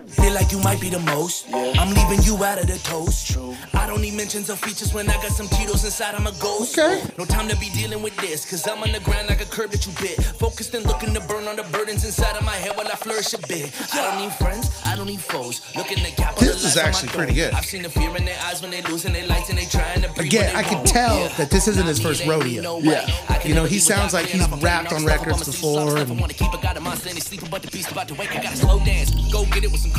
Feel 0.09 0.33
like 0.35 0.53
you 0.53 0.59
might 0.61 0.81
be 0.81 0.89
the 0.89 1.01
most. 1.01 1.47
I'm 1.53 1.93
leaving 1.95 2.23
you 2.25 2.43
out 2.45 2.59
of 2.61 2.67
the 2.67 2.79
toast. 2.79 3.37
I 3.75 3.87
don't 3.87 4.01
need 4.01 4.15
mentions 4.15 4.49
of 4.51 4.59
features 4.59 4.95
when 4.95 5.09
I 5.11 5.15
got 5.15 5.33
some 5.33 5.49
Tito's 5.49 5.85
inside. 5.85 6.15
I'm 6.15 6.27
a 6.27 6.33
ghost. 6.41 6.79
Okay. 6.79 7.03
No 7.19 7.25
time 7.25 7.49
to 7.49 7.57
be 7.57 7.71
dealing 7.71 8.03
with 8.03 8.17
this, 8.17 8.49
cause 8.49 8.67
I'm 8.69 8.83
on 8.83 8.93
the 8.93 9.01
ground 9.01 9.29
like 9.29 9.41
a 9.41 9.45
curb 9.45 9.71
that 9.71 9.87
you 9.87 9.93
bit. 10.01 10.23
Focused 10.39 10.75
and 10.75 10.87
looking 10.87 11.13
to 11.15 11.21
burn 11.21 11.47
on 11.49 11.57
the 11.57 11.65
burdens 11.65 12.05
inside 12.05 12.37
of 12.37 12.45
my 12.45 12.55
head 12.55 12.77
while 12.77 12.87
I 12.87 12.97
flourish 12.97 13.33
a 13.35 13.39
bit. 13.49 13.73
I 13.95 14.11
don't 14.11 14.21
need 14.23 14.33
friends, 14.35 14.71
I 14.85 14.97
don't 14.97 15.07
need 15.07 15.21
foes. 15.21 15.61
Looking 15.77 15.99
to 15.99 16.11
cap 16.13 16.37
This 16.37 16.65
is 16.65 16.77
actually 16.77 17.09
pretty 17.09 17.35
good. 17.35 17.53
I've 17.53 17.65
seen 17.65 17.83
the 17.83 17.91
fear 17.91 18.15
in 18.17 18.25
their 18.25 18.39
eyes 18.45 18.63
when 18.63 18.71
they 18.71 18.83
losing 18.83 19.13
their 19.13 19.27
lights 19.27 19.51
and 19.51 19.59
they 19.59 19.67
trying 19.67 20.03
to 20.03 20.09
breathe. 20.13 20.29
Again, 20.29 20.55
I 20.57 20.63
can 20.63 20.79
won't. 20.79 20.89
tell 20.89 21.19
Yeah. 21.19 21.29
that 21.37 21.51
this 21.51 21.69
isn't 21.69 21.87
his 21.87 22.01
first 22.01 22.25
rodeo. 22.27 22.79
Yeah. 22.79 23.07
You 23.45 23.55
know, 23.55 23.65
he 23.65 23.79
sounds 23.79 24.13
like 24.15 24.27
he's 24.27 24.49
rapped 24.63 24.93
on 24.93 25.05
records 25.05 25.45
before. 25.45 25.97
And 25.99 26.21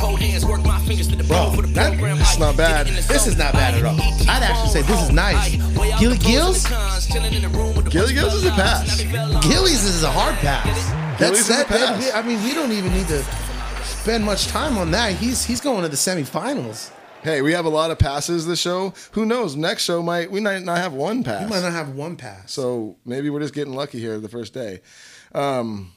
wanna 0.02 0.18
keep 0.18 0.34
a 0.34 0.46
god 0.46 0.58
of 0.58 0.58
monster 0.58 0.58
and 0.58 0.58
he's 0.58 0.58
sleeping, 0.58 0.58
but 0.58 0.58
the 0.58 0.58
beast 0.58 0.58
about 0.58 0.58
to 0.58 0.58
wake. 0.58 0.58
I 0.58 0.58
gotta 0.58 0.58
slow 0.58 0.58
dance. 0.58 0.58
Go 0.58 0.58
get 0.58 0.58
it 0.58 0.58
with 0.58 0.58
some 0.58 0.58
cold 0.58 0.58
hands. 0.58 0.58
Work 0.58 0.64
my 0.64 0.78
fingers 0.80 1.08
to 1.08 1.16
the 1.16 1.24
bone 1.24 1.56
for 1.56 1.62
the 1.62 1.68
that- 1.74 1.88
program. 1.98 2.18
It's 2.20 2.38
not 2.38 2.56
bad. 2.56 2.86
This 2.86 3.26
is 3.26 3.36
not 3.36 3.52
bad 3.52 3.74
at 3.74 3.84
all. 3.84 4.00
I'd 4.28 4.42
actually 4.42 4.70
say 4.70 4.82
this 4.82 5.02
is 5.02 5.10
nice. 5.12 5.56
Gilly 6.00 6.18
Gills? 6.18 6.66
Gilly 7.90 8.14
Gills 8.14 8.34
is 8.34 8.44
a 8.44 8.50
pass. 8.50 9.00
Gillies 9.42 9.84
is 9.84 10.02
a 10.02 10.10
hard 10.10 10.34
pass. 10.36 11.18
Gillies 11.18 11.40
is 11.40 11.50
a 11.50 11.52
that- 11.52 11.68
that- 11.68 12.00
pass. 12.00 12.14
I 12.14 12.22
mean, 12.22 12.42
we 12.44 12.54
don't 12.54 12.72
even 12.72 12.92
need 12.92 13.08
to 13.08 13.24
spend 13.84 14.24
much 14.24 14.46
time 14.48 14.78
on 14.78 14.90
that. 14.92 15.12
He's 15.14 15.44
he's 15.44 15.60
going 15.60 15.82
to 15.82 15.88
the 15.88 15.96
semifinals. 15.96 16.90
Hey, 17.22 17.42
we 17.42 17.52
have 17.52 17.64
a 17.64 17.68
lot 17.68 17.90
of 17.90 17.98
passes 17.98 18.46
this 18.46 18.60
show. 18.60 18.94
Who 19.12 19.26
knows? 19.26 19.56
Next 19.56 19.82
show 19.82 20.02
might 20.02 20.30
we 20.30 20.40
might 20.40 20.62
not 20.62 20.78
have 20.78 20.92
one 20.92 21.24
pass. 21.24 21.42
We 21.44 21.50
might 21.50 21.62
not 21.62 21.72
have 21.72 21.90
one 21.90 22.14
pass. 22.16 22.52
So 22.52 22.96
maybe 23.04 23.28
we're 23.28 23.40
just 23.40 23.54
getting 23.54 23.74
lucky 23.74 23.98
here 23.98 24.18
the 24.20 24.28
first 24.28 24.54
day. 24.54 24.80
Um, 25.34 25.90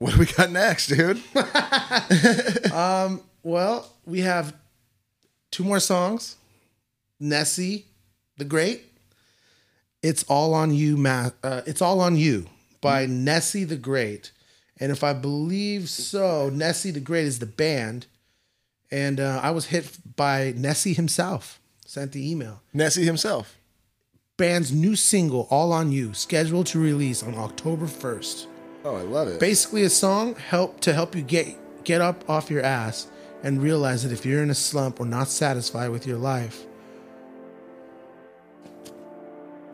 what 0.00 0.14
do 0.14 0.18
we 0.18 0.26
got 0.26 0.50
next, 0.50 0.88
dude? 0.88 1.22
um, 2.72 3.20
well, 3.42 3.88
we 4.04 4.20
have 4.22 4.54
two 5.50 5.62
more 5.62 5.78
songs. 5.78 6.36
Nessie, 7.20 7.84
the 8.38 8.44
Great. 8.44 8.82
It's 10.02 10.24
all 10.24 10.54
on 10.54 10.72
you, 10.74 10.96
Ma- 10.96 11.30
uh, 11.44 11.60
It's 11.66 11.82
all 11.82 12.00
on 12.00 12.16
you 12.16 12.46
by 12.80 13.04
Nessie 13.04 13.64
the 13.64 13.76
Great, 13.76 14.32
and 14.78 14.90
if 14.90 15.04
I 15.04 15.12
believe 15.12 15.90
so, 15.90 16.48
Nessie 16.48 16.90
the 16.90 17.00
Great 17.00 17.26
is 17.26 17.38
the 17.38 17.44
band, 17.46 18.06
and 18.90 19.20
uh, 19.20 19.38
I 19.42 19.50
was 19.50 19.66
hit 19.66 19.98
by 20.16 20.54
Nessie 20.56 20.94
himself. 20.94 21.60
Sent 21.84 22.12
the 22.12 22.30
email. 22.30 22.62
Nessie 22.72 23.04
himself. 23.04 23.58
Band's 24.38 24.72
new 24.72 24.96
single, 24.96 25.46
All 25.50 25.72
on 25.72 25.92
You, 25.92 26.14
scheduled 26.14 26.66
to 26.68 26.78
release 26.78 27.22
on 27.22 27.34
October 27.34 27.86
first. 27.86 28.46
Oh, 28.84 28.96
I 28.96 29.02
love 29.02 29.28
it. 29.28 29.40
Basically, 29.40 29.82
a 29.82 29.90
song 29.90 30.34
help 30.34 30.80
to 30.80 30.92
help 30.92 31.14
you 31.14 31.22
get 31.22 31.56
get 31.84 32.00
up 32.00 32.28
off 32.28 32.50
your 32.50 32.62
ass 32.62 33.08
and 33.42 33.62
realize 33.62 34.02
that 34.02 34.12
if 34.12 34.24
you're 34.24 34.42
in 34.42 34.50
a 34.50 34.54
slump 34.54 35.00
or 35.00 35.06
not 35.06 35.28
satisfied 35.28 35.90
with 35.90 36.06
your 36.06 36.18
life, 36.18 36.66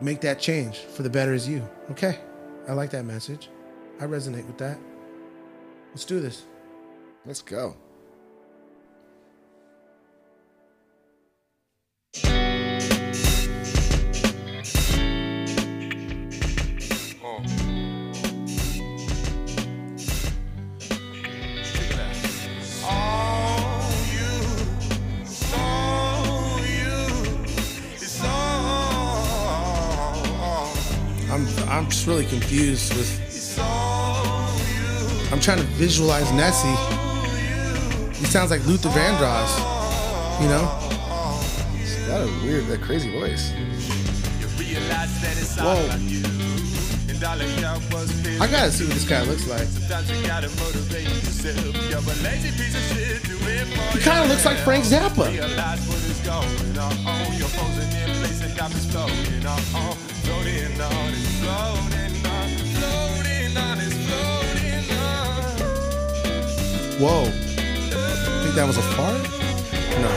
make 0.01 0.21
that 0.21 0.39
change 0.39 0.79
for 0.79 1.03
the 1.03 1.09
better 1.09 1.33
is 1.33 1.47
you. 1.47 1.67
Okay, 1.91 2.19
I 2.67 2.73
like 2.73 2.89
that 2.91 3.05
message. 3.05 3.49
I 3.99 4.05
resonate 4.05 4.45
with 4.45 4.57
that. 4.57 4.77
Let's 5.89 6.05
do 6.05 6.19
this. 6.19 6.43
Let's 7.25 7.41
go. 7.41 7.75
Really 32.17 32.29
confused 32.29 32.95
with. 32.95 33.59
I'm 35.31 35.39
trying 35.39 35.59
to 35.59 35.63
visualize 35.77 36.31
Nessie. 36.33 36.67
He 38.17 38.25
sounds 38.25 38.49
like 38.49 38.65
Luther 38.65 38.89
Vandross. 38.89 39.53
You 40.41 40.47
know? 40.47 40.65
He's 41.77 41.95
got 42.07 42.21
a 42.21 42.25
weird, 42.43 42.65
that 42.67 42.81
crazy 42.81 43.11
voice. 43.11 43.51
Whoa. 45.59 45.89
I 48.41 48.47
gotta 48.49 48.71
see 48.71 48.85
what 48.85 48.93
this 48.95 49.07
guy 49.07 49.21
looks 49.21 49.47
like. 49.47 49.67
He 53.93 53.99
kind 53.99 54.23
of 54.23 54.29
looks 54.29 54.45
like 54.45 54.57
Frank 54.57 54.85
Zappa. 54.85 55.27
Whoa. 66.99 67.25
I 67.25 67.31
Think 68.41 68.55
that 68.55 68.65
was 68.65 68.77
a 68.77 68.81
fart? 68.81 69.21
No. 70.01 70.09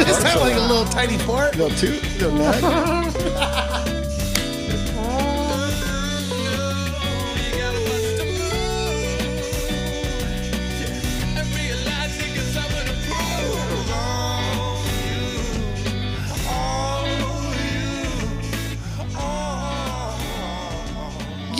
Is 0.00 0.22
that 0.22 0.40
like 0.40 0.56
a 0.56 0.60
little 0.60 0.86
tiny 0.86 1.18
fart? 1.18 1.56
Little 1.56 1.76
toot? 1.76 2.02
Little 2.18 2.32
nut? 2.32 3.92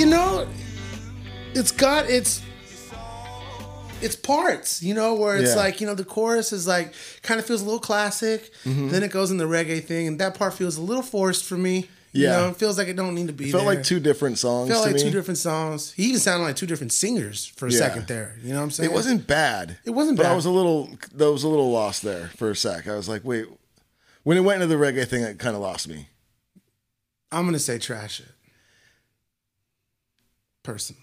you 0.03 0.07
know, 0.07 0.32
it's 1.55 1.71
got 1.73 2.09
its 2.09 2.43
its 4.01 4.17
parts, 4.17 4.83
you 4.83 4.95
know, 4.95 5.15
where 5.15 5.37
it's 5.37 5.51
Yeah. 5.51 5.57
like, 5.57 5.81
you 5.81 5.87
know, 5.87 5.95
the 5.95 6.05
chorus 6.05 6.53
is 6.53 6.67
like 6.67 6.93
kind 7.23 7.39
of 7.39 7.47
feels 7.47 7.61
a 7.63 7.65
little 7.65 7.79
classic. 7.79 8.51
Mhm. 8.65 8.91
Then 8.91 9.03
it 9.05 9.13
goes 9.13 9.31
in 9.31 9.37
the 9.37 9.45
reggae 9.45 9.85
thing, 9.85 10.09
and 10.09 10.19
that 10.19 10.35
part 10.35 10.55
feels 10.55 10.77
a 10.77 10.81
little 10.81 11.05
forced 11.05 11.45
for 11.45 11.57
me. 11.57 11.89
You 12.15 12.25
Yeah. 12.25 12.31
know, 12.41 12.49
it 12.49 12.57
feels 12.57 12.77
like 12.77 12.89
it 12.89 12.97
don't 12.97 13.15
need 13.15 13.29
to 13.29 13.33
be. 13.33 13.49
It 13.49 13.53
felt 13.53 13.65
there. 13.65 13.75
like 13.77 13.85
two 13.85 14.01
different 14.01 14.39
songs 14.39 14.69
Felt 14.71 14.83
to 14.85 14.91
like 14.91 14.97
me. 14.97 15.03
two 15.03 15.11
different 15.11 15.39
songs. 15.39 15.93
He 15.93 16.07
even 16.07 16.21
sounded 16.21 16.45
like 16.45 16.57
two 16.57 16.67
different 16.67 16.93
singers 16.93 17.47
for 17.57 17.69
a 17.69 17.71
Yeah. 17.71 17.79
second 17.79 18.07
there. 18.09 18.37
You 18.43 18.51
know 18.51 18.57
what 18.57 18.65
I'm 18.65 18.71
saying? 18.73 18.91
It 18.91 18.93
wasn't 18.93 19.27
bad. 19.27 19.79
It 19.85 19.91
wasn't 19.91 20.17
but 20.19 20.25
bad. 20.25 20.33
I 20.33 20.35
was 20.35 20.45
a 20.47 20.51
little, 20.51 20.91
that 21.15 21.31
was 21.31 21.43
a 21.45 21.49
little 21.49 21.71
lost 21.71 22.03
there 22.03 22.31
for 22.37 22.51
a 22.51 22.57
sec. 22.57 22.87
I 22.89 22.97
was 22.97 23.09
like, 23.09 23.25
wait. 23.25 23.47
When 24.25 24.37
it 24.37 24.41
went 24.41 24.61
into 24.63 24.77
the 24.77 24.83
reggae 24.85 25.07
thing, 25.07 25.23
it 25.23 25.39
kind 25.39 25.55
of 25.57 25.63
lost 25.63 25.89
me. 25.89 26.09
I'm 27.31 27.45
gonna 27.47 27.59
say 27.59 27.79
trash 27.79 28.21
it. 28.21 28.27
Personally. 30.63 31.02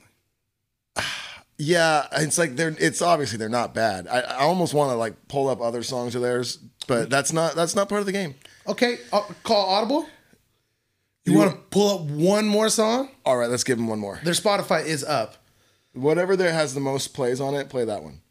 Yeah, 1.61 2.07
it's 2.13 2.37
like 2.37 2.55
they're. 2.55 2.73
It's 2.79 3.01
obviously 3.01 3.37
they're 3.37 3.49
not 3.49 3.73
bad. 3.73 4.07
I, 4.07 4.21
I 4.21 4.37
almost 4.43 4.73
want 4.73 4.91
to 4.91 4.95
like 4.95 5.27
pull 5.27 5.49
up 5.49 5.59
other 5.59 5.83
songs 5.83 6.15
of 6.15 6.21
theirs, 6.21 6.57
but 6.87 7.09
that's 7.09 7.33
not 7.33 7.53
that's 7.53 7.75
not 7.75 7.89
part 7.89 7.99
of 7.99 8.05
the 8.05 8.13
game. 8.13 8.35
Okay, 8.65 8.97
uh, 9.11 9.23
call 9.43 9.69
Audible. 9.69 10.07
You, 11.25 11.37
want 11.37 11.51
to 11.51 11.57
pull 11.69 11.99
up 11.99 12.01
one 12.09 12.47
more 12.47 12.69
song? 12.69 13.09
All 13.25 13.37
right, 13.37 13.49
let's 13.49 13.65
give 13.65 13.77
them 13.77 13.87
one 13.87 13.99
more. 13.99 14.19
Their 14.23 14.33
Spotify 14.33 14.85
is 14.85 15.03
up. 15.03 15.35
Whatever 15.93 16.35
there 16.35 16.53
has 16.53 16.73
the 16.73 16.79
most 16.79 17.09
plays 17.09 17.41
on 17.41 17.53
it, 17.55 17.69
play 17.69 17.85
that 17.85 18.03
one. 18.03 18.21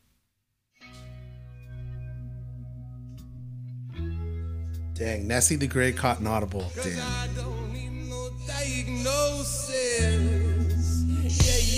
Dang, 4.95 5.29
Nessie 5.29 5.57
the 5.57 5.69
Great 5.69 5.97
caught 5.97 6.19
an 6.19 6.27
Audible. 6.27 6.73
Damn. 6.83 7.39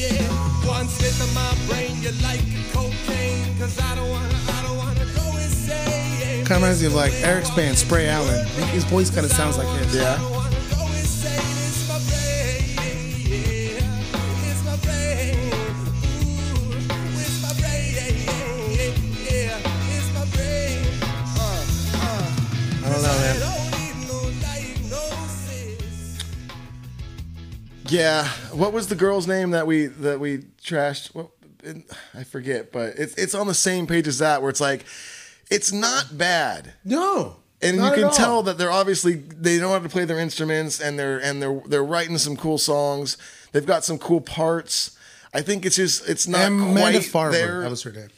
Diagnosis. 0.00 0.20
Yeah, 0.20 0.22
yeah. 0.22 0.68
One 0.68 0.88
slip 0.88 1.28
in 1.28 1.34
my 1.34 1.54
brain, 1.68 2.02
you 2.02 2.12
like 2.22 2.40
cocaine. 2.72 3.58
Cause 3.58 3.78
I 3.80 3.94
don't 3.94 4.10
wanna, 4.10 4.34
I 4.48 4.62
don't 4.62 4.76
wanna 4.76 5.04
go 5.14 5.36
insane. 5.38 6.44
Kind 6.44 6.50
of 6.50 6.62
reminds 6.62 6.80
me 6.80 6.86
of 6.86 6.94
like 6.94 7.12
Eric's 7.22 7.50
band, 7.50 7.78
Spray 7.78 8.08
Allen. 8.08 8.46
His 8.68 8.84
voice 8.84 9.10
kind 9.10 9.24
of 9.24 9.32
sounds 9.32 9.58
like 9.58 9.68
his. 9.78 9.94
Yeah. 9.94 10.18
Go 10.18 10.86
insane, 10.86 11.40
it's 11.40 11.88
my 11.88 11.98
Yeah, 27.90 28.26
what 28.52 28.72
was 28.72 28.86
the 28.88 28.94
girl's 28.94 29.26
name 29.26 29.50
that 29.50 29.66
we 29.66 29.86
that 29.86 30.20
we 30.20 30.38
trashed? 30.62 31.14
What, 31.14 31.28
I 32.14 32.24
forget, 32.24 32.72
but 32.72 32.94
it's 32.96 33.14
it's 33.14 33.34
on 33.34 33.46
the 33.46 33.54
same 33.54 33.86
page 33.86 34.06
as 34.08 34.18
that, 34.18 34.40
where 34.42 34.50
it's 34.50 34.60
like, 34.60 34.84
it's 35.50 35.72
not 35.72 36.16
bad. 36.16 36.72
No, 36.84 37.36
and 37.60 37.76
you 37.76 37.90
can 37.92 38.10
tell 38.12 38.42
that 38.44 38.56
they're 38.58 38.70
obviously 38.70 39.14
they 39.14 39.58
know 39.58 39.70
how 39.70 39.78
to 39.80 39.88
play 39.88 40.04
their 40.04 40.18
instruments, 40.18 40.80
and 40.80 40.98
they're 40.98 41.18
and 41.18 41.42
they're 41.42 41.60
they're 41.66 41.84
writing 41.84 42.16
some 42.18 42.36
cool 42.36 42.58
songs. 42.58 43.16
They've 43.52 43.66
got 43.66 43.84
some 43.84 43.98
cool 43.98 44.20
parts. 44.20 44.96
I 45.34 45.42
think 45.42 45.66
it's 45.66 45.76
just 45.76 46.08
it's 46.08 46.26
not 46.26 46.46
Amanda 46.46 46.80
quite 46.80 46.94
Farber. 47.02 47.32
there. 47.32 47.60
That 47.62 47.70
was 47.70 47.82
her 47.82 47.92
name. 47.92 48.08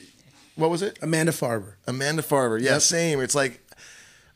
What 0.54 0.70
was 0.70 0.82
it? 0.82 0.98
Amanda 1.02 1.32
Farber. 1.32 1.74
Amanda 1.86 2.22
Farber. 2.22 2.60
Yeah, 2.60 2.72
Yep. 2.72 2.82
same. 2.82 3.20
It's 3.20 3.34
like 3.34 3.60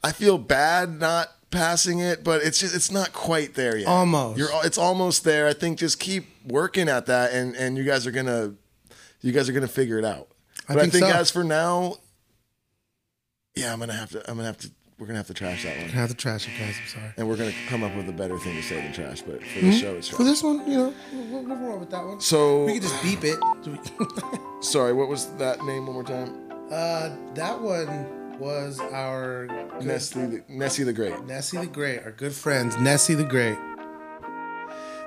I 0.02 0.12
feel 0.12 0.38
bad 0.38 0.98
not 0.98 1.28
passing 1.50 2.00
it, 2.00 2.22
but 2.24 2.42
it's 2.42 2.58
just 2.60 2.74
it's 2.74 2.90
not 2.90 3.12
quite 3.12 3.54
there 3.54 3.76
yet. 3.76 3.88
Almost. 3.88 4.38
You're 4.38 4.48
it's 4.64 4.78
almost 4.78 5.24
there. 5.24 5.46
I 5.46 5.52
think 5.52 5.78
just 5.78 5.98
keep 6.00 6.26
working 6.46 6.88
at 6.88 7.06
that 7.06 7.32
and 7.32 7.54
and 7.56 7.76
you 7.78 7.84
guys 7.84 8.06
are 8.06 8.10
going 8.10 8.26
to 8.26 8.54
you 9.20 9.32
guys 9.32 9.48
are 9.48 9.52
going 9.52 9.66
to 9.66 9.72
figure 9.72 9.98
it 9.98 10.04
out. 10.04 10.28
I 10.68 10.74
But 10.74 10.82
think 10.82 10.94
I 10.94 10.98
think 11.00 11.12
so. 11.12 11.18
as 11.20 11.30
for 11.30 11.44
now 11.44 11.96
yeah, 13.54 13.72
I'm 13.72 13.78
going 13.78 13.88
to 13.88 13.94
have 13.96 14.10
to 14.10 14.18
I'm 14.30 14.36
going 14.36 14.38
to 14.40 14.44
have 14.44 14.58
to 14.58 14.70
we're 14.98 15.06
going 15.06 15.14
to 15.14 15.18
have 15.18 15.26
to 15.26 15.34
trash 15.34 15.62
that 15.64 15.76
one. 15.76 15.86
Gonna 15.88 16.00
have 16.00 16.08
to 16.08 16.14
trash 16.16 16.48
it, 16.48 16.52
guys. 16.58 16.74
I'm 16.80 16.88
sorry. 16.88 17.12
And 17.18 17.28
we're 17.28 17.36
going 17.36 17.50
to 17.52 17.56
come 17.68 17.82
up 17.84 17.94
with 17.94 18.08
a 18.08 18.12
better 18.12 18.38
thing 18.38 18.56
to 18.56 18.62
say 18.62 18.76
than 18.80 18.94
trash, 18.94 19.20
but 19.20 19.42
for 19.42 19.60
the 19.60 19.66
Mhm. 19.66 19.78
show 19.80 19.94
it's 19.94 20.08
trash. 20.08 20.16
For 20.16 20.24
this 20.24 20.42
one, 20.42 20.66
you 20.70 20.78
know, 20.78 20.94
we'll, 21.12 21.42
we'll 21.44 21.56
roll 21.56 21.78
with 21.78 21.90
that 21.90 22.02
one. 22.02 22.18
So 22.22 22.64
we 22.64 22.72
can 22.74 22.82
just 22.82 23.02
beep 23.02 23.18
it. 23.22 23.38
Sorry, 24.64 24.94
what 24.94 25.08
was 25.08 25.26
that 25.36 25.62
name 25.64 25.84
one 25.84 25.92
more 25.94 26.02
time? 26.02 26.34
Uh, 26.70 27.10
that 27.34 27.60
one 27.60 28.06
was 28.38 28.80
our 28.80 29.46
good- 29.46 29.84
Nestle 29.86 30.26
the, 30.26 30.42
Nessie 30.48 30.84
the 30.84 30.92
Great. 30.92 31.24
Nessie 31.26 31.58
the 31.58 31.66
Great, 31.66 32.04
our 32.04 32.10
good 32.12 32.32
friends, 32.32 32.76
Nessie 32.78 33.14
the 33.14 33.24
Great. 33.24 33.58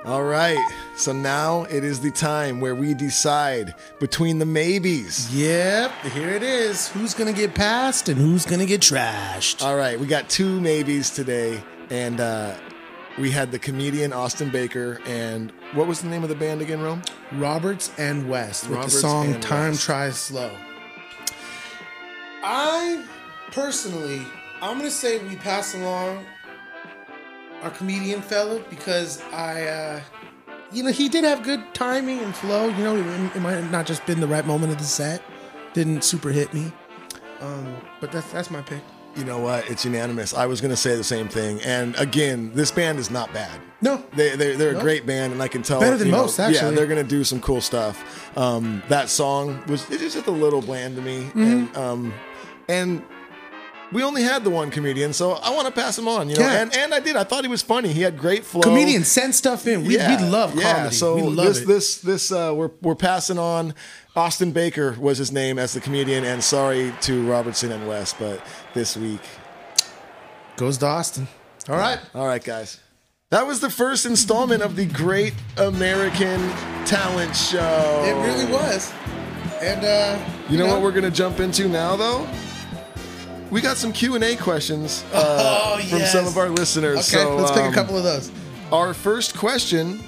All 0.06 0.24
right. 0.24 0.58
So 0.96 1.12
now 1.12 1.64
it 1.66 1.84
is 1.84 2.00
the 2.00 2.10
time 2.12 2.62
where 2.62 2.74
we 2.74 2.94
decide 2.94 3.76
between 4.00 4.40
the 4.40 4.46
maybes. 4.46 5.34
Yep, 5.36 5.92
here 6.14 6.30
it 6.30 6.42
is. 6.44 6.88
Who's 6.88 7.14
gonna 7.14 7.34
get 7.34 7.54
passed 7.54 8.08
and 8.08 8.18
who's 8.18 8.46
gonna 8.46 8.66
get 8.66 8.80
trashed? 8.82 9.62
All 9.62 9.76
right, 9.76 10.00
we 10.00 10.08
got 10.08 10.30
two 10.30 10.62
maybes 10.62 11.10
today, 11.10 11.62
and 11.90 12.22
uh, 12.22 12.56
we 13.18 13.30
had 13.30 13.52
the 13.52 13.60
comedian 13.60 14.14
Austin 14.14 14.50
Baker, 14.50 15.00
and 15.06 15.52
what 15.74 15.86
was 15.86 16.02
the 16.02 16.08
name 16.08 16.24
of 16.24 16.30
the 16.30 16.36
band 16.36 16.62
again, 16.62 16.82
Rome? 16.82 17.02
Roberts 17.34 17.92
and 17.98 18.30
West 18.30 18.64
with 18.70 18.78
Roberts 18.78 18.94
the 18.94 19.00
song 19.02 19.40
"Time 19.42 19.72
West. 19.72 19.84
Tries 19.84 20.16
Slow." 20.18 20.52
I 22.42 23.04
personally, 23.52 24.22
I'm 24.62 24.78
gonna 24.78 24.92
say 24.92 25.20
we 25.26 25.36
pass 25.36 25.74
along 25.76 26.26
our 27.64 27.70
comedian 27.72 28.22
fella 28.22 28.62
because 28.70 29.22
I, 29.34 29.64
uh, 29.64 30.02
you 30.72 30.84
know, 30.84 30.92
he 30.92 31.10
did 31.10 31.24
have 31.24 31.44
good 31.44 31.62
timing 31.74 32.20
and 32.20 32.36
flow. 32.36 32.68
You 32.70 32.84
know, 32.84 32.96
it, 32.96 33.36
it 33.36 33.40
might 33.42 33.54
have 33.54 33.72
not 33.72 33.86
just 33.86 34.06
been 34.06 34.20
the 34.20 34.28
right 34.28 34.46
moment 34.46 34.72
of 34.72 34.78
the 34.80 34.86
set. 34.86 35.22
Didn't 35.74 36.04
super 36.04 36.30
hit 36.30 36.54
me. 36.54 36.72
Um, 37.42 37.76
but 38.02 38.12
that's 38.12 38.32
that's 38.32 38.52
my 38.52 38.62
pick. 38.62 38.82
You 39.16 39.26
know 39.26 39.40
what? 39.40 39.70
It's 39.70 39.84
unanimous. 39.84 40.34
I 40.34 40.46
was 40.46 40.62
going 40.62 40.70
to 40.70 40.78
say 40.78 40.96
the 40.96 41.04
same 41.04 41.28
thing. 41.28 41.60
And 41.62 41.96
again, 41.96 42.52
this 42.54 42.72
band 42.72 43.00
is 43.00 43.10
not 43.10 43.34
bad. 43.34 43.60
No, 43.82 44.04
they 44.14 44.36
they're, 44.36 44.56
they're 44.56 44.74
No. 44.74 44.80
a 44.80 44.82
great 44.82 45.06
band, 45.06 45.34
and 45.34 45.42
I 45.42 45.48
can 45.48 45.64
tell 45.64 45.80
Better 45.80 45.98
than 45.98 46.08
you 46.08 46.14
know, 46.14 46.22
most, 46.24 46.38
Yeah, 46.38 46.70
they're 46.70 46.86
going 46.86 47.02
to 47.04 47.10
do 47.10 47.24
some 47.24 47.42
cool 47.42 47.60
stuff. 47.60 48.38
Um, 48.38 48.84
that 48.88 49.10
song 49.10 49.62
was 49.68 49.90
it 49.90 50.00
just 50.00 50.28
a 50.28 50.32
little 50.32 50.62
bland 50.62 50.96
to 50.98 51.02
me, 51.02 51.24
Mm-hmm. 51.24 51.42
and 51.42 51.78
um, 51.78 52.14
and 52.68 53.04
we 53.92 54.04
only 54.04 54.22
had 54.24 54.44
the 54.44 54.50
one 54.50 54.70
comedian, 54.72 55.14
so 55.14 55.32
I 55.34 55.50
want 55.52 55.68
to 55.68 55.74
pass 55.74 55.98
him 55.98 56.08
on. 56.08 56.30
You 56.30 56.36
know, 56.38 56.42
Yeah. 56.44 56.62
and 56.62 56.76
and 56.78 56.94
I 56.94 57.00
did. 57.00 57.16
I 57.16 57.24
thought 57.24 57.44
he 57.44 57.50
was 57.50 57.62
funny. 57.62 57.90
He 57.94 58.02
had 58.02 58.18
great 58.18 58.46
flow. 58.46 58.62
Comedians 58.62 59.08
send 59.08 59.34
stuff 59.36 59.66
in. 59.68 59.82
We, 59.84 59.98
we 59.98 60.18
love 60.18 60.52
comedy. 60.52 60.62
Yeah, 60.62 60.90
so 60.90 61.16
we 61.16 61.22
love 61.24 61.46
this 61.48 61.62
it. 61.62 61.68
this 61.68 61.98
this 62.00 62.32
uh, 62.32 62.54
we're 62.56 62.72
we're 62.82 62.96
passing 62.96 63.40
on. 63.40 63.74
Austin 64.16 64.52
Baker 64.52 64.96
was 65.00 65.18
his 65.18 65.32
name 65.32 65.58
as 65.58 65.74
the 65.74 65.80
comedian, 65.80 66.26
and 66.26 66.44
sorry 66.44 66.94
to 67.02 67.26
Robertson 67.30 67.72
and 67.72 67.88
West, 67.88 68.16
but 68.20 68.42
this 68.74 68.98
week 68.98 69.22
goes 70.58 70.78
to 70.80 70.86
Austin. 70.88 71.28
All 71.70 71.78
right, 71.78 72.00
all 72.14 72.28
right, 72.28 72.44
guys. 72.44 72.80
That 73.30 73.46
was 73.46 73.60
the 73.60 73.70
first 73.70 74.06
installment 74.08 74.64
of 74.64 74.76
the 74.76 74.86
Great 74.88 75.36
American 75.58 76.40
Talent 76.86 77.36
Show. 77.36 78.04
It 78.06 78.26
really 78.26 78.52
was. 78.52 78.92
And 79.62 79.86
uh, 79.86 80.18
You 80.50 80.58
know, 80.58 80.66
what 80.68 80.82
we're 80.82 80.92
gonna 80.92 81.12
jump 81.12 81.40
into 81.40 81.68
now, 81.70 81.96
though? 81.96 82.28
We 83.52 83.62
got 83.62 83.78
some 83.78 83.92
Q 83.92 84.16
and 84.16 84.24
A 84.24 84.36
questions 84.36 85.04
uh, 85.14 85.78
Oh, 85.82 85.88
from 85.88 86.02
some 86.02 86.28
of 86.28 86.38
our 86.38 86.50
listeners. 86.50 86.98
Okay, 86.98 87.24
so, 87.24 87.36
let's 87.36 87.52
pick 87.52 87.62
a 87.62 87.68
um, 87.68 87.74
couple 87.74 87.98
of 87.98 88.04
those. 88.04 88.32
Our 88.72 88.94
first 88.94 89.38
question 89.38 90.02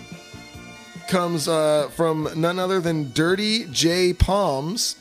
comes 1.07 1.47
uh, 1.47 1.89
from 1.95 2.29
none 2.35 2.59
other 2.59 2.79
than 2.79 3.11
Dirty 3.11 3.65
J 3.71 4.13
Palms, 4.13 4.95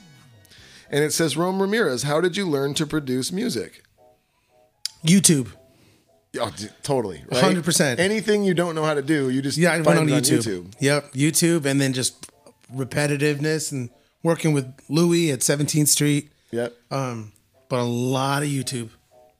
and 0.91 1.05
it 1.05 1.12
says, 1.12 1.36
"Rome 1.36 1.61
Ramirez, 1.61 2.05
how 2.05 2.20
did 2.20 2.36
you 2.36 2.49
learn 2.49 2.74
to 2.74 2.86
produce 2.86 3.30
music?" 3.32 3.82
YouTube. 5.05 5.53
Oh, 6.38 6.53
d- 6.57 6.68
totally, 6.82 7.24
right? 7.32 7.57
100%. 7.57 7.99
Anything 7.99 8.45
you 8.45 8.55
don't 8.55 8.76
know 8.76 8.84
how 8.84 8.95
to 8.95 9.03
do, 9.03 9.30
you 9.30 9.43
just 9.43 9.59
Yeah, 9.59 9.72
I 9.72 9.74
find 9.82 9.86
went 9.86 9.99
on 9.99 10.09
it 10.11 10.24
YouTube. 10.24 10.72
Yep, 10.78 11.12
YouTube, 11.12 11.64
and 11.64 11.80
then 11.80 11.93
just 11.93 12.30
repetitiveness 12.72 13.72
and 13.72 13.91
working 14.22 14.53
with 14.53 14.72
Louis 14.88 15.32
at 15.32 15.41
17th 15.41 15.88
Street. 15.88 16.30
Yep. 16.53 16.76
Um, 16.91 17.32
but 17.70 17.78
a 17.80 17.84
lot 17.84 18.42
of 18.42 18.50
YouTube. 18.50 18.90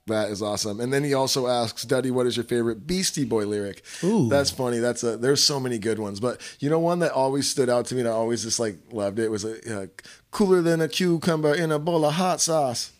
That 0.07 0.29
is 0.31 0.41
awesome. 0.41 0.79
And 0.79 0.91
then 0.91 1.03
he 1.03 1.13
also 1.13 1.45
asks, 1.47 1.83
Duddy, 1.85 2.09
what 2.09 2.25
is 2.25 2.35
your 2.35 2.43
favorite 2.43 2.87
Beastie 2.87 3.23
Boy 3.23 3.45
lyric? 3.45 3.83
Ooh. 4.03 4.27
That's 4.29 4.49
funny. 4.49 4.79
That's 4.79 5.03
a, 5.03 5.15
there's 5.15 5.43
so 5.43 5.59
many 5.59 5.77
good 5.77 5.99
ones. 5.99 6.19
But 6.19 6.41
you 6.59 6.69
know, 6.71 6.79
one 6.79 6.99
that 6.99 7.11
always 7.11 7.47
stood 7.47 7.69
out 7.69 7.85
to 7.85 7.95
me 7.95 8.01
and 8.01 8.09
I 8.09 8.13
always 8.13 8.41
just 8.41 8.59
like 8.59 8.77
loved 8.91 9.19
it 9.19 9.29
was 9.29 9.45
a, 9.45 9.83
uh, 9.83 9.85
cooler 10.31 10.61
than 10.63 10.81
a 10.81 10.87
cucumber 10.89 11.53
in 11.53 11.71
a 11.71 11.77
bowl 11.77 12.03
of 12.03 12.15
hot 12.15 12.41
sauce. 12.41 12.91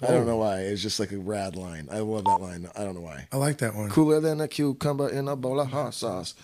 I 0.00 0.06
don't 0.08 0.22
Oh. 0.22 0.26
know 0.26 0.36
why. 0.36 0.60
It's 0.60 0.80
just 0.80 1.00
like 1.00 1.10
a 1.12 1.18
rad 1.18 1.56
line. 1.56 1.88
I 1.90 1.98
love 1.98 2.24
that 2.24 2.40
line. 2.40 2.68
I 2.76 2.84
don't 2.84 2.94
know 2.94 3.00
why. 3.00 3.26
I 3.32 3.36
like 3.36 3.58
that 3.58 3.74
one. 3.74 3.90
Cooler 3.90 4.20
than 4.20 4.40
a 4.40 4.46
cucumber 4.48 5.08
in 5.08 5.26
a 5.28 5.34
bowl 5.36 5.58
of 5.60 5.68
hot 5.68 5.92
sauce. 5.94 6.34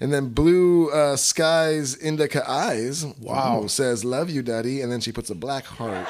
And 0.00 0.12
then 0.12 0.28
Blue 0.28 0.90
uh, 0.90 1.16
Skies 1.16 1.96
Indica 1.96 2.48
Eyes 2.48 3.04
Wow. 3.20 3.66
says, 3.66 4.04
Love 4.04 4.28
you, 4.28 4.42
Daddy. 4.42 4.82
And 4.82 4.92
then 4.92 5.00
she 5.00 5.10
puts 5.10 5.30
a 5.30 5.34
black 5.34 5.64
heart. 5.64 6.06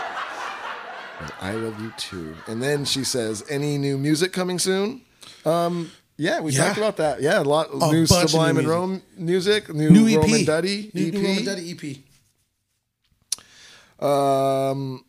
I 1.41 1.53
love 1.53 1.81
you 1.81 1.93
too. 1.97 2.35
And 2.47 2.63
then 2.63 2.85
she 2.85 3.05
says, 3.05 3.45
Any 3.49 3.79
new 3.79 3.99
music 3.99 4.33
coming 4.33 4.59
soon? 4.59 5.03
Um, 5.45 5.91
yeah, 6.17 6.41
we 6.41 6.53
Yeah. 6.53 6.67
talked 6.67 6.79
about 6.79 6.97
that. 6.99 7.23
Yeah, 7.23 7.41
a 7.41 7.43
lot 7.43 7.71
A 7.73 7.93
new 7.93 8.07
Sublime 8.07 8.55
new 8.55 8.61
and. 8.61 8.69
Rome 8.69 9.03
music, 9.17 9.73
new, 9.75 9.91
New 9.91 10.09
EP. 10.09 10.17
Rome 10.23 10.35
and 10.35 10.47
Duddy 10.47 10.91
New, 10.95 11.09
EP. 11.09 11.13
new 11.15 11.27
Rome 11.27 11.37
and 11.39 11.47
Duddy 11.47 11.71
EP. 11.73 11.97
Um, 14.05 15.05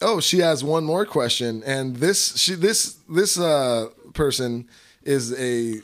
oh, 0.00 0.20
she 0.20 0.38
has 0.38 0.64
one 0.64 0.84
more 0.84 1.04
question, 1.06 1.62
and 1.64 1.96
this 1.96 2.36
she 2.36 2.54
this 2.54 2.96
this 3.08 3.38
uh 3.38 3.88
person 4.14 4.68
is 5.02 5.32
a 5.38 5.80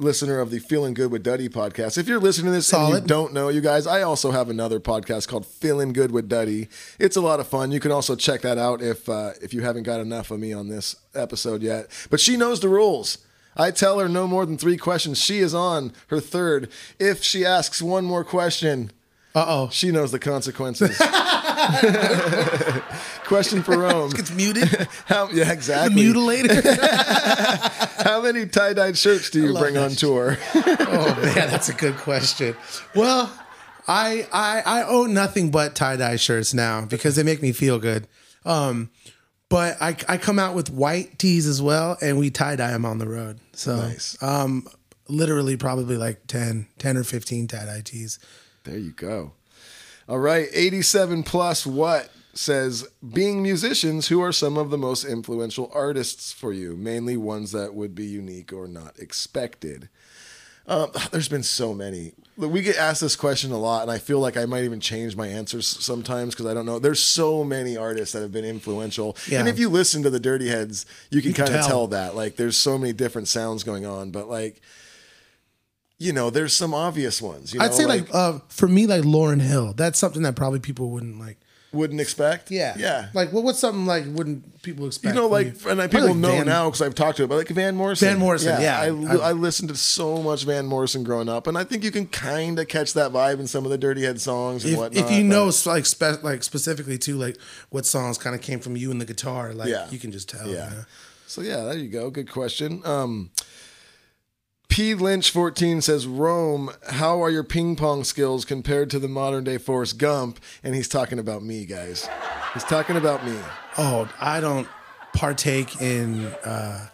listener 0.00 0.40
of 0.40 0.50
the 0.50 0.58
Feeling 0.58 0.92
Good 0.92 1.12
with 1.12 1.22
Duddy 1.22 1.48
podcast. 1.48 1.96
If 1.98 2.08
you're 2.08 2.18
listening 2.18 2.46
to 2.46 2.52
this 2.52 2.72
and 2.72 2.92
you 2.92 3.00
don't 3.00 3.32
know, 3.32 3.48
you 3.48 3.60
guys, 3.60 3.86
I 3.86 4.02
also 4.02 4.32
have 4.32 4.50
another 4.50 4.80
podcast 4.80 5.28
called 5.28 5.46
Feeling 5.46 5.92
Good 5.92 6.10
with 6.10 6.28
Duddy. 6.28 6.68
It's 6.98 7.16
a 7.16 7.20
lot 7.20 7.38
of 7.38 7.46
fun. 7.46 7.70
You 7.70 7.78
can 7.78 7.92
also 7.92 8.16
check 8.16 8.40
that 8.40 8.58
out 8.58 8.82
if 8.82 9.08
uh, 9.08 9.30
if 9.40 9.54
you 9.54 9.62
haven't 9.62 9.84
got 9.84 10.00
enough 10.00 10.32
of 10.32 10.40
me 10.40 10.52
on 10.52 10.68
this 10.68 10.96
episode 11.14 11.62
yet. 11.62 11.86
But 12.10 12.18
she 12.18 12.36
knows 12.36 12.58
the 12.58 12.68
rules. 12.68 13.18
I 13.56 13.70
tell 13.70 14.00
her 14.00 14.08
no 14.08 14.26
more 14.26 14.44
than 14.44 14.58
three 14.58 14.76
questions. 14.76 15.22
She 15.22 15.38
is 15.38 15.54
on 15.54 15.92
her 16.08 16.18
third. 16.18 16.70
If 16.98 17.22
she 17.22 17.44
asks 17.44 17.80
one 17.80 18.04
more 18.04 18.24
question, 18.24 18.90
uh 19.32 19.44
oh, 19.46 19.68
she 19.70 19.92
knows 19.92 20.10
the 20.10 20.18
consequences. 20.18 20.98
Question 23.24 23.62
for 23.62 23.78
Rome. 23.78 24.10
Gets 24.10 24.30
muted. 24.32 24.68
How, 25.06 25.30
yeah, 25.30 25.50
exactly. 25.50 25.94
Mutilated. 25.94 26.50
How 28.14 28.22
many 28.22 28.46
tie-dyed 28.46 28.96
shirts 28.96 29.28
do 29.28 29.42
you 29.42 29.54
bring 29.58 29.76
on 29.76 29.90
tour? 29.90 30.38
oh 30.54 31.18
man, 31.20 31.50
that's 31.50 31.68
a 31.68 31.72
good 31.74 31.96
question. 31.96 32.54
Well, 32.94 33.28
I 33.88 34.28
I 34.32 34.62
I 34.64 34.82
own 34.84 35.12
nothing 35.12 35.50
but 35.50 35.74
tie 35.74 35.96
dye 35.96 36.14
shirts 36.14 36.54
now 36.54 36.84
because 36.84 37.16
they 37.16 37.24
make 37.24 37.42
me 37.42 37.50
feel 37.50 37.80
good. 37.80 38.06
Um, 38.44 38.90
but 39.48 39.76
I 39.82 39.96
I 40.08 40.16
come 40.16 40.38
out 40.38 40.54
with 40.54 40.70
white 40.70 41.18
tees 41.18 41.44
as 41.48 41.60
well, 41.60 41.98
and 42.00 42.16
we 42.16 42.30
tie 42.30 42.54
dye 42.54 42.70
them 42.70 42.84
on 42.84 42.98
the 42.98 43.08
road. 43.08 43.40
So 43.52 43.74
Nice. 43.78 44.16
um, 44.22 44.68
literally 45.08 45.56
probably 45.56 45.96
like 45.96 46.28
10, 46.28 46.68
10 46.78 46.96
or 46.96 47.02
fifteen 47.02 47.48
tie 47.48 47.64
dye 47.64 47.82
tees. 47.84 48.20
There 48.62 48.78
you 48.78 48.92
go. 48.92 49.32
All 50.08 50.20
right, 50.20 50.46
87 50.52 51.24
plus 51.24 51.66
what 51.66 52.10
says 52.38 52.86
being 53.12 53.42
musicians 53.42 54.08
who 54.08 54.20
are 54.20 54.32
some 54.32 54.56
of 54.56 54.70
the 54.70 54.78
most 54.78 55.04
influential 55.04 55.70
artists 55.74 56.32
for 56.32 56.52
you, 56.52 56.76
mainly 56.76 57.16
ones 57.16 57.52
that 57.52 57.74
would 57.74 57.94
be 57.94 58.04
unique 58.06 58.52
or 58.52 58.66
not 58.68 58.98
expected. 58.98 59.88
Um, 60.66 60.90
there's 61.12 61.28
been 61.28 61.42
so 61.42 61.74
many. 61.74 62.12
We 62.36 62.62
get 62.62 62.76
asked 62.76 63.00
this 63.00 63.14
question 63.16 63.52
a 63.52 63.58
lot, 63.58 63.82
and 63.82 63.90
I 63.90 63.98
feel 63.98 64.18
like 64.18 64.36
I 64.36 64.44
might 64.46 64.64
even 64.64 64.80
change 64.80 65.14
my 65.16 65.28
answers 65.28 65.66
sometimes 65.66 66.34
because 66.34 66.46
I 66.46 66.54
don't 66.54 66.66
know. 66.66 66.78
There's 66.80 67.00
so 67.00 67.44
many 67.44 67.76
artists 67.76 68.12
that 68.12 68.22
have 68.22 68.32
been 68.32 68.44
influential, 68.44 69.16
Yeah. 69.28 69.38
and 69.40 69.48
if 69.48 69.58
you 69.58 69.68
listen 69.68 70.02
to 70.02 70.10
the 70.10 70.18
Dirty 70.18 70.48
Heads, 70.48 70.84
you 71.10 71.22
can 71.22 71.32
kind 71.32 71.50
of 71.50 71.56
tell. 71.60 71.68
tell 71.68 71.86
that. 71.88 72.16
Like, 72.16 72.36
there's 72.36 72.56
so 72.56 72.76
many 72.76 72.92
different 72.92 73.28
sounds 73.28 73.62
going 73.62 73.86
on, 73.86 74.10
but 74.10 74.28
like, 74.28 74.60
you 75.98 76.12
know, 76.12 76.28
there's 76.28 76.52
some 76.52 76.74
obvious 76.74 77.22
ones. 77.22 77.52
You 77.52 77.60
know, 77.60 77.66
I'd 77.66 77.74
say 77.74 77.86
like, 77.86 78.12
uh, 78.12 78.40
for 78.48 78.66
me 78.66 78.86
like 78.86 79.02
Lauryn 79.02 79.40
Hill. 79.40 79.72
That's 79.74 79.98
something 79.98 80.22
that 80.22 80.34
probably 80.34 80.58
people 80.58 80.90
wouldn't 80.90 81.20
like. 81.20 81.38
Wouldn't 81.74 82.00
expect. 82.00 82.50
Yeah, 82.50 82.74
yeah. 82.78 83.08
Like 83.12 83.32
what? 83.32 83.44
What's 83.44 83.58
something 83.58 83.84
like 83.86 84.04
wouldn't 84.06 84.62
people 84.62 84.86
expect? 84.86 85.14
You 85.14 85.20
know, 85.20 85.28
like, 85.28 85.62
you? 85.64 85.70
and 85.70 85.82
I, 85.82 85.88
people 85.88 86.06
like 86.08 86.16
know 86.16 86.28
Van- 86.28 86.46
now 86.46 86.66
because 86.70 86.80
I've 86.80 86.94
talked 86.94 87.18
to 87.18 87.24
it, 87.24 87.26
but 87.28 87.36
like 87.36 87.48
Van 87.48 87.76
Morrison. 87.76 88.08
Van 88.08 88.18
Morrison, 88.18 88.60
yeah. 88.62 88.80
I, 88.80 88.86
I- 88.86 89.28
I 89.28 89.32
listened 89.32 89.68
to 89.70 89.74
so 89.76 90.22
much 90.22 90.44
Van 90.44 90.64
Morrison 90.66 91.04
growing 91.04 91.28
up, 91.28 91.46
and 91.46 91.58
I 91.58 91.64
think 91.64 91.84
you 91.84 91.90
can 91.90 92.06
kind 92.06 92.58
of 92.58 92.68
catch 92.68 92.94
that 92.94 93.12
vibe 93.12 93.40
in 93.40 93.46
some 93.46 93.64
of 93.64 93.70
the 93.70 93.78
Dirty 93.78 94.02
Head 94.02 94.20
songs 94.20 94.64
and 94.64 94.72
if, 94.74 94.78
whatnot. 94.78 95.04
if 95.04 95.10
you 95.10 95.22
but- 95.28 95.34
know 95.34 95.52
like 95.66 95.84
spe- 95.86 96.22
like 96.22 96.42
specifically 96.42 96.96
too 96.98 97.16
like 97.16 97.36
what 97.70 97.84
songs 97.84 98.16
kind 98.16 98.34
of 98.34 98.40
came 98.42 98.60
from 98.60 98.76
you 98.76 98.90
and 98.90 99.00
the 99.00 99.04
guitar 99.04 99.52
like 99.52 99.68
Yeah. 99.68 99.88
you 99.90 99.98
can 99.98 100.12
just 100.12 100.28
tell 100.28 100.46
Yeah. 100.48 100.70
you 100.70 100.76
know? 100.76 100.84
So 101.26 101.40
yeah, 101.40 101.64
there 101.64 101.76
you 101.76 101.88
go. 101.88 102.10
Good 102.10 102.30
question. 102.30 102.82
Um, 102.84 103.30
P. 104.68 104.94
Lynch 104.94 105.30
fourteen 105.30 105.80
says, 105.80 106.06
"Rome, 106.06 106.70
how 106.90 107.22
are 107.22 107.30
your 107.30 107.44
ping 107.44 107.76
pong 107.76 108.02
skills 108.04 108.44
compared 108.44 108.90
to 108.90 108.98
the 108.98 109.06
modern 109.08 109.44
day 109.44 109.56
Forrest 109.58 109.98
Gump?" 109.98 110.40
And 110.64 110.74
he's 110.74 110.88
talking 110.88 111.18
about 111.18 111.42
me, 111.44 111.64
guys. 111.64 112.08
He's 112.54 112.64
talking 112.64 112.96
about 112.96 113.24
me. 113.26 113.36
oh 113.78 114.08
i 114.20 114.40
don't 114.40 114.68
partake 115.14 115.80
in 115.80 116.26
uh 116.44 116.86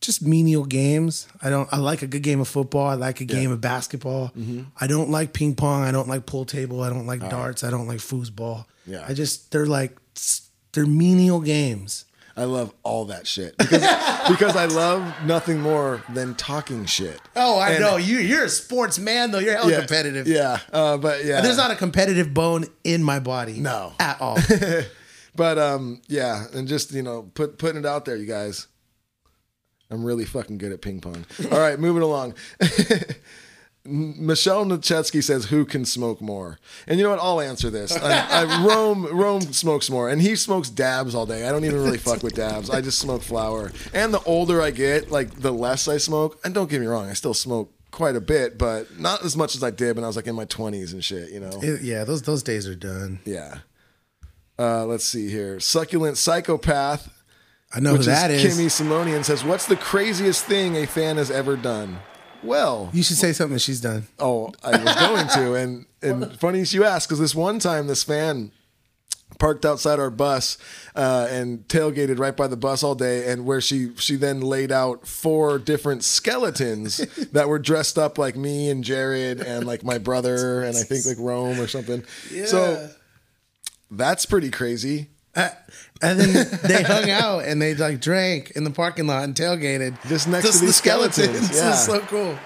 just 0.00 0.20
menial 0.22 0.64
games. 0.64 1.26
I 1.42 1.50
don't 1.50 1.68
i 1.72 1.78
like 1.78 2.02
a 2.02 2.06
good 2.06 2.22
game 2.22 2.40
of 2.40 2.48
football. 2.48 2.86
I 2.86 2.94
like 2.94 3.20
a 3.20 3.24
game 3.24 3.50
of 3.52 3.60
basketball. 3.60 4.30
Mm-hmm. 4.36 4.62
i 4.80 4.86
don't 4.86 5.10
like 5.10 5.32
ping 5.32 5.54
pong. 5.54 5.82
I 5.82 5.90
don't 5.92 6.08
like 6.08 6.26
pool 6.26 6.44
table. 6.44 6.82
I 6.82 6.88
don't 6.90 7.06
like 7.06 7.20
darts. 7.28 7.62
I 7.64 7.70
don't 7.70 7.86
like 7.88 7.98
foosball. 7.98 8.66
Yeah. 8.86 9.04
i 9.08 9.14
just 9.14 9.50
they're 9.52 9.66
like 9.66 9.96
they're 10.72 10.86
menial 10.86 11.40
games 11.40 12.04
I 12.36 12.44
love 12.44 12.74
all 12.82 13.06
that 13.06 13.26
shit 13.26 13.56
because 13.56 13.80
because 14.28 14.56
I 14.56 14.66
love 14.66 15.02
nothing 15.24 15.60
more 15.60 16.02
than 16.10 16.34
talking 16.34 16.84
shit. 16.84 17.18
oh 17.34 17.58
i 17.58 17.70
And- 17.70 17.80
know 17.80 17.96
you 17.96 18.18
you're 18.18 18.44
a 18.44 18.48
sports 18.48 18.98
man 18.98 19.30
though 19.30 19.38
you're 19.38 19.54
hella 19.56 19.70
Yeah, 19.70 19.78
competitive 19.78 20.26
Yeah, 20.28 20.58
uh, 20.72 20.96
but 20.98 21.24
yeah, 21.24 21.40
there's 21.40 21.56
not 21.56 21.70
a 21.70 21.76
competitive 21.76 22.34
bone 22.34 22.66
in 22.84 23.02
my 23.02 23.20
body 23.20 23.58
No. 23.60 23.94
at 23.98 24.20
all 24.20 24.38
But 25.34 25.58
um, 25.58 26.00
yeah, 26.08 26.44
and 26.54 26.66
just 26.66 26.92
you 26.92 27.02
know, 27.02 27.30
put 27.34 27.58
putting 27.58 27.80
it 27.80 27.84
out 27.86 28.06
there, 28.06 28.16
you 28.16 28.24
guys. 28.26 28.68
I'm 29.90 30.02
really 30.02 30.24
fucking 30.24 30.56
good 30.56 30.72
at 30.72 30.80
ping 30.80 31.00
pong. 31.02 31.26
All 31.52 31.58
right, 31.58 31.78
moving 31.78 32.02
along. 32.02 32.34
Michelle 33.86 34.64
Nachetsky 34.64 35.22
says, 35.22 35.46
"Who 35.46 35.64
can 35.64 35.84
smoke 35.84 36.20
more?" 36.20 36.58
And 36.86 36.98
you 36.98 37.04
know 37.04 37.10
what? 37.10 37.20
I'll 37.20 37.40
answer 37.40 37.70
this. 37.70 37.92
I, 37.96 38.42
I, 38.42 38.66
Rome 38.66 39.06
Rome 39.16 39.40
smokes 39.52 39.88
more, 39.90 40.08
and 40.08 40.20
he 40.20 40.36
smokes 40.36 40.68
dabs 40.70 41.14
all 41.14 41.26
day. 41.26 41.48
I 41.48 41.52
don't 41.52 41.64
even 41.64 41.82
really 41.82 41.98
fuck 41.98 42.22
with 42.22 42.34
dabs. 42.34 42.70
I 42.70 42.80
just 42.80 42.98
smoke 42.98 43.22
flower. 43.22 43.72
And 43.94 44.12
the 44.12 44.22
older 44.24 44.60
I 44.60 44.70
get, 44.70 45.10
like 45.10 45.30
the 45.40 45.52
less 45.52 45.88
I 45.88 45.98
smoke. 45.98 46.38
And 46.44 46.54
don't 46.54 46.68
get 46.70 46.80
me 46.80 46.86
wrong, 46.86 47.08
I 47.08 47.12
still 47.14 47.34
smoke 47.34 47.72
quite 47.90 48.16
a 48.16 48.20
bit, 48.20 48.58
but 48.58 48.98
not 48.98 49.24
as 49.24 49.36
much 49.36 49.54
as 49.56 49.62
I 49.62 49.70
did 49.70 49.96
when 49.96 50.04
I 50.04 50.06
was 50.06 50.16
like 50.16 50.26
in 50.26 50.34
my 50.34 50.44
20s 50.44 50.92
and 50.92 51.02
shit. 51.02 51.30
You 51.30 51.40
know? 51.40 51.60
It- 51.62 51.80
yeah 51.82 52.04
those 52.04 52.22
those 52.22 52.42
days 52.42 52.68
are 52.68 52.74
done 52.74 53.20
Yeah. 53.24 53.58
Uh, 54.58 54.84
let's 54.86 55.04
see 55.04 55.28
here. 55.30 55.60
Succulent 55.60 56.16
psychopath. 56.16 57.10
I 57.74 57.80
know 57.80 57.96
who 57.96 58.02
that 58.04 58.30
is. 58.30 58.42
Kimmy 58.42 58.66
Simonian 58.70 59.22
says, 59.24 59.44
"What's 59.44 59.66
the 59.66 59.76
craziest 59.76 60.44
thing 60.44 60.76
a 60.76 60.86
fan 60.86 61.16
has 61.18 61.30
ever 61.30 61.56
done?" 61.56 61.98
Well, 62.46 62.90
You 62.92 63.02
should 63.02 63.16
say 63.16 63.32
something 63.32 63.58
she's 63.58 63.80
done. 63.80 64.06
oh, 64.18 64.52
I 64.62 64.70
was 64.82 64.94
going 64.96 65.28
to, 65.28 65.54
and 65.54 65.86
and 66.02 66.32
funny 66.40 66.62
you 66.62 66.84
ask, 66.84 67.08
because 67.08 67.18
this 67.20 67.34
one 67.34 67.58
time 67.58 67.86
this 67.86 68.02
fan 68.02 68.52
parked 69.38 69.66
outside 69.66 69.98
our 69.98 70.08
bus 70.08 70.56
uh, 70.94 71.26
and 71.30 71.66
tailgated 71.68 72.18
right 72.18 72.36
by 72.36 72.46
the 72.46 72.56
bus 72.56 72.82
all 72.82 72.94
day, 72.94 73.30
and 73.30 73.44
where 73.44 73.60
she 73.60 73.94
she 73.96 74.16
then 74.16 74.40
laid 74.40 74.70
out 74.72 75.06
four 75.06 75.58
different 75.58 76.04
skeletons 76.04 76.96
that 77.32 77.48
were 77.48 77.58
dressed 77.58 77.98
up 77.98 78.18
like 78.18 78.36
me 78.36 78.70
and 78.70 78.84
Jared 78.84 79.40
and 79.40 79.66
like 79.66 79.82
my 79.84 79.98
brother 79.98 80.62
and 80.62 80.76
I 80.76 80.82
think 80.82 81.04
like 81.06 81.18
Rome 81.18 81.60
or 81.60 81.66
something. 81.66 82.04
So 82.46 82.90
that's 83.90 84.26
pretty 84.26 84.50
crazy. 84.50 85.08
Uh, 85.34 85.50
and 86.02 86.20
then 86.20 86.58
they 86.62 86.82
hung 86.82 87.10
out 87.10 87.44
and 87.44 87.60
they 87.60 87.74
like 87.74 88.00
drank 88.00 88.50
in 88.52 88.64
the 88.64 88.70
parking 88.70 89.06
lot 89.06 89.24
and 89.24 89.34
tailgated 89.34 89.96
Just 90.08 90.28
next 90.28 90.58
to 90.58 90.64
these 90.66 90.76
skeletons, 90.76 91.48
This 91.48 91.56
yeah. 91.56 91.72
is 91.72 91.84
so 91.84 92.00
cool. 92.00 92.38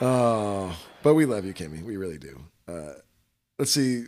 Oh, 0.00 0.76
but 1.02 1.14
we 1.14 1.24
love 1.26 1.44
you, 1.44 1.52
Kimmy. 1.54 1.82
We 1.82 1.96
really 1.96 2.18
do. 2.18 2.40
Uh, 2.66 2.94
let's 3.58 3.70
see. 3.70 4.04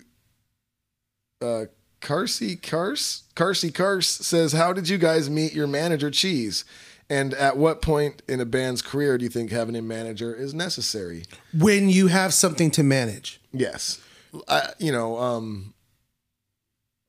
Uh, 1.40 1.66
Carsey 2.00 2.60
Cars 2.60 3.24
Carsey 3.34 3.72
Cars 3.72 4.06
says, 4.06 4.52
"How 4.52 4.72
did 4.72 4.88
you 4.88 4.98
guys 4.98 5.28
meet 5.30 5.52
your 5.54 5.66
manager, 5.66 6.10
Cheese? 6.10 6.64
And 7.08 7.34
at 7.34 7.56
what 7.56 7.82
point 7.82 8.22
in 8.28 8.40
a 8.40 8.44
band's 8.44 8.82
career 8.82 9.16
do 9.16 9.24
you 9.24 9.30
think 9.30 9.50
having 9.50 9.76
a 9.76 9.82
manager 9.82 10.34
is 10.34 10.54
necessary?" 10.54 11.24
When 11.56 11.88
you 11.88 12.08
have 12.08 12.34
something 12.34 12.70
to 12.72 12.82
manage. 12.82 13.40
Yes, 13.52 14.00
I, 14.48 14.70
you 14.78 14.92
know, 14.92 15.18
um, 15.18 15.74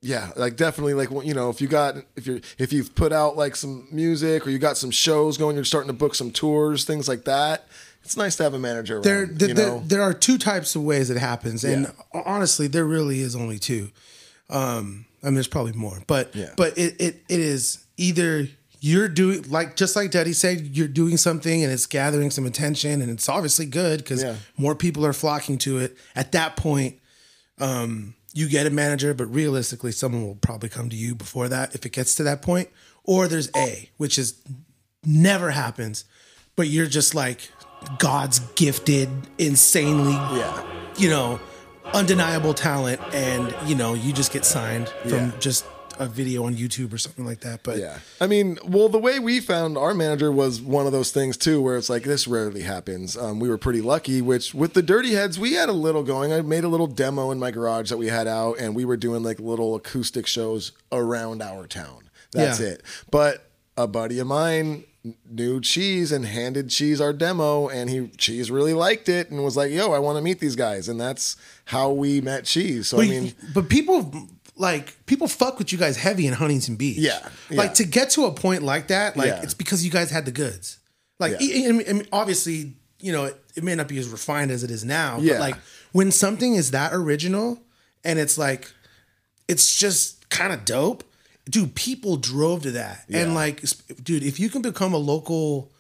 yeah, 0.01 0.31
like 0.35 0.55
definitely, 0.57 0.93
like 0.93 1.09
you 1.25 1.33
know, 1.33 1.49
if 1.49 1.59
you 1.61 1.67
got 1.67 1.95
if 2.15 2.27
you're 2.27 2.39
if 2.57 2.71
you've 2.71 2.93
put 2.95 3.11
out 3.11 3.35
like 3.35 3.55
some 3.55 3.87
music 3.91 4.45
or 4.45 4.49
you 4.51 4.59
got 4.59 4.77
some 4.77 4.91
shows 4.91 5.37
going, 5.37 5.55
you're 5.55 5.65
starting 5.65 5.87
to 5.89 5.93
book 5.97 6.13
some 6.15 6.31
tours, 6.31 6.85
things 6.85 7.07
like 7.07 7.25
that. 7.25 7.67
It's 8.03 8.15
nice 8.15 8.37
to 8.37 8.43
have 8.43 8.53
a 8.53 8.59
manager. 8.59 8.95
Around, 8.95 9.03
There, 9.03 9.25
there, 9.25 9.49
you 9.75 9.81
there, 9.85 10.01
are 10.01 10.13
two 10.13 10.37
types 10.37 10.75
of 10.75 10.83
ways 10.83 11.09
it 11.09 11.17
happens, 11.17 11.63
and 11.65 11.91
honestly, 12.13 12.67
there 12.67 12.85
really 12.85 13.19
is 13.19 13.35
only 13.35 13.59
two. 13.59 13.89
Um, 14.49 15.05
I 15.23 15.25
mean, 15.25 15.33
there's 15.33 15.47
probably 15.47 15.73
more, 15.73 16.01
but 16.07 16.33
Yeah. 16.33 16.53
but 16.55 16.77
it, 16.77 16.95
it 17.01 17.23
it 17.27 17.39
is 17.39 17.83
either 17.97 18.47
you're 18.79 19.09
doing 19.09 19.43
like 19.49 19.75
just 19.75 19.95
like 19.95 20.11
Daddy 20.11 20.31
said, 20.33 20.77
you're 20.77 20.87
doing 20.87 21.17
something 21.17 21.63
and 21.63 21.73
it's 21.73 21.85
gathering 21.87 22.31
some 22.31 22.45
attention, 22.45 23.01
and 23.01 23.09
it's 23.11 23.27
obviously 23.27 23.65
good 23.65 23.97
because 23.97 24.23
Yeah. 24.23 24.35
more 24.57 24.75
people 24.75 25.05
are 25.05 25.11
flocking 25.13 25.57
to 25.59 25.79
it. 25.79 25.97
At 26.15 26.31
that 26.33 26.55
point, 26.55 26.99
um, 27.59 28.13
you 28.37 28.47
get 28.47 28.67
a 28.67 28.69
manager, 28.69 29.15
but 29.15 29.25
realistically, 29.25 29.91
someone 29.91 30.23
will 30.23 30.35
probably 30.35 30.69
come 30.69 30.89
to 30.89 30.95
you 30.95 31.15
before 31.15 31.49
that 31.49 31.73
if 31.73 31.85
it 31.87 31.91
gets 31.91 32.13
to 32.15 32.23
that 32.23 32.43
point. 32.43 32.69
Or 33.03 33.27
there's 33.27 33.49
A, 33.55 33.89
which 33.97 34.19
is 34.19 34.35
never 35.03 35.49
happens, 35.49 36.05
but 36.55 36.67
you're 36.67 36.85
just 36.85 37.15
like 37.15 37.49
God's 37.97 38.39
gifted, 38.55 39.09
insanely, 39.39 40.11
yeah, 40.11 40.63
you 40.97 41.09
know, 41.09 41.39
undeniable 41.93 42.53
talent, 42.53 43.01
and 43.11 43.55
you 43.67 43.73
know, 43.75 43.95
you 43.95 44.13
just 44.13 44.31
get 44.31 44.45
signed 44.45 44.89
from 45.03 45.09
Yeah. 45.27 45.31
just 45.39 45.65
a 45.99 46.07
video 46.07 46.45
on 46.45 46.55
YouTube 46.55 46.93
or 46.93 46.97
something 46.97 47.25
like 47.25 47.41
that. 47.41 47.63
But 47.63 47.77
Yeah. 47.77 47.99
I 48.21 48.27
mean, 48.27 48.57
well, 48.65 48.89
the 48.89 48.97
way 48.99 49.19
we 49.19 49.39
found 49.39 49.77
our 49.77 49.93
manager 49.93 50.31
was 50.31 50.61
one 50.61 50.85
of 50.85 50.91
those 50.91 51.11
things 51.11 51.37
too, 51.37 51.61
where 51.61 51.77
it's 51.77 51.89
like 51.89 52.03
this 52.03 52.27
rarely 52.27 52.61
happens. 52.61 53.15
Um, 53.17 53.39
we 53.39 53.49
were 53.49 53.57
pretty 53.57 53.81
lucky, 53.81 54.21
which 54.21 54.53
with 54.53 54.73
the 54.73 54.81
Dirty 54.81 55.13
Heads, 55.13 55.39
we 55.39 55.53
had 55.53 55.69
a 55.69 55.73
little 55.73 56.03
going. 56.03 56.31
I 56.33 56.41
made 56.41 56.63
a 56.63 56.69
little 56.69 56.87
demo 56.87 57.31
in 57.31 57.39
my 57.39 57.51
garage 57.51 57.89
that 57.89 57.97
we 57.97 58.07
had 58.07 58.27
out, 58.27 58.59
and 58.59 58.75
we 58.75 58.85
were 58.85 58.97
doing 58.97 59.23
like 59.23 59.39
little 59.39 59.75
acoustic 59.75 60.27
shows 60.27 60.71
around 60.91 61.41
our 61.41 61.67
town. 61.67 62.09
That's 62.31 62.59
Yeah. 62.59 62.67
it. 62.67 62.83
But 63.11 63.43
a 63.75 63.87
buddy 63.87 64.19
of 64.19 64.27
mine 64.27 64.83
knew 65.29 65.61
Cheese 65.61 66.11
and 66.11 66.25
handed 66.25 66.69
Cheese 66.69 66.99
our 66.99 67.13
demo, 67.13 67.69
and 67.69 67.89
he 67.89 68.07
Cheese 68.17 68.51
really 68.51 68.73
liked 68.73 69.07
it 69.07 69.29
and 69.31 69.41
was 69.43 69.55
like, 69.55 69.71
"Yo, 69.71 69.93
I 69.93 69.99
want 69.99 70.17
to 70.17 70.21
meet 70.21 70.39
these 70.41 70.57
guys," 70.57 70.89
and 70.89 70.99
that's 70.99 71.37
how 71.65 71.91
we 71.91 72.19
met 72.19 72.43
Cheese. 72.43 72.87
So 72.89 72.97
but, 72.97 73.05
I 73.05 73.09
mean, 73.09 73.33
but 73.53 73.69
people 73.69 74.27
like 74.57 75.05
people 75.05 75.27
fuck 75.27 75.57
with 75.59 75.71
you 75.71 75.77
guys 75.77 75.97
heavy 75.97 76.27
in 76.27 76.33
Huntington 76.33 76.75
Beach. 76.75 76.97
Yeah, 76.97 77.19
yeah. 77.49 77.57
like 77.57 77.73
to 77.75 77.83
get 77.85 78.09
to 78.11 78.25
a 78.25 78.31
point 78.31 78.63
like 78.63 78.87
that, 78.87 79.15
like 79.15 79.27
Yeah. 79.27 79.41
it's 79.43 79.53
because 79.53 79.85
you 79.85 79.91
guys 79.91 80.09
had 80.11 80.25
the 80.25 80.31
goods. 80.31 80.77
Like, 81.19 81.37
Yeah. 81.39 81.69
I- 81.69 81.71
mean, 81.71 82.07
obviously, 82.11 82.73
you 82.99 83.11
know, 83.11 83.25
it, 83.25 83.43
it 83.55 83.63
may 83.63 83.75
not 83.75 83.87
be 83.87 83.97
as 83.97 84.07
refined 84.09 84.51
as 84.51 84.63
it 84.63 84.71
is 84.71 84.83
now. 84.85 85.19
Yeah. 85.19 85.33
But 85.33 85.39
like 85.41 85.55
when 85.91 86.11
something 86.11 86.55
is 86.55 86.71
that 86.71 86.93
original 86.93 87.59
and 88.03 88.19
it's 88.19 88.37
like, 88.37 88.71
it's 89.47 89.75
just 89.77 90.29
kind 90.29 90.51
of 90.53 90.65
dope. 90.65 91.03
Dude, 91.49 91.75
people 91.75 92.17
drove 92.17 92.63
to 92.63 92.71
that, 92.71 93.05
and 93.09 93.33
like, 93.33 93.63
dude, 94.03 94.21
if 94.23 94.37
you 94.37 94.49
can 94.49 94.61
become 94.61 94.93
a 94.93 94.97
local 94.97 95.71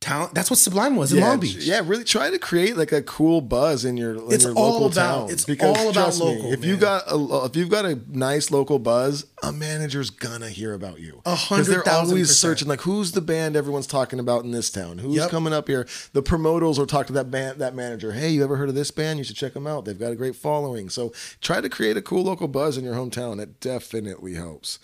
talent, 0.00 0.34
that's 0.34 0.48
what 0.50 0.58
Sublime 0.58 0.96
was 0.96 1.12
in 1.12 1.18
yeah, 1.18 1.28
Long 1.28 1.40
Beach. 1.40 1.56
Yeah, 1.56 1.82
really 1.84 2.04
try 2.04 2.30
to 2.30 2.38
create 2.38 2.76
like 2.76 2.90
a 2.90 3.02
cool 3.02 3.40
buzz 3.42 3.84
in 3.84 3.96
your 3.98 4.14
in 4.16 4.32
It's 4.32 4.44
your 4.44 4.54
all 4.54 4.72
local 4.72 4.86
about- 4.86 4.94
town. 5.26 5.30
it's 5.30 5.44
because, 5.44 5.76
all 5.76 5.90
about 5.90 5.92
trust 5.92 6.20
me, 6.20 6.26
local, 6.26 6.52
if 6.52 6.64
you 6.64 6.76
got 6.76 7.02
a 7.06 7.44
if 7.44 7.54
you've 7.56 7.68
got 7.68 7.84
a 7.84 7.98
nice 8.08 8.50
local 8.50 8.78
buzz, 8.78 9.26
a 9.42 9.52
manager's 9.52 10.08
gonna 10.10 10.48
hear 10.48 10.72
about 10.72 11.00
you. 11.00 11.20
A 11.26 11.34
hundred 11.34 11.64
they're 11.66 11.88
always 11.88 12.28
percent. 12.28 12.28
searching 12.38 12.68
like 12.68 12.80
who's 12.80 13.12
the 13.12 13.20
band 13.20 13.56
everyone's 13.56 13.86
talking 13.86 14.18
about 14.18 14.44
in 14.44 14.50
this 14.52 14.70
town? 14.70 14.98
Who's 14.98 15.16
Yep. 15.16 15.30
coming 15.30 15.52
up 15.52 15.68
here? 15.68 15.86
The 16.14 16.22
promoters 16.22 16.78
will 16.78 16.86
talk 16.86 17.06
to 17.08 17.12
that 17.14 17.30
band 17.30 17.58
that 17.58 17.74
manager. 17.74 18.12
Hey, 18.12 18.30
you 18.30 18.42
ever 18.42 18.56
heard 18.56 18.68
of 18.70 18.74
this 18.74 18.90
band? 18.90 19.18
You 19.18 19.24
should 19.24 19.36
check 19.36 19.52
them 19.54 19.66
out. 19.66 19.84
They've 19.84 19.98
got 19.98 20.12
a 20.12 20.16
great 20.16 20.34
following. 20.36 20.88
So 20.88 21.12
try 21.40 21.60
to 21.60 21.68
create 21.68 21.96
a 21.98 22.02
cool 22.02 22.22
local 22.22 22.48
buzz 22.48 22.78
in 22.78 22.84
your 22.84 22.94
hometown. 22.94 23.40
It 23.40 23.60
definitely 23.60 24.34
helps. 24.34 24.78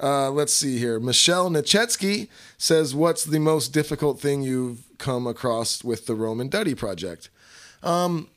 Uh, 0.00 0.30
let's 0.30 0.52
see 0.52 0.78
here. 0.78 1.00
Michelle 1.00 1.50
Nachetsky 1.50 2.28
says, 2.58 2.94
"What's 2.94 3.24
the 3.24 3.38
most 3.38 3.72
difficult 3.72 4.20
thing 4.20 4.42
you've 4.42 4.82
come 4.98 5.26
across 5.26 5.82
with 5.82 6.06
the 6.06 6.14
Rome 6.14 6.40
and 6.40 6.50
Duddy 6.50 6.74
project?" 6.74 7.30
Um, 7.82 8.28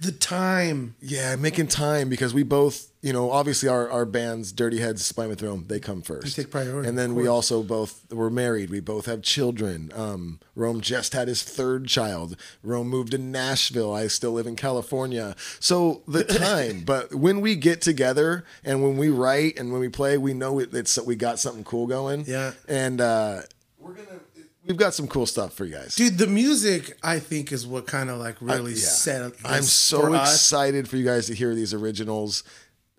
the 0.00 0.12
time. 0.12 0.94
Yeah, 1.00 1.36
making 1.36 1.68
time 1.68 2.08
because 2.08 2.34
we 2.34 2.42
both, 2.42 2.90
you 3.02 3.12
know, 3.12 3.30
obviously 3.30 3.68
our, 3.68 3.88
our 3.90 4.04
bands, 4.04 4.52
Dirty 4.52 4.78
Heads, 4.78 5.04
Sublime 5.04 5.28
with 5.28 5.42
Rome, 5.42 5.64
they 5.68 5.80
come 5.80 6.02
first. 6.02 6.36
They 6.36 6.42
take 6.42 6.50
priority, 6.52 6.88
And 6.88 6.98
then 6.98 7.14
we 7.14 7.26
also 7.26 7.62
both 7.62 8.12
were 8.12 8.30
married. 8.30 8.70
We 8.70 8.80
both 8.80 9.06
have 9.06 9.22
children. 9.22 9.92
Um, 9.94 10.40
Rome 10.54 10.80
just 10.80 11.12
had 11.12 11.28
his 11.28 11.42
third 11.42 11.86
child. 11.88 12.36
Rome 12.62 12.88
moved 12.88 13.12
to 13.12 13.18
Nashville. 13.18 13.94
I 13.94 14.06
still 14.08 14.32
live 14.32 14.46
in 14.46 14.56
California. 14.56 15.34
So 15.60 16.02
the 16.06 16.24
time, 16.24 16.82
but 16.84 17.14
when 17.14 17.40
we 17.40 17.56
get 17.56 17.80
together 17.80 18.44
and 18.64 18.82
when 18.82 18.96
we 18.96 19.08
write 19.08 19.58
and 19.58 19.72
when 19.72 19.80
we 19.80 19.88
play, 19.88 20.18
we 20.18 20.34
know 20.34 20.58
it, 20.58 20.74
it's 20.74 20.98
we 21.00 21.16
got 21.16 21.38
something 21.38 21.64
cool 21.64 21.86
going. 21.86 22.24
Yeah. 22.26 22.52
And 22.68 23.00
uh, 23.00 23.42
we're 23.78 23.92
gonna 23.92 24.20
we've 24.66 24.76
got 24.76 24.94
some 24.94 25.06
cool 25.06 25.26
stuff 25.26 25.52
for 25.54 25.64
you 25.64 25.74
guys. 25.74 25.94
Dude, 25.96 26.18
the 26.18 26.26
music 26.26 26.96
I 27.02 27.18
think 27.18 27.52
is 27.52 27.66
what 27.66 27.86
kind 27.86 28.10
of 28.10 28.18
like 28.18 28.42
I- 28.42 28.54
really 28.56 28.72
yeah. 28.72 28.78
set. 28.78 29.32
I'm 29.44 29.62
so 29.62 30.00
for 30.02 30.16
us. 30.16 30.34
excited 30.34 30.88
for 30.88 30.96
you 30.96 31.04
guys 31.04 31.26
to 31.26 31.34
hear 31.34 31.54
these 31.54 31.72
originals. 31.74 32.42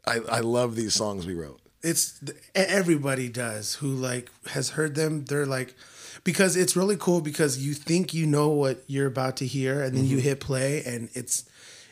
I, 0.05 0.20
I 0.30 0.39
love 0.39 0.76
these 0.76 0.93
songs 0.93 1.26
we 1.26 1.34
wrote. 1.36 1.59
It's 1.84 2.20
everybody 2.55 3.30
does 3.30 3.76
who 3.76 3.88
like 3.89 4.30
has 4.47 4.70
heard 4.72 4.95
them. 4.95 5.26
They're 5.26 5.45
like 5.45 5.76
because 6.24 6.55
it's 6.55 6.76
really 6.76 6.97
cool 6.97 7.22
because 7.22 7.57
you 7.59 7.74
think 7.74 8.13
you 8.13 8.26
know 8.26 8.49
what 8.49 8.84
you're 8.88 9.07
about 9.07 9.38
to 9.38 9.45
hear 9.45 9.82
and 9.84 9.95
then 9.95 10.05
you 10.05 10.18
Mhm. 10.18 10.22
hit 10.22 10.39
play 10.39 10.84
and 10.86 11.09
it's 11.13 11.45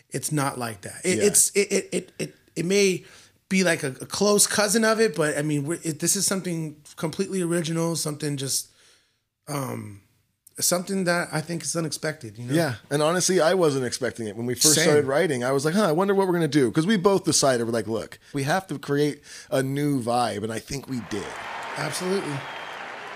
it's 0.10 0.32
not 0.32 0.58
like 0.58 0.82
that. 0.82 1.02
It, 1.04 1.18
Yeah. 1.20 1.24
It's 1.26 1.50
it, 1.52 1.72
it 1.72 1.90
it 1.92 2.12
it 2.20 2.36
it 2.56 2.66
may 2.66 3.04
be 3.48 3.64
like 3.64 3.84
a, 3.84 3.90
a 4.02 4.06
close 4.08 4.48
cousin 4.48 4.84
of 4.84 5.00
it, 5.00 5.16
but 5.16 5.38
I 5.38 5.42
mean 5.44 5.66
we're, 5.66 5.80
it, 5.84 6.00
this 6.00 6.16
is 6.16 6.26
something 6.26 6.78
completely 6.96 7.42
original. 7.42 7.96
Something 7.96 8.38
just 8.38 8.70
um 9.48 10.02
something 10.60 11.04
that 11.04 11.28
I 11.34 11.42
think 11.42 11.64
is 11.64 11.76
unexpected. 11.76 12.38
You 12.38 12.46
know. 12.46 12.54
Yeah, 12.54 12.76
and 12.90 13.02
honestly, 13.02 13.42
I 13.42 13.54
wasn't 13.54 13.86
expecting 13.86 14.28
it 14.28 14.36
when 14.36 14.46
we 14.46 14.54
first 14.56 14.76
Same. 14.76 14.84
started 14.86 15.06
writing. 15.06 15.44
I 15.44 15.52
was 15.52 15.66
like, 15.66 15.74
"Huh, 15.74 15.88
I 15.88 15.92
wonder 15.92 16.16
what 16.16 16.28
we're 16.28 16.34
gonna 16.34 16.48
do," 16.48 16.70
because 16.70 16.88
we 16.88 16.98
both 16.98 17.26
decided 17.26 17.66
we're 17.66 17.74
like, 17.74 17.88
"Look, 17.88 18.20
we 18.34 18.44
have 18.44 18.68
to 18.68 18.80
create 18.80 19.22
a 19.52 19.62
new 19.62 20.02
vibe," 20.02 20.44
and 20.44 20.52
I 20.52 20.60
think 20.60 20.88
we 20.88 21.02
did. 21.10 21.26
Absolutely. 21.78 22.34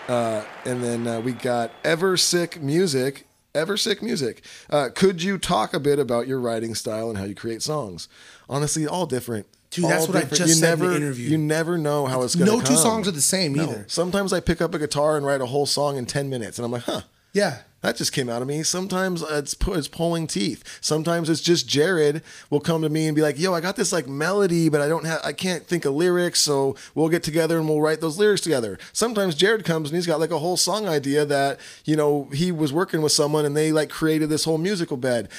Uh, 0.08 0.44
and 0.66 0.84
then 0.84 1.08
uh, 1.08 1.20
we 1.22 1.32
got 1.34 1.72
Ever 1.84 2.18
Sick 2.18 2.62
Music. 2.62 3.26
Ever 3.56 3.78
Sick 3.78 4.02
Music. 4.02 4.44
Uh, 4.70 4.90
could 4.94 5.24
you 5.24 5.38
talk 5.38 5.74
a 5.74 5.80
bit 5.80 6.00
about 6.00 6.28
your 6.28 6.40
writing 6.40 6.76
style 6.76 7.10
and 7.10 7.18
how 7.18 7.26
you 7.26 7.36
create 7.36 7.62
songs? 7.62 8.08
Honestly, 8.50 8.88
all 8.88 9.06
different. 9.06 9.46
Dude, 9.72 9.86
that's 9.86 10.08
what 10.08 10.18
I 10.18 10.22
just 10.24 10.40
you 10.42 10.48
said 10.48 10.74
in 10.74 10.80
never, 10.80 10.90
the 10.92 10.96
interview. 10.98 11.30
You 11.30 11.38
never 11.38 11.78
know 11.78 12.08
how 12.08 12.24
it's 12.24 12.34
going 12.36 12.48
to 12.48 12.52
No 12.54 12.58
come. 12.60 12.68
two 12.68 12.76
songs 12.82 13.08
are 13.08 13.12
the 13.12 13.22
same 13.22 13.54
No. 13.54 13.64
either. 13.64 13.86
Sometimes 13.88 14.34
I 14.34 14.40
pick 14.40 14.62
up 14.62 14.74
a 14.74 14.80
guitar 14.80 15.16
and 15.16 15.26
write 15.26 15.42
a 15.42 15.46
whole 15.46 15.66
song 15.68 15.96
in 15.98 16.06
10 16.08 16.28
minutes, 16.30 16.58
and 16.58 16.66
I'm 16.66 16.72
like, 16.72 16.84
huh. 16.84 17.02
Yeah. 17.34 17.60
That 17.82 17.96
just 17.96 18.12
came 18.12 18.28
out 18.28 18.42
of 18.42 18.48
me. 18.50 18.64
Sometimes 18.64 19.22
it's 19.22 19.56
it's 19.68 19.88
pulling 19.88 20.28
teeth. 20.28 20.64
Sometimes 20.82 21.30
it's 21.30 21.40
just 21.40 21.66
Jared 21.66 22.24
will 22.50 22.60
come 22.60 22.82
to 22.82 22.90
me 22.90 23.06
and 23.08 23.16
be 23.16 23.22
like, 23.22 23.40
"Yo, 23.40 23.54
I 23.54 23.62
got 23.62 23.78
this 23.78 23.94
like 23.94 24.06
melody, 24.06 24.68
but 24.68 24.82
I 24.82 24.90
don't 24.90 25.06
have 25.06 25.22
I 25.24 25.32
can't 25.32 25.66
think 25.66 25.86
of 25.86 25.94
lyrics, 25.94 26.42
so 26.42 26.76
we'll 26.94 27.08
get 27.08 27.24
together 27.24 27.58
and 27.58 27.70
we'll 27.70 27.80
write 27.80 28.02
those 28.02 28.18
lyrics 28.18 28.42
together." 28.42 28.78
Sometimes 28.92 29.34
Jared 29.34 29.64
comes 29.64 29.90
and 29.92 29.96
he's 29.96 30.08
got 30.08 30.20
like 30.20 30.32
a 30.32 30.40
whole 30.40 30.58
song 30.58 30.90
idea 30.90 31.24
that, 31.24 31.58
you 31.86 31.96
know, 31.96 32.28
he 32.34 32.52
was 32.52 32.74
working 32.74 33.02
with 33.02 33.14
someone 33.14 33.46
and 33.46 33.56
they 33.56 33.72
like 33.72 33.90
created 33.90 34.28
this 34.28 34.44
whole 34.44 34.58
musical 34.58 34.98
bed. 34.98 35.30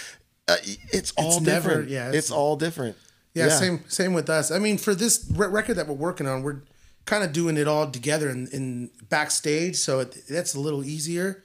Uh, 0.48 0.56
it's 0.92 1.12
all 1.18 1.36
It's 1.36 1.40
never- 1.46 1.68
different. 1.68 1.90
yeah, 1.90 2.06
it's, 2.08 2.16
it's- 2.16 2.30
all 2.30 2.56
different. 2.56 2.96
Yeah, 3.34 3.48
same 3.48 3.84
same 3.88 4.12
with 4.12 4.28
us. 4.28 4.50
I 4.50 4.58
mean, 4.58 4.76
for 4.78 4.94
this 4.94 5.26
re- 5.32 5.46
record 5.48 5.74
that 5.74 5.86
we're 5.86 5.94
working 5.94 6.26
on, 6.26 6.42
we're 6.42 6.62
kind 7.04 7.24
of 7.24 7.32
doing 7.32 7.56
it 7.56 7.68
all 7.68 7.90
together 7.90 8.28
in, 8.28 8.48
in 8.48 8.90
backstage, 9.08 9.76
so 9.76 10.00
it, 10.00 10.16
that's 10.28 10.54
a 10.54 10.60
little 10.60 10.84
easier. 10.84 11.42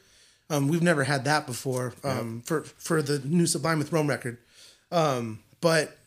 Um, 0.50 0.68
we've 0.68 0.84
never 0.84 1.04
had 1.04 1.26
that 1.26 1.48
before 1.48 1.94
um, 2.04 2.42
for 2.46 2.64
for 2.64 3.02
the 3.02 3.20
new 3.20 3.46
Sublime 3.46 3.80
with 3.80 3.92
Rome 3.92 4.08
record, 4.08 4.38
um, 4.92 5.40
but 5.62 5.98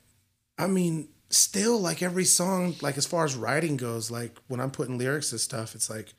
I 0.58 0.66
mean, 0.66 1.08
still 1.30 1.80
like 1.80 2.02
every 2.02 2.24
song, 2.24 2.74
like 2.80 2.98
as 2.98 3.06
far 3.06 3.24
as 3.24 3.36
writing 3.36 3.76
goes, 3.76 4.10
like 4.10 4.36
when 4.48 4.60
I'm 4.60 4.70
putting 4.70 4.98
lyrics 4.98 5.32
and 5.32 5.40
stuff, 5.40 5.74
it's 5.74 5.90
like 5.90 6.14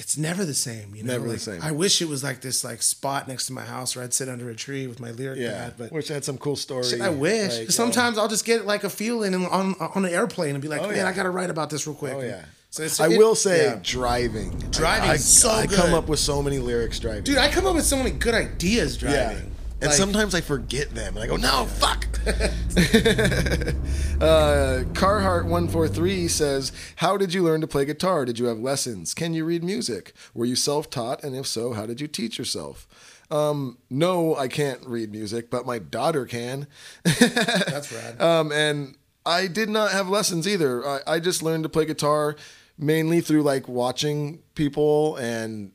it's 0.00 0.16
never 0.16 0.44
the 0.44 0.54
same. 0.54 0.94
You 0.94 1.04
know, 1.04 1.12
Never 1.12 1.28
the 1.28 1.38
same. 1.38 1.60
I 1.62 1.70
wish 1.72 2.00
it 2.00 2.08
was 2.08 2.24
like 2.24 2.40
this 2.40 2.64
like 2.64 2.80
spot 2.82 3.28
next 3.28 3.46
to 3.46 3.52
my 3.52 3.60
house 3.62 3.94
where 3.94 4.04
I'd 4.04 4.14
sit 4.14 4.28
under 4.28 4.48
a 4.48 4.54
tree 4.56 4.86
with 4.86 4.98
my 4.98 5.10
lyric 5.10 5.38
Yeah, 5.38 5.52
pad, 5.52 5.74
but 5.78 5.92
which 5.92 6.08
had 6.08 6.24
some 6.24 6.38
cool 6.38 6.56
story. 6.56 6.84
Shit, 6.84 7.00
I 7.02 7.10
wish. 7.10 7.58
Like, 7.58 7.70
sometimes 7.70 8.16
um, 8.16 8.22
I'll 8.22 8.28
just 8.28 8.44
get 8.46 8.66
like 8.66 8.82
a 8.82 8.90
feeling 8.90 9.34
on 9.34 9.74
on 9.78 10.04
an 10.04 10.10
airplane 10.12 10.54
and 10.54 10.62
be 10.62 10.68
like, 10.68 10.80
Oh, 10.80 10.88
man, 10.88 10.96
yeah. 10.96 11.08
I 11.08 11.12
gotta 11.12 11.30
write 11.30 11.50
about 11.50 11.70
this 11.70 11.86
real 11.86 11.94
quick. 11.96 12.14
Oh 12.14 12.20
yeah. 12.22 12.44
So 12.70 12.82
it's, 12.84 12.98
I 13.00 13.08
it- 13.08 13.18
will 13.18 13.34
say 13.34 13.66
yeah. 13.66 13.80
driving. 13.82 14.58
Driving 14.70 15.10
I, 15.10 15.14
is 15.14 15.24
so 15.24 15.50
I 15.50 15.66
good. 15.66 15.76
come 15.76 15.92
up 15.92 16.08
with 16.08 16.20
so 16.20 16.40
many 16.42 16.58
lyrics 16.58 16.98
driving. 16.98 17.24
dude, 17.24 17.36
I 17.38 17.50
come 17.50 17.66
up 17.66 17.74
with 17.74 17.84
so 17.84 17.96
many 17.96 18.10
good 18.10 18.34
ideas 18.34 18.96
driving. 18.96 19.54
And 19.82 19.88
Like- 19.88 19.98
sometimes 19.98 20.34
I 20.34 20.40
forget 20.42 20.94
them, 20.94 21.16
and 21.16 21.24
I 21.24 21.26
go, 21.26 21.36
"No, 21.36 21.64
fuck." 21.66 22.06
uh, 24.20 24.84
Carhart 24.94 25.46
one 25.46 25.68
four 25.68 25.88
three 25.88 26.28
says, 26.28 26.72
"How 26.96 27.16
did 27.16 27.32
you 27.32 27.42
learn 27.42 27.60
to 27.62 27.66
play 27.66 27.84
guitar? 27.84 28.24
Did 28.24 28.38
you 28.38 28.46
have 28.46 28.58
lessons? 28.58 29.14
Can 29.14 29.34
you 29.34 29.44
read 29.44 29.64
music? 29.64 30.12
Were 30.34 30.44
you 30.44 30.56
self 30.56 30.90
taught? 30.90 31.22
And 31.24 31.34
if 31.34 31.46
so, 31.46 31.72
how 31.72 31.86
did 31.86 32.00
you 32.00 32.08
teach 32.08 32.38
yourself?" 32.38 32.86
Um, 33.30 33.78
no, 33.88 34.34
I 34.36 34.48
can't 34.48 34.84
read 34.84 35.12
music, 35.12 35.50
but 35.50 35.64
my 35.64 35.78
daughter 35.78 36.26
can. 36.26 36.66
That's 37.04 37.92
rad. 37.92 38.20
Um, 38.20 38.50
and 38.50 38.96
I 39.24 39.46
did 39.46 39.68
not 39.68 39.92
have 39.92 40.08
lessons 40.08 40.48
either. 40.48 40.84
I, 40.84 41.00
I 41.06 41.20
just 41.20 41.42
learned 41.42 41.62
to 41.62 41.68
play 41.68 41.84
guitar 41.84 42.34
mainly 42.76 43.20
through 43.20 43.42
like 43.42 43.68
watching 43.68 44.40
people 44.54 45.14
and 45.16 45.70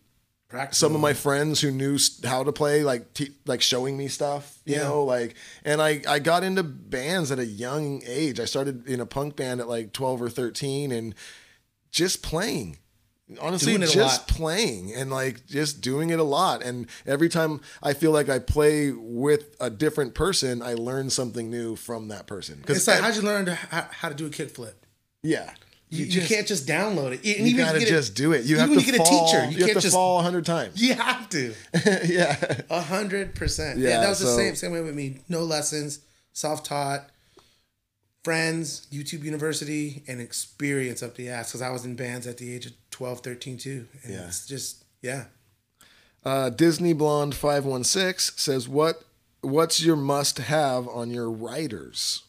some 0.71 0.95
of 0.95 1.01
my 1.01 1.13
friends 1.13 1.59
who 1.61 1.71
knew 1.71 1.97
how 2.23 2.43
to 2.43 2.51
play, 2.51 2.83
like 2.83 3.13
te- 3.13 3.35
like 3.45 3.61
showing 3.61 3.97
me 3.97 4.07
stuff. 4.07 4.59
You 4.65 4.75
Yeah. 4.75 4.83
know, 4.83 5.03
like 5.03 5.35
and 5.63 5.81
I 5.81 6.01
I 6.07 6.19
got 6.19 6.43
into 6.43 6.63
bands 6.63 7.31
at 7.31 7.39
a 7.39 7.45
young 7.45 8.01
age. 8.05 8.39
I 8.39 8.45
started 8.45 8.87
in 8.87 8.99
a 8.99 9.05
punk 9.05 9.35
band 9.35 9.59
at 9.59 9.67
like 9.67 9.91
twelve 9.93 10.21
or 10.21 10.29
thirteen, 10.29 10.91
and 10.91 11.13
just 11.91 12.21
playing. 12.23 12.77
Honestly, 13.41 13.71
Doing 13.71 13.81
it 13.81 13.89
a 13.89 13.91
just 13.91 14.27
playing 14.27 14.93
and 14.93 15.09
like 15.09 15.47
just 15.47 15.81
doing 15.81 16.11
it 16.11 16.19
a 16.19 16.23
lot. 16.23 16.61
And 16.61 16.85
every 17.07 17.27
time 17.27 17.59
I 17.81 17.93
feel 17.93 18.11
like 18.11 18.29
I 18.29 18.37
play 18.37 18.91
with 18.91 19.55
a 19.59 19.71
different 19.71 20.13
person, 20.13 20.61
I 20.61 20.75
learn 20.75 21.09
something 21.09 21.49
new 21.49 21.75
from 21.75 22.09
that 22.09 22.27
person. 22.27 22.63
It's 22.67 22.85
like 22.87 22.99
how'd 22.99 23.15
you 23.15 23.23
learn 23.23 23.45
to, 23.47 23.55
how, 23.55 23.87
how 23.89 24.09
to 24.09 24.15
do 24.15 24.27
a 24.27 24.29
kickflip? 24.29 24.73
Yeah. 25.23 25.55
You, 25.95 26.05
You 26.05 26.21
you, 26.21 26.27
can't 26.27 26.47
just 26.47 26.67
download 26.67 27.11
it. 27.13 27.37
And 27.37 27.47
you 27.47 27.57
gotta 27.57 27.79
just 27.85 28.15
do 28.15 28.31
it. 28.33 28.45
You 28.45 28.57
have 28.57 28.69
when 28.69 28.79
to 28.79 28.85
you 28.85 28.91
get 28.91 28.97
fall. 28.97 29.25
a 29.25 29.31
teacher. 29.31 29.43
You, 29.45 29.51
You, 29.51 29.57
can't 29.57 29.69
have 29.69 29.77
to 29.77 29.81
just 29.81 29.95
fall 29.95 30.19
a 30.19 30.23
hundred 30.23 30.45
times. 30.45 30.81
You 30.81 30.93
have 30.93 31.29
to. 31.29 31.53
yeah. 32.05 32.61
A 32.69 32.81
hundred 32.81 33.35
percent. 33.35 33.79
Yeah, 33.79 34.01
that 34.01 34.09
was 34.09 34.19
the 34.19 34.27
same 34.27 34.55
same 34.55 34.71
way 34.71 34.81
with 34.81 34.95
me. 34.95 35.19
No 35.29 35.43
lessons, 35.43 35.99
self 36.33 36.63
taught, 36.63 37.09
friends, 38.23 38.87
YouTube 38.91 39.23
University, 39.23 40.03
and 40.07 40.19
experience 40.21 41.01
up 41.03 41.15
the 41.15 41.29
ass 41.29 41.49
because 41.49 41.61
I 41.61 41.69
was 41.69 41.85
in 41.85 41.95
bands 41.95 42.27
at 42.27 42.37
the 42.37 42.53
age 42.53 42.65
of 42.65 42.73
12, 42.91 43.19
13 43.21 43.57
too. 43.57 43.87
And 44.03 44.13
Yeah. 44.13 44.27
it's 44.27 44.45
just 44.47 44.83
yeah. 45.01 45.25
Uh, 46.23 46.49
Disney 46.49 46.93
Blonde 46.93 47.35
five 47.35 47.65
one 47.65 47.83
six 47.83 48.33
says 48.35 48.67
what 48.67 49.03
What's 49.41 49.79
your 49.83 49.95
must 49.95 50.39
have 50.39 50.87
on 50.87 51.11
your 51.11 51.29
writers? 51.29 52.23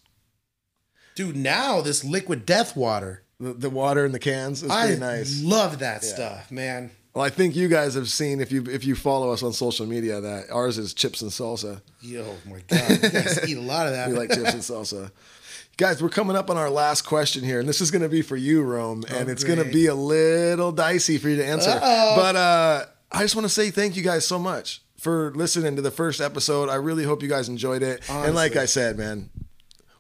Dude, 1.15 1.35
now 1.35 1.81
this 1.81 2.05
liquid 2.05 2.45
death 2.45 2.77
water. 2.77 3.23
The, 3.39 3.53
the 3.53 3.71
water 3.71 4.05
in 4.07 4.13
the 4.13 4.19
cans 4.19 4.63
is 4.63 4.71
I 4.71 4.87
pretty 4.87 5.01
nice. 5.01 5.43
love 5.43 5.81
that 5.81 6.03
Yeah. 6.03 6.09
stuff, 6.15 6.51
man. 6.51 6.91
Well, 7.15 7.25
I 7.25 7.31
think 7.31 7.57
you 7.57 7.69
guys 7.69 7.95
have 7.95 8.09
seen 8.11 8.41
if 8.41 8.53
you 8.53 8.65
if 8.65 8.85
you 8.85 8.95
follow 8.95 9.31
us 9.31 9.43
on 9.43 9.53
social 9.55 9.87
media 9.87 10.21
that 10.21 10.51
ours 10.51 10.77
is 10.79 10.93
chips 10.95 11.23
and 11.23 11.31
salsa. 11.31 11.81
Yo, 12.03 12.25
my 12.47 12.61
God. 12.69 12.91
You 12.91 13.09
guys 13.11 13.49
eat 13.49 13.57
a 13.57 13.61
lot 13.61 13.87
of 13.87 13.93
that. 13.95 14.09
We 14.11 14.15
like 14.17 14.31
chips 14.31 14.53
and 14.53 14.63
salsa. 14.63 15.11
Guys, 15.79 16.03
we're 16.03 16.09
coming 16.09 16.37
up 16.37 16.49
on 16.51 16.57
our 16.57 16.71
last 16.71 17.03
question 17.03 17.43
here, 17.45 17.61
and 17.61 17.69
this 17.69 17.81
is 17.83 17.91
going 17.91 18.01
to 18.03 18.09
be 18.09 18.23
for 18.23 18.37
you, 18.37 18.63
Rome, 18.63 19.05
and 19.09 19.29
Oh, 19.29 19.33
it's 19.33 19.45
going 19.45 19.59
to 19.59 19.65
great. 19.65 19.75
be 19.75 19.87
a 19.89 19.95
little 19.95 20.73
dicey 20.73 21.19
for 21.19 21.29
you 21.29 21.37
to 21.37 21.45
answer. 21.47 21.79
But 21.79 22.37
uh, 22.37 22.85
I 23.13 23.21
just 23.21 23.35
want 23.35 23.45
to 23.45 23.51
say 23.53 23.71
thank 23.71 23.95
you 23.97 24.03
guys 24.03 24.27
so 24.27 24.39
much 24.39 24.81
for 24.99 25.33
listening 25.35 25.77
to 25.77 25.83
the 25.83 25.91
first 25.91 26.21
episode. 26.23 26.71
I 26.71 26.77
really 26.77 27.05
hope 27.05 27.23
you 27.23 27.29
guys 27.29 27.51
enjoyed 27.51 27.83
it. 27.83 28.09
And 28.11 28.35
like 28.35 28.57
I 28.57 28.65
said, 28.65 28.97
man, 28.97 29.29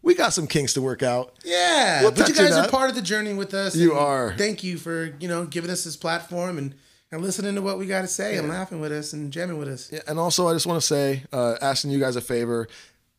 we 0.07 0.14
got 0.14 0.32
some 0.32 0.46
kinks 0.46 0.72
to 0.74 0.80
work 0.80 1.02
out. 1.02 1.34
Yeah, 1.44 2.02
We'll 2.02 2.12
but 2.12 2.28
you 2.28 2.34
guys 2.34 2.57
are 2.57 2.68
part 2.68 2.88
of 2.88 2.94
the 2.94 3.02
journey 3.02 3.34
with 3.34 3.52
us. 3.52 3.74
You 3.74 3.94
are. 3.94 4.34
Thank 4.38 4.62
you 4.62 4.78
for 4.78 5.12
you 5.18 5.26
know 5.28 5.44
giving 5.44 5.68
us 5.68 5.82
this 5.82 5.96
platform 5.96 6.59
and 6.59 6.74
and 7.11 7.20
listening 7.22 7.57
to 7.57 7.62
what 7.62 7.76
we 7.76 7.86
got 7.86 8.02
to 8.02 8.09
say 8.09 8.36
and 8.36 8.48
laughing 8.48 8.80
with 8.80 8.92
us 8.92 9.12
and 9.12 9.32
jamming 9.32 9.59
with 9.59 9.68
us. 9.68 9.90
Yeah, 9.92 10.00
and 10.07 10.18
also 10.18 10.46
I 10.48 10.52
just 10.52 10.66
want 10.66 10.80
to 10.80 10.86
say, 10.86 11.24
uh, 11.32 11.57
asking 11.61 11.90
you 11.90 11.98
guys 11.98 12.14
a 12.16 12.20
favor. 12.20 12.68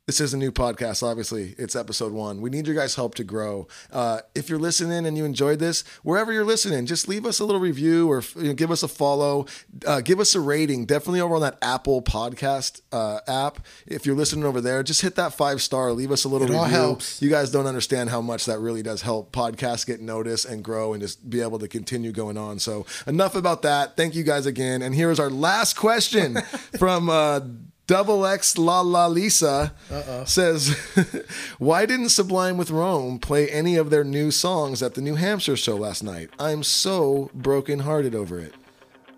This 0.07 0.21
is 0.21 0.33
a 0.33 0.37
new 0.37 0.53
podcast, 0.53 1.03
obviously. 1.03 1.53
It's 1.57 1.75
episode 1.75 2.13
one. 2.13 2.39
We 2.39 2.49
need 2.49 2.65
your 2.65 2.77
guys' 2.77 2.95
help 2.95 3.15
to 3.15 3.25
grow. 3.25 3.67
Uh, 3.91 4.21
if 4.35 4.47
you're 4.47 4.57
listening 4.57 5.05
and 5.05 5.17
you 5.17 5.25
enjoyed 5.25 5.59
this, 5.59 5.83
wherever 6.01 6.31
you're 6.31 6.45
listening, 6.45 6.85
just 6.85 7.09
leave 7.09 7.25
us 7.25 7.41
a 7.41 7.43
little 7.45 7.59
review 7.59 8.09
or 8.09 8.23
you 8.37 8.43
know, 8.43 8.53
give 8.53 8.71
us 8.71 8.83
a 8.83 8.87
follow. 8.87 9.45
Uh, 9.85 9.99
give 9.99 10.21
us 10.21 10.33
a 10.33 10.39
rating. 10.39 10.85
Definitely 10.85 11.19
over 11.19 11.35
on 11.35 11.41
that 11.41 11.57
Apple 11.61 12.01
podcast 12.01 12.83
uh, 12.93 13.19
app. 13.27 13.59
If 13.85 14.05
you're 14.05 14.15
listening 14.15 14.45
over 14.45 14.61
there, 14.61 14.81
just 14.81 15.01
hit 15.01 15.15
that 15.15 15.33
five 15.33 15.61
star. 15.61 15.91
Leave 15.91 16.13
us 16.13 16.23
a 16.23 16.29
little 16.29 16.47
It 16.47 16.51
review. 16.51 16.67
helps. 16.67 17.21
You 17.21 17.29
guys 17.29 17.51
don't 17.51 17.67
understand 17.67 18.09
how 18.09 18.21
much 18.21 18.45
that 18.45 18.59
really 18.59 18.81
does 18.83 19.01
help 19.01 19.33
podcasts 19.33 19.85
get 19.85 19.99
noticed 19.99 20.45
and 20.45 20.63
grow 20.63 20.93
and 20.93 21.01
just 21.01 21.29
be 21.29 21.41
able 21.41 21.59
to 21.59 21.67
continue 21.67 22.13
going 22.13 22.37
on. 22.37 22.59
So 22.59 22.85
enough 23.07 23.35
about 23.35 23.61
that. 23.63 23.97
Thank 23.97 24.15
you 24.15 24.23
guys 24.23 24.45
again. 24.45 24.81
And 24.81 24.95
here 24.95 25.11
is 25.11 25.19
our 25.19 25.29
last 25.29 25.73
question 25.73 26.35
from 26.79 27.09
uh, 27.09 27.41
Double 27.87 28.25
X 28.25 28.57
La 28.57 28.81
La 28.81 29.07
Lisa 29.07 29.73
Uh-oh. 29.89 30.25
says, 30.25 30.75
Why 31.57 31.85
didn't 31.85 32.09
Sublime 32.09 32.57
with 32.57 32.69
Rome 32.69 33.17
play 33.17 33.49
any 33.49 33.77
of 33.77 33.89
their 33.89 34.03
new 34.03 34.29
songs 34.29 34.83
at 34.83 34.93
the 34.93 35.01
New 35.01 35.15
Hampshire 35.15 35.55
show 35.55 35.75
last 35.77 36.03
night? 36.03 36.29
I'm 36.37 36.63
so 36.63 37.31
brokenhearted 37.33 38.13
over 38.13 38.39
it. 38.39 38.53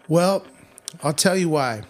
Well, 0.08 0.46
I'll 1.04 1.14
tell 1.14 1.36
you 1.36 1.50
why. 1.50 1.82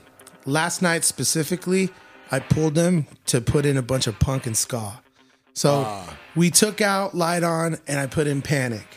Last 0.45 0.81
night 0.81 1.03
specifically, 1.03 1.89
I 2.31 2.39
pulled 2.39 2.75
them 2.75 3.07
to 3.27 3.41
put 3.41 3.65
in 3.65 3.75
a 3.75 3.81
bunch 3.81 4.07
of 4.07 4.17
punk 4.19 4.47
and 4.47 4.55
ska. 4.55 5.01
So 5.53 5.83
Ah. 5.85 6.17
we 6.35 6.49
took 6.49 6.79
out 6.79 7.13
Light 7.13 7.43
On 7.43 7.77
and 7.87 7.99
I 7.99 8.07
put 8.07 8.25
in 8.27 8.41
Panic. 8.41 8.87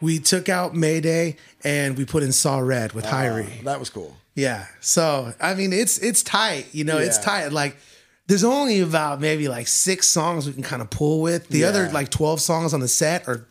We 0.00 0.20
took 0.20 0.48
out 0.48 0.76
Mayday 0.76 1.36
and 1.64 1.96
we 1.98 2.04
put 2.04 2.22
in 2.22 2.30
Saw 2.30 2.58
Red 2.58 2.92
with 2.92 3.06
Hyrie. 3.06 3.50
Ah, 3.60 3.64
That 3.64 3.80
was 3.80 3.90
cool. 3.90 4.16
Yeah. 4.36 4.66
So 4.80 5.32
I 5.40 5.54
mean, 5.54 5.72
it's 5.72 5.98
it's 5.98 6.22
tight. 6.22 6.66
You 6.72 6.84
know, 6.84 6.98
it's 6.98 7.18
tight. 7.18 7.48
Like 7.52 7.76
there's 8.28 8.44
only 8.44 8.80
about 8.80 9.20
maybe 9.20 9.48
like 9.48 9.66
six 9.66 10.06
songs 10.08 10.46
we 10.46 10.52
can 10.52 10.62
kind 10.62 10.82
of 10.82 10.90
pull 10.90 11.20
with. 11.22 11.48
The 11.48 11.58
Yeah. 11.60 11.68
other 11.68 11.88
like 11.90 12.10
twelve 12.10 12.40
songs 12.40 12.72
on 12.74 12.80
the 12.80 12.88
set 12.88 13.26
are 13.26 13.46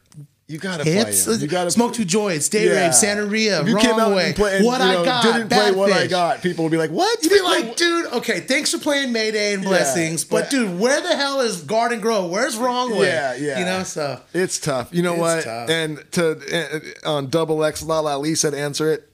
You 0.47 0.59
gotta 0.59 0.83
hits. 0.83 1.25
play. 1.25 1.35
You 1.37 1.47
gotta 1.47 1.71
Smoke 1.71 1.93
Two 1.93 2.05
Joints, 2.05 2.49
Date 2.49 2.69
Rape, 2.69 2.91
Santeria, 2.91 3.61
If 3.61 3.67
you 3.67 3.75
Wrong 3.75 3.83
came 3.83 3.99
out 3.99 4.15
Way, 4.15 4.27
and, 4.27 4.35
play, 4.35 4.57
and, 4.57 4.65
What 4.65 4.79
you 4.79 4.85
I 4.87 4.93
know, 4.93 5.03
Got, 5.05 5.23
didn't 5.23 5.49
play 5.49 5.71
what 5.71 5.91
I 5.91 6.05
got, 6.05 6.43
people 6.43 6.65
would 6.65 6.69
be 6.71 6.77
like, 6.77 6.91
"What? 6.91 7.23
You'd 7.23 7.29
be 7.31 7.41
like, 7.41 7.75
dude, 7.77 8.05
okay, 8.13 8.41
thanks 8.41 8.69
for 8.69 8.77
playing 8.77 9.11
Mayday 9.11 9.53
and 9.55 9.63
Yeah. 9.63 9.69
Blessings, 9.69 10.23
but 10.23 10.51
dude, 10.51 10.77
where 10.79 11.01
the 11.01 11.15
hell 11.15 11.39
is 11.41 11.61
Garden 11.61 11.99
Grove? 11.99 12.29
Where's 12.29 12.57
Wrong 12.57 12.95
Way? 12.95 13.07
Yeah, 13.07 13.35
yeah. 13.37 13.59
You 13.59 13.65
know, 13.65 13.81
so 13.83 14.19
It's 14.35 14.59
tough. 14.59 14.89
You 14.91 15.01
know 15.01 15.13
It's 15.13 15.21
what? 15.21 15.43
tough. 15.45 15.69
And 15.69 16.03
to 16.11 16.93
uh, 17.03 17.09
on 17.09 17.29
double 17.31 17.63
X 17.63 17.81
La 17.81 18.01
La 18.01 18.15
Lisa 18.17 18.51
to 18.51 18.57
answer 18.59 18.91
it, 18.91 19.09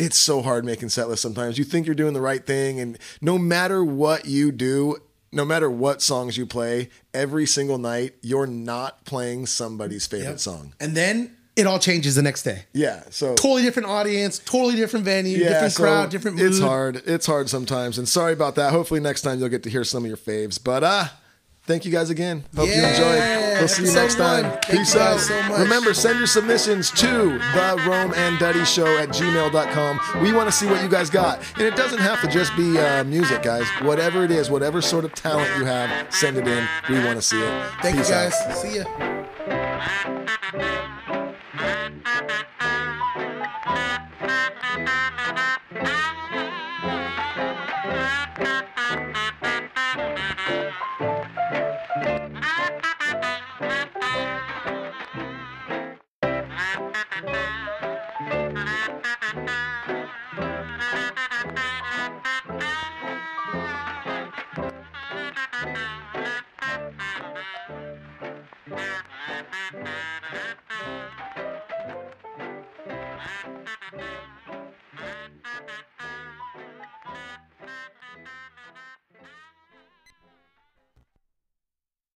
it's 0.00 0.16
so 0.18 0.42
hard 0.42 0.64
making 0.64 0.88
set 0.88 1.08
lists 1.08 1.22
sometimes. 1.22 1.58
You 1.58 1.64
think 1.64 1.86
you're 1.86 1.94
doing 1.94 2.14
the 2.14 2.20
right 2.20 2.44
thing, 2.44 2.80
and 2.80 2.98
no 3.20 3.38
matter 3.38 3.84
what 3.84 4.26
you 4.26 4.50
do, 4.52 4.96
no 5.32 5.44
matter 5.44 5.70
what 5.70 6.02
songs 6.02 6.36
you 6.36 6.46
play, 6.46 6.88
every 7.14 7.46
single 7.46 7.78
night 7.78 8.14
you're 8.22 8.46
not 8.48 9.04
playing 9.04 9.46
somebody's 9.46 10.06
favorite 10.06 10.28
Yep. 10.30 10.40
song. 10.40 10.74
and 10.80 10.96
then 10.96 11.36
it 11.56 11.66
all 11.66 11.78
changes 11.78 12.14
the 12.14 12.22
next 12.22 12.42
day. 12.44 12.64
Yeah. 12.72 13.02
So 13.10 13.34
Totally 13.34 13.62
different 13.62 13.88
audience, 13.88 14.38
totally 14.38 14.76
different 14.76 15.04
venue, 15.04 15.38
different 15.38 15.72
so 15.72 15.82
crowd, 15.82 16.10
different 16.10 16.36
mood. 16.38 16.46
It's 16.46 16.58
hard. 16.60 17.02
It's 17.06 17.26
hard 17.26 17.50
sometimes. 17.50 17.98
And 17.98 18.08
sorry 18.08 18.32
about 18.32 18.54
that. 18.54 18.70
Hopefully 18.72 19.00
next 19.00 19.22
time 19.22 19.38
you'll 19.40 19.48
get 19.50 19.62
to 19.64 19.70
hear 19.70 19.84
some 19.84 20.04
of 20.04 20.08
your 20.08 20.16
faves. 20.16 20.58
But 20.62 20.82
uh 20.84 21.04
thank 21.70 21.84
you 21.84 21.92
guys 21.92 22.10
again. 22.10 22.42
Hope 22.56 22.66
you 22.66 22.82
enjoyed. 22.82 23.22
We'll 23.60 23.68
see 23.68 23.84
you 23.84 23.92
next 23.92 24.16
time. 24.16 24.42
Thank 24.42 24.62
Peace 24.62 24.96
out. 24.96 25.20
so. 25.20 25.56
Remember, 25.56 25.94
send 25.94 26.18
your 26.18 26.26
submissions 26.26 26.90
to 26.92 27.38
the 27.38 27.84
Rome 27.88 28.12
and 28.16 28.40
Duddy 28.40 28.64
Show 28.64 28.98
at 28.98 29.10
gmail.com. 29.10 30.00
We 30.20 30.32
want 30.32 30.48
to 30.48 30.52
see 30.52 30.66
what 30.66 30.82
you 30.82 30.88
guys 30.88 31.10
got. 31.10 31.38
And 31.58 31.62
it 31.62 31.76
doesn't 31.76 32.00
have 32.00 32.20
to 32.22 32.28
just 32.28 32.56
be 32.56 32.76
uh, 32.76 33.04
music, 33.04 33.42
guys. 33.42 33.68
Whatever 33.82 34.24
it 34.24 34.32
is, 34.32 34.50
whatever 34.50 34.82
sort 34.82 35.04
of 35.04 35.14
talent 35.14 35.48
you 35.58 35.64
have, 35.64 36.12
send 36.12 36.36
it 36.38 36.48
in. 36.48 36.66
We 36.88 37.04
want 37.04 37.16
to 37.16 37.22
see 37.22 37.40
it. 37.40 37.70
Thank 37.82 37.98
Peace 37.98 38.08
you 38.08 38.16
out. 38.16 38.32
guys. 38.32 38.60
See 38.60 38.78
ya. 38.78 39.20